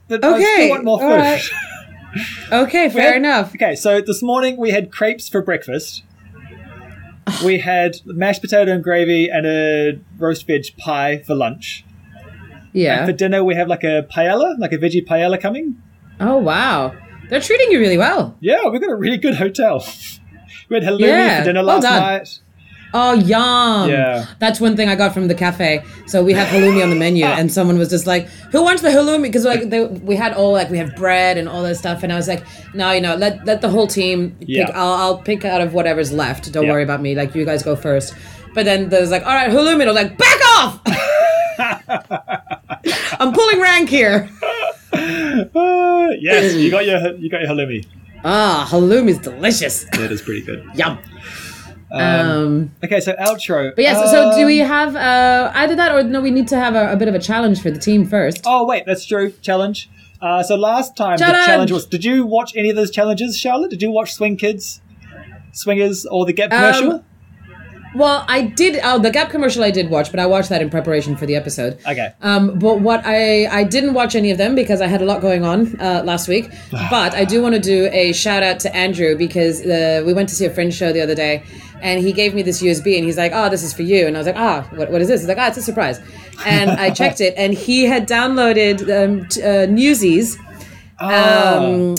But 0.07 0.23
I 0.23 0.33
Okay, 0.35 0.43
still 0.55 0.69
want 0.69 0.83
more 0.83 0.99
right. 0.99 1.41
Okay, 2.51 2.89
fair 2.89 3.13
had- 3.13 3.15
enough. 3.15 3.55
Okay, 3.55 3.75
so 3.75 3.99
this 4.01 4.21
morning 4.21 4.55
we 4.57 4.69
had 4.71 4.91
crepes 4.91 5.27
for 5.29 5.41
breakfast. 5.41 6.03
we 7.43 7.57
had 7.59 7.97
mashed 8.05 8.41
potato 8.41 8.71
and 8.71 8.83
gravy 8.83 9.29
and 9.29 9.45
a 9.47 9.99
roast 10.19 10.45
veg 10.45 10.65
pie 10.77 11.23
for 11.25 11.33
lunch. 11.35 11.85
Yeah. 12.73 13.05
For 13.05 13.13
dinner 13.13 13.43
we 13.43 13.55
have 13.55 13.67
like 13.67 13.83
a 13.83 14.05
paella, 14.11 14.59
like 14.59 14.71
a 14.73 14.77
veggie 14.77 15.05
paella 15.05 15.39
coming. 15.41 15.81
Oh 16.19 16.37
wow, 16.37 16.93
they're 17.29 17.39
treating 17.41 17.71
you 17.71 17.79
really 17.79 17.97
well. 17.97 18.37
Yeah, 18.41 18.67
we've 18.69 18.81
got 18.81 18.91
a 18.91 18.95
really 18.95 19.17
good 19.17 19.35
hotel. 19.35 19.83
we 20.69 20.75
had 20.75 20.83
halloumi 20.83 20.99
Yeah, 21.07 21.39
for 21.39 21.45
dinner 21.45 21.63
last 21.63 21.83
done. 21.83 21.99
night. 22.01 22.39
Oh, 22.95 23.13
yum. 23.13 23.89
Yeah. 23.89 24.25
That's 24.39 24.59
one 24.59 24.75
thing 24.75 24.87
I 24.87 24.95
got 24.95 25.13
from 25.13 25.27
the 25.27 25.33
cafe. 25.35 25.83
So 26.05 26.23
we 26.23 26.33
had 26.33 26.47
halloumi 26.47 26.83
on 26.83 26.89
the 26.91 26.95
menu, 26.95 27.25
and 27.25 27.51
someone 27.57 27.77
was 27.79 27.89
just 27.89 28.05
like, 28.05 28.27
"Who 28.51 28.61
wants 28.63 28.83
the 28.83 28.89
halloumi?" 28.89 29.23
Because 29.23 29.45
like 29.45 29.69
they, 29.71 29.83
we 29.85 30.15
had 30.15 30.33
all 30.33 30.51
like 30.53 30.69
we 30.69 30.77
have 30.77 30.95
bread 30.95 31.37
and 31.39 31.49
all 31.49 31.63
that 31.63 31.75
stuff, 31.75 32.03
and 32.03 32.13
I 32.13 32.17
was 32.17 32.27
like, 32.27 32.43
"No, 32.75 32.91
you 32.91 33.01
know, 33.01 33.15
let 33.15 33.43
let 33.45 33.61
the 33.61 33.69
whole 33.69 33.87
team 33.87 34.31
pick. 34.39 34.47
Yeah. 34.49 34.71
I'll 34.75 34.93
I'll 34.93 35.17
pick 35.17 35.43
out 35.43 35.59
of 35.61 35.73
whatever's 35.73 36.11
left. 36.11 36.51
Don't 36.51 36.65
Yeah. 36.65 36.71
worry 36.71 36.83
about 36.83 37.01
me. 37.01 37.15
Like 37.15 37.33
you 37.33 37.45
guys 37.45 37.63
go 37.63 37.75
first. 37.75 38.13
But 38.53 38.65
then 38.65 38.89
there's 38.89 39.09
like, 39.09 39.25
"All 39.25 39.33
right, 39.33 39.49
halloumi." 39.49 39.81
And 39.81 39.89
I 39.89 39.93
was 39.93 40.03
like, 40.03 40.17
"Back 40.17 40.39
off!" 40.57 40.79
I'm 43.19 43.33
pulling 43.33 43.59
rank 43.59 43.89
here. 43.89 44.29
Uh, 44.93 46.07
yes, 46.19 46.53
you 46.53 46.69
got 46.69 46.85
your 46.85 47.15
you 47.15 47.29
got 47.29 47.41
your 47.41 47.49
halloumi. 47.49 47.85
Ah, 48.23 48.67
halloumi 48.69 49.09
is 49.09 49.17
delicious. 49.19 49.85
That 49.93 50.11
is 50.11 50.21
pretty 50.21 50.41
good. 50.41 50.63
Yum. 50.75 50.99
Um, 51.93 52.71
Okay, 52.83 52.99
so 52.99 53.13
outro. 53.13 53.75
but 53.75 53.83
yes, 53.83 54.09
so 54.11 54.31
do 54.35 54.41
Um, 54.41 54.45
we 54.47 54.57
have 54.59 54.95
uh, 54.95 55.51
either 55.55 55.75
that 55.75 55.91
or 55.93 56.03
no? 56.03 56.21
We 56.21 56.31
need 56.31 56.47
to 56.49 56.57
have 56.57 56.75
a, 56.75 56.91
a 56.93 56.95
bit 56.97 57.07
of 57.07 57.15
a 57.15 57.19
challenge 57.19 57.61
for 57.61 57.69
the 57.71 57.79
team 57.79 58.05
first. 58.05 58.41
Oh 58.45 58.65
wait, 58.65 58.83
that's 58.85 59.05
true. 59.05 59.31
Challenge. 59.41 59.89
Uh, 60.21 60.41
so 60.41 60.55
last 60.55 60.95
time 60.95 61.17
Challenge! 61.17 61.37
the 61.43 61.45
challenge 61.45 61.71
was. 61.71 61.85
Did 61.85 62.03
you 62.05 62.25
watch 62.25 62.53
any 62.55 62.69
of 62.69 62.75
those 62.75 62.91
challenges, 62.91 63.37
Charlotte? 63.37 63.69
Did 63.71 63.81
you 63.81 63.91
watch 63.91 64.13
Swing 64.13 64.37
Kids, 64.37 64.81
Swingers, 65.51 66.05
or 66.09 66.25
the 66.25 66.33
Gap 66.33 66.49
commercial? 66.49 66.91
Um, 66.93 67.03
Well, 67.95 68.25
I 68.27 68.41
did. 68.41 68.79
Oh, 68.83 68.97
the 68.97 69.11
Gap 69.11 69.29
commercial 69.29 69.63
I 69.63 69.69
did 69.69 69.89
watch, 69.91 70.09
but 70.09 70.19
I 70.19 70.25
watched 70.25 70.49
that 70.49 70.61
in 70.63 70.69
preparation 70.71 71.15
for 71.15 71.27
the 71.27 71.35
episode. 71.35 71.77
Okay. 71.87 72.11
Um, 72.23 72.57
but 72.57 72.79
what 72.81 73.01
I 73.05 73.45
I 73.59 73.63
didn't 73.65 73.93
watch 73.93 74.15
any 74.15 74.31
of 74.31 74.37
them 74.39 74.55
because 74.55 74.81
I 74.81 74.87
had 74.87 75.01
a 75.01 75.05
lot 75.05 75.21
going 75.21 75.43
on 75.45 75.79
uh, 75.79 76.01
last 76.03 76.27
week. 76.27 76.49
but 76.71 77.13
I 77.13 77.23
do 77.25 77.41
want 77.43 77.53
to 77.55 77.61
do 77.61 77.89
a 77.91 78.11
shout 78.13 78.41
out 78.41 78.59
to 78.61 78.75
Andrew 78.75 79.15
because 79.15 79.61
uh, 79.61 80.01
we 80.05 80.13
went 80.13 80.27
to 80.29 80.35
see 80.35 80.45
a 80.45 80.49
Fringe 80.49 80.73
show 80.73 80.91
the 80.91 81.01
other 81.01 81.13
day, 81.15 81.43
and 81.83 82.01
he 82.03 82.11
gave 82.13 82.33
me 82.33 82.41
this 82.41 82.61
USB 82.63 82.95
and 82.97 83.05
he's 83.05 83.17
like, 83.17 83.31
"Oh, 83.35 83.47
this 83.49 83.61
is 83.61 83.73
for 83.73 83.83
you," 83.83 84.07
and 84.07 84.15
I 84.15 84.19
was 84.21 84.27
like, 84.27 84.35
"Ah, 84.49 84.67
what, 84.73 84.89
what 84.91 85.01
is 85.01 85.07
this?" 85.09 85.21
He's 85.21 85.27
like, 85.27 85.37
"Ah, 85.37 85.49
it's 85.49 85.57
a 85.57 85.61
surprise," 85.61 85.99
and 86.45 86.71
I 86.71 86.89
checked 86.99 87.21
it, 87.21 87.33
and 87.37 87.53
he 87.53 87.83
had 87.85 88.07
downloaded 88.07 88.77
um, 88.97 89.27
t- 89.27 89.43
uh, 89.43 89.65
Newsies. 89.67 90.37
Um, 90.99 91.95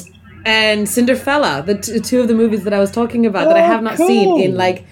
and 0.47 0.87
Cinderfella, 0.87 1.65
the 1.65 1.75
t- 1.77 2.01
two 2.01 2.21
of 2.21 2.29
the 2.29 2.35
movies 2.35 2.65
that 2.65 2.73
I 2.75 2.79
was 2.79 2.91
talking 2.91 3.25
about 3.27 3.49
that 3.49 3.57
I 3.57 3.63
Oh, 3.63 3.67
have 3.67 3.83
not 3.83 3.97
cool. 3.97 4.09
seen 4.09 4.41
in 4.43 4.55
like 4.57 4.85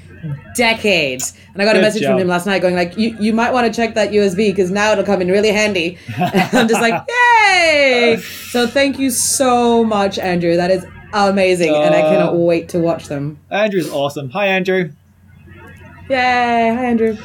decades. 0.55 1.35
And 1.53 1.61
I 1.63 1.65
got 1.65 1.77
a 1.77 1.79
Good 1.79 1.83
message 1.87 2.05
from 2.07 2.19
him 2.19 2.29
last 2.29 2.47
night 2.47 2.63
going 2.63 2.75
like, 2.75 2.97
"You 2.97 3.17
you 3.21 3.33
might 3.33 3.53
want 3.53 3.67
to 3.67 3.73
check 3.81 3.95
that 3.95 4.11
USB 4.13 4.51
because 4.51 4.71
now 4.71 4.93
it'll 4.93 5.05
come 5.05 5.21
in 5.23 5.29
really 5.29 5.51
handy." 5.53 5.99
And 6.19 6.55
I'm 6.59 6.69
just 6.69 6.81
like, 6.81 6.95
"Yay!" 7.09 8.17
So 8.51 8.67
thank 8.67 8.99
you 8.99 9.11
so 9.11 9.85
much, 9.85 10.19
Andrew. 10.19 10.57
That 10.57 10.71
is 10.71 10.85
amazing, 11.13 11.75
and 11.75 11.95
I 11.95 12.01
Uh, 12.03 12.11
cannot 12.11 12.37
wait 12.37 12.69
to 12.71 12.79
watch 12.79 13.09
them. 13.09 13.39
Andrew's 13.51 13.91
awesome. 13.91 14.31
Hi, 14.31 14.47
Andrew. 14.47 14.91
Yay! 16.09 16.17
Hi, 16.17 16.85
Andrew. 16.85 17.17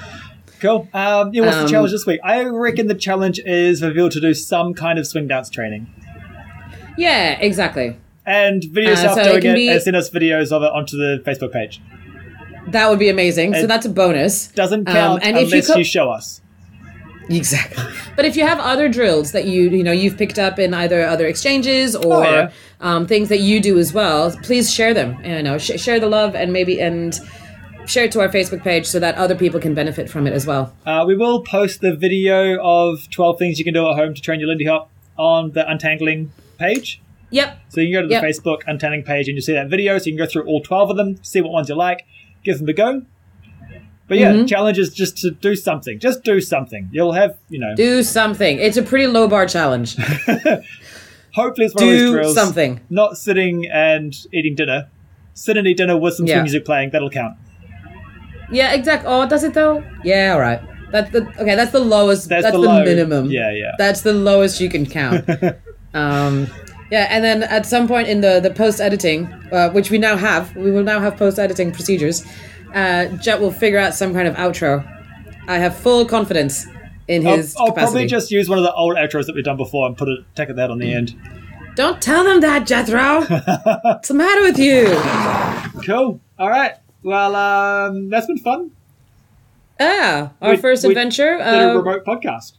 Cool. 0.59 0.87
Um, 0.93 1.31
yeah, 1.33 1.43
what's 1.45 1.55
Um, 1.57 1.63
the 1.65 1.69
challenge 1.69 1.91
this 1.91 2.05
week? 2.05 2.19
I 2.23 2.43
reckon 2.43 2.87
the 2.87 2.95
challenge 2.95 3.39
is 3.45 3.79
for 3.81 3.89
people 3.91 4.09
to 4.09 4.19
do 4.19 4.33
some 4.33 4.73
kind 4.73 4.97
of 4.97 5.05
swing 5.05 5.27
dance 5.27 5.49
training 5.49 5.87
Yeah, 6.97 7.37
exactly. 7.39 7.95
and 8.25 8.63
video 8.63 8.89
Uh, 8.89 8.91
yourself 8.93 9.17
so 9.19 9.23
doing 9.23 9.41
can 9.41 9.51
it 9.51 9.55
be- 9.55 9.69
and 9.69 9.81
send 9.81 9.95
us 9.95 10.09
videos 10.09 10.51
of 10.51 10.63
it 10.63 10.71
onto 10.71 10.97
the 10.97 11.21
Facebook 11.25 11.51
page. 11.53 11.79
That 12.69 12.89
would 12.89 12.99
be 12.99 13.09
amazing. 13.09 13.53
so 13.53 13.67
that's 13.67 13.85
a 13.85 13.89
bonus. 13.89 14.47
Doesn't 14.47 14.87
Um, 14.89 14.93
count 14.95 15.23
and 15.23 15.37
if 15.37 15.43
you 15.49 15.53
unless 15.57 15.67
co- 15.71 15.77
you 15.77 15.83
show 15.83 16.09
us. 16.09 16.41
Exactly. 17.29 17.83
But 18.15 18.25
if 18.25 18.35
you 18.35 18.45
have 18.45 18.59
other 18.59 18.87
drills 18.89 19.31
that 19.33 19.45
you 19.45 19.69
you 19.69 19.83
know 19.83 19.91
you've 19.91 20.17
picked 20.17 20.39
up 20.39 20.59
in 20.59 20.73
either 20.73 21.05
other 21.05 21.27
exchanges 21.27 21.95
or 21.95 22.15
Oh, 22.25 22.31
yeah. 22.31 22.51
um, 22.81 23.05
things 23.07 23.29
that 23.29 23.39
you 23.39 23.59
do 23.59 23.77
as 23.77 23.93
well, 23.93 24.31
please 24.43 24.71
share 24.73 24.93
them. 24.93 25.17
You 25.23 25.43
know, 25.43 25.57
sh- 25.57 25.79
share 25.79 25.99
the 25.99 26.07
love 26.07 26.35
and 26.35 26.53
maybe 26.53 26.79
and 26.81 27.17
share 27.85 28.05
it 28.05 28.11
to 28.13 28.19
our 28.21 28.29
Facebook 28.29 28.63
page 28.63 28.85
so 28.85 28.99
that 28.99 29.15
other 29.15 29.35
people 29.35 29.59
can 29.59 29.73
benefit 29.73 30.09
from 30.09 30.27
it 30.27 30.33
as 30.33 30.45
well. 30.45 30.73
Uh, 30.85 31.03
we 31.07 31.15
will 31.15 31.41
post 31.41 31.81
the 31.81 31.95
video 31.95 32.57
of 32.61 33.09
12 33.11 33.39
things 33.39 33.59
you 33.59 33.65
can 33.65 33.73
do 33.73 33.87
at 33.89 33.95
home 33.95 34.13
to 34.13 34.21
train 34.21 34.39
your 34.39 34.49
Lindy 34.49 34.65
Hop 34.65 34.89
on 35.17 35.51
the 35.51 35.69
Untangling 35.69 36.31
page. 36.57 37.01
Yep. 37.29 37.59
So 37.69 37.81
you 37.81 37.87
can 37.87 37.93
go 37.93 38.01
to 38.03 38.07
the 38.07 38.13
Yep. 38.15 38.23
Facebook 38.23 38.57
Untangling 38.67 39.03
page 39.03 39.27
and 39.27 39.35
you'll 39.37 39.41
see 39.43 39.53
that 39.53 39.69
video. 39.69 39.97
So 39.99 40.05
you 40.05 40.17
can 40.17 40.25
go 40.25 40.29
through 40.29 40.43
all 40.45 40.61
12 40.61 40.91
of 40.91 40.97
them, 40.97 41.21
see 41.23 41.39
what 41.41 41.51
ones 41.51 41.69
you 41.69 41.75
like, 41.75 42.05
give 42.43 42.59
them 42.59 42.67
a 42.69 42.73
go. 42.73 43.03
But 44.07 44.17
yeah, 44.19 44.31
Mm-hmm. 44.31 44.45
challenge 44.45 44.77
is 44.79 44.93
just 44.93 45.17
to 45.19 45.31
do 45.31 45.55
something. 45.55 45.99
Just 45.99 46.23
do 46.23 46.39
something. 46.39 46.87
You'll 46.93 47.11
have, 47.13 47.37
you 47.49 47.59
know, 47.59 47.75
Do 47.75 48.03
something. 48.03 48.57
It's 48.57 48.77
a 48.77 48.81
pretty 48.83 49.07
low 49.07 49.27
bar 49.27 49.45
challenge. 49.47 49.95
hopefully 51.33 51.65
it's 51.65 51.75
one 51.75 51.83
of 51.83 51.89
those 51.89 52.11
drills. 52.11 52.33
Do 52.35 52.39
something. 52.41 52.81
Not 52.89 53.17
sitting 53.17 53.65
and 53.71 54.15
eating 54.33 54.55
dinner. 54.55 54.89
Sit 55.33 55.57
and 55.57 55.67
eat 55.67 55.77
dinner 55.77 55.97
with 55.97 56.15
some 56.15 56.25
Yeah. 56.25 56.41
music 56.41 56.65
playing. 56.65 56.91
That'll 56.91 57.09
count. 57.09 57.35
Yeah, 58.51 58.73
exactly. 58.73 59.09
Oh, 59.11 59.27
does 59.27 59.43
it 59.43 59.53
though? 59.53 59.83
Yeah, 60.03 60.33
all 60.33 60.39
right. 60.39 60.61
That's 60.91 61.11
the 61.11 61.27
okay. 61.41 61.55
That's 61.55 61.71
the 61.73 61.81
lowest. 61.81 62.29
That's 62.29 62.43
That's, 62.43 62.55
the 62.55 62.61
the, 62.61 62.67
low. 62.67 62.83
minimum. 62.83 63.29
Yeah, 63.29 63.51
yeah. 63.51 63.71
That's 63.77 64.01
the 64.01 64.13
lowest 64.13 64.61
you 64.61 64.69
can 64.69 64.85
count. 64.85 65.27
um, 65.93 66.47
yeah, 66.89 67.07
and 67.09 67.23
then 67.25 67.43
at 67.43 67.65
some 67.65 67.89
point 67.89 68.07
in 68.07 68.21
the 68.21 68.39
the 68.39 68.51
post 68.51 68.79
editing, 68.79 69.25
uh, 69.51 69.69
which 69.71 69.91
we 69.91 69.97
now 69.97 70.15
have, 70.15 70.55
we 70.55 70.71
will 70.71 70.83
now 70.83 71.01
have 71.01 71.17
post 71.17 71.39
editing 71.39 71.73
procedures. 71.73 72.25
Uh, 72.73 73.05
Jet 73.17 73.39
will 73.39 73.51
figure 73.51 73.79
out 73.79 73.93
some 73.95 74.13
kind 74.13 74.27
of 74.27 74.35
outro. 74.35 74.85
I 75.47 75.57
have 75.57 75.75
full 75.77 76.05
confidence 76.05 76.65
in 77.07 77.25
I'll, 77.25 77.41
I'll 77.57 77.71
probably 77.71 78.05
just 78.05 78.31
use 78.31 78.49
one 78.49 78.57
of 78.57 78.63
the 78.65 78.73
old 78.73 78.95
outros 78.97 79.25
that 79.27 79.35
we've 79.35 79.45
done 79.45 79.55
before 79.57 79.87
and 79.87 79.97
put 79.97 80.09
a 80.09 80.17
tack 80.35 80.49
that 80.49 80.69
on 80.69 80.77
the 80.79 80.93
end. 80.93 81.15
Don't 81.75 82.01
tell 82.01 82.23
them 82.23 82.41
that, 82.41 82.67
Jethro. 82.67 83.21
What's 83.83 84.07
the 84.09 84.13
matter 84.13 84.41
with 84.41 84.57
you? 84.59 84.87
Cool. 85.85 86.19
All 86.39 86.49
right. 86.49 86.73
Well, 87.03 87.35
um, 87.35 88.09
that's 88.09 88.25
been 88.27 88.39
fun. 88.39 88.71
Ah, 89.79 90.31
our 90.41 90.51
We- 90.51 90.57
first 90.57 90.83
we 90.83 90.89
adventure. 90.89 91.37
Did 91.37 91.45
a 91.47 91.71
Uh, 91.71 91.75
remote 91.75 92.03
podcast. 92.03 92.53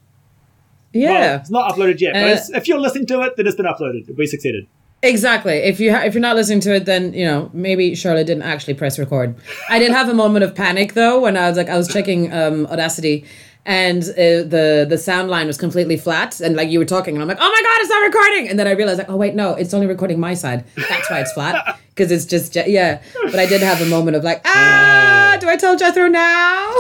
yeah. 0.93 1.11
Well, 1.11 1.41
it's 1.41 1.51
not 1.51 1.75
uploaded 1.75 2.01
yet, 2.01 2.15
but 2.15 2.23
Uh, 2.23 2.27
it's, 2.29 2.51
if 2.51 2.69
you're 2.69 2.79
listening 2.81 3.07
to 3.07 3.21
it, 3.23 3.37
then 3.37 3.47
it's 3.47 3.57
been 3.57 3.67
uploaded. 3.67 4.17
We 4.17 4.27
succeeded. 4.27 4.67
Exactly. 5.03 5.53
If 5.59 5.79
you 5.79 5.93
ha- 5.95 6.03
if 6.03 6.15
you're 6.15 6.21
not 6.21 6.35
listening 6.35 6.61
to 6.61 6.75
it, 6.75 6.85
then 6.85 7.13
you 7.15 7.25
know 7.25 7.51
maybe 7.53 7.95
Charlotte 7.95 8.27
didn't 8.27 8.43
actually 8.43 8.75
press 8.75 8.99
record. 8.99 9.37
I 9.71 9.79
did 9.79 9.93
have 9.93 10.09
a 10.09 10.15
moment 10.15 10.45
of 10.45 10.55
panic 10.55 10.95
though 10.95 11.21
when 11.21 11.37
I 11.37 11.49
was 11.49 11.57
like 11.57 11.69
I 11.69 11.77
was 11.77 11.87
checking 11.87 12.33
um, 12.33 12.67
Audacity, 12.67 13.25
and 13.65 14.03
uh, 14.03 14.43
the 14.55 14.87
the 14.89 14.99
sound 14.99 15.31
line 15.31 15.47
was 15.47 15.57
completely 15.57 15.97
flat, 15.97 16.41
and 16.41 16.57
like 16.57 16.69
you 16.69 16.81
were 16.81 16.85
talking, 16.85 17.15
and 17.15 17.23
I'm 17.23 17.29
like, 17.29 17.39
oh 17.41 17.49
my 17.49 17.63
god, 17.63 17.81
it's 17.81 17.91
not 17.91 18.03
recording, 18.03 18.49
and 18.49 18.59
then 18.59 18.67
I 18.67 18.73
realized 18.73 18.99
like, 18.99 19.09
oh 19.09 19.17
wait, 19.17 19.37
no, 19.37 19.55
it's 19.55 19.73
only 19.73 19.87
recording 19.87 20.19
my 20.19 20.35
side. 20.35 20.65
That's 20.77 21.09
why 21.09 21.21
it's 21.21 21.33
flat 21.33 21.79
because 21.91 22.11
it's 22.11 22.25
just 22.25 22.53
Je- 22.55 22.69
yeah. 22.73 23.01
But 23.27 23.39
I 23.39 23.47
did 23.47 23.61
have 23.63 23.81
a 23.81 23.87
moment 23.87 24.17
of 24.17 24.25
like, 24.25 24.41
ah, 24.47 25.37
do 25.41 25.49
I 25.49 25.57
tell 25.57 25.77
Jethro 25.77 26.09
now? 26.09 26.75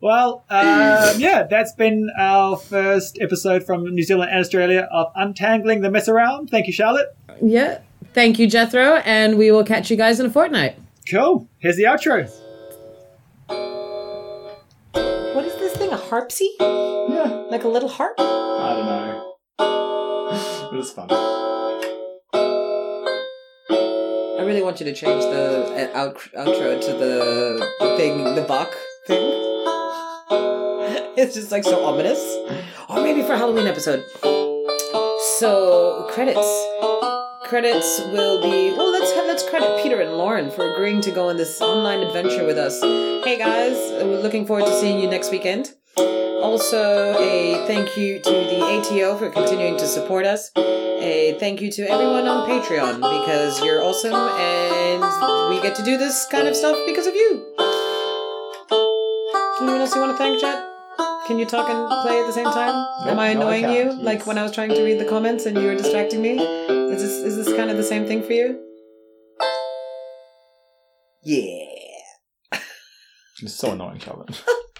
Well, 0.00 0.44
um, 0.50 1.18
yeah, 1.20 1.46
that's 1.48 1.72
been 1.72 2.10
our 2.18 2.56
first 2.56 3.18
episode 3.20 3.64
from 3.64 3.84
New 3.94 4.02
Zealand 4.02 4.30
and 4.30 4.40
Australia 4.40 4.88
of 4.92 5.12
Untangling 5.14 5.80
the 5.82 5.90
Mess 5.90 6.08
Around. 6.08 6.50
Thank 6.50 6.66
you, 6.66 6.72
Charlotte. 6.72 7.14
yeah. 7.42 7.78
Thank 8.14 8.38
you, 8.38 8.46
Jethro, 8.46 8.96
and 9.04 9.36
we 9.36 9.50
will 9.50 9.64
catch 9.64 9.90
you 9.90 9.96
guys 9.96 10.20
in 10.20 10.26
a 10.26 10.30
fortnight. 10.30 10.76
Cool. 11.10 11.48
Here's 11.58 11.76
the 11.76 11.82
outro. 11.84 12.30
What 15.34 15.44
is 15.44 15.54
this 15.56 15.76
thing? 15.76 15.90
A 15.92 15.96
harpsy? 15.96 16.46
Yeah. 16.60 17.44
Like 17.50 17.64
a 17.64 17.68
little 17.68 17.88
harp? 17.88 18.14
I 18.18 18.74
don't 18.76 18.86
know. 18.86 19.34
But 20.70 20.78
it's 20.78 20.90
fun. 20.92 21.08
I 24.36 24.42
really 24.46 24.62
want 24.62 24.78
you 24.80 24.86
to 24.86 24.92
change 24.94 25.22
the 25.24 25.90
uh, 25.94 25.98
out- 25.98 26.18
outro 26.36 26.80
to 26.80 26.92
the, 26.92 27.66
the 27.80 27.96
thing, 27.96 28.22
the 28.36 28.42
Bach 28.42 28.72
thing. 29.06 29.18
it's 31.16 31.34
just 31.34 31.50
like 31.52 31.64
so 31.64 31.84
ominous. 31.84 32.20
Or 32.88 33.02
maybe 33.02 33.22
for 33.22 33.36
Halloween 33.36 33.66
episode. 33.66 34.04
So 35.38 36.06
credits. 36.10 36.66
Credits 37.44 38.00
will 38.12 38.42
be 38.42 38.76
well. 38.76 38.90
Let's 38.90 39.12
have, 39.12 39.26
let's 39.26 39.48
credit 39.48 39.82
Peter 39.82 40.00
and 40.00 40.12
Lauren 40.12 40.50
for 40.50 40.72
agreeing 40.72 41.00
to 41.02 41.10
go 41.10 41.28
on 41.28 41.36
this 41.36 41.60
online 41.60 42.00
adventure 42.00 42.46
with 42.46 42.58
us. 42.58 42.80
Hey 42.80 43.38
guys, 43.38 43.76
we're 44.02 44.20
looking 44.20 44.46
forward 44.46 44.66
to 44.66 44.80
seeing 44.80 44.98
you 44.98 45.08
next 45.08 45.30
weekend. 45.30 45.74
Also, 45.96 47.14
a 47.18 47.66
thank 47.66 47.96
you 47.96 48.18
to 48.20 48.30
the 48.30 48.60
ATO 48.60 49.16
for 49.16 49.30
continuing 49.30 49.76
to 49.78 49.86
support 49.86 50.26
us. 50.26 50.50
A 50.56 51.36
thank 51.38 51.60
you 51.60 51.70
to 51.72 51.82
everyone 51.90 52.26
on 52.26 52.48
Patreon 52.48 52.96
because 52.96 53.62
you're 53.62 53.82
awesome 53.82 54.14
and 54.14 55.54
we 55.54 55.62
get 55.62 55.74
to 55.76 55.82
do 55.82 55.96
this 55.96 56.26
kind 56.30 56.48
of 56.48 56.56
stuff 56.56 56.76
because 56.86 57.06
of 57.06 57.14
you. 57.14 57.63
Anyone 59.60 59.80
else 59.80 59.94
you 59.94 60.00
want 60.00 60.12
to 60.12 60.18
thank, 60.18 60.40
Jet? 60.40 60.64
Can 61.26 61.38
you 61.38 61.46
talk 61.46 61.70
and 61.70 61.88
play 62.02 62.20
at 62.20 62.26
the 62.26 62.32
same 62.32 62.44
time? 62.44 62.74
Am 63.08 63.18
I 63.18 63.34
no, 63.34 63.42
I 63.48 63.56
annoying 63.56 63.76
you? 63.76 63.84
Yes. 63.92 64.02
Like 64.02 64.26
when 64.26 64.36
I 64.36 64.42
was 64.42 64.52
trying 64.52 64.70
to 64.70 64.82
read 64.82 64.98
the 64.98 65.04
comments 65.04 65.46
and 65.46 65.56
you 65.56 65.64
were 65.64 65.76
distracting 65.76 66.20
me? 66.20 66.38
Is 66.38 67.00
this 67.02 67.12
is 67.12 67.36
this 67.36 67.56
kind 67.56 67.70
of 67.70 67.76
the 67.76 67.84
same 67.84 68.04
thing 68.06 68.22
for 68.22 68.32
you? 68.32 68.60
Yeah. 71.22 72.60
It's 73.42 73.54
so 73.54 73.72
annoying, 73.72 74.00
Charlotte. 74.00 74.42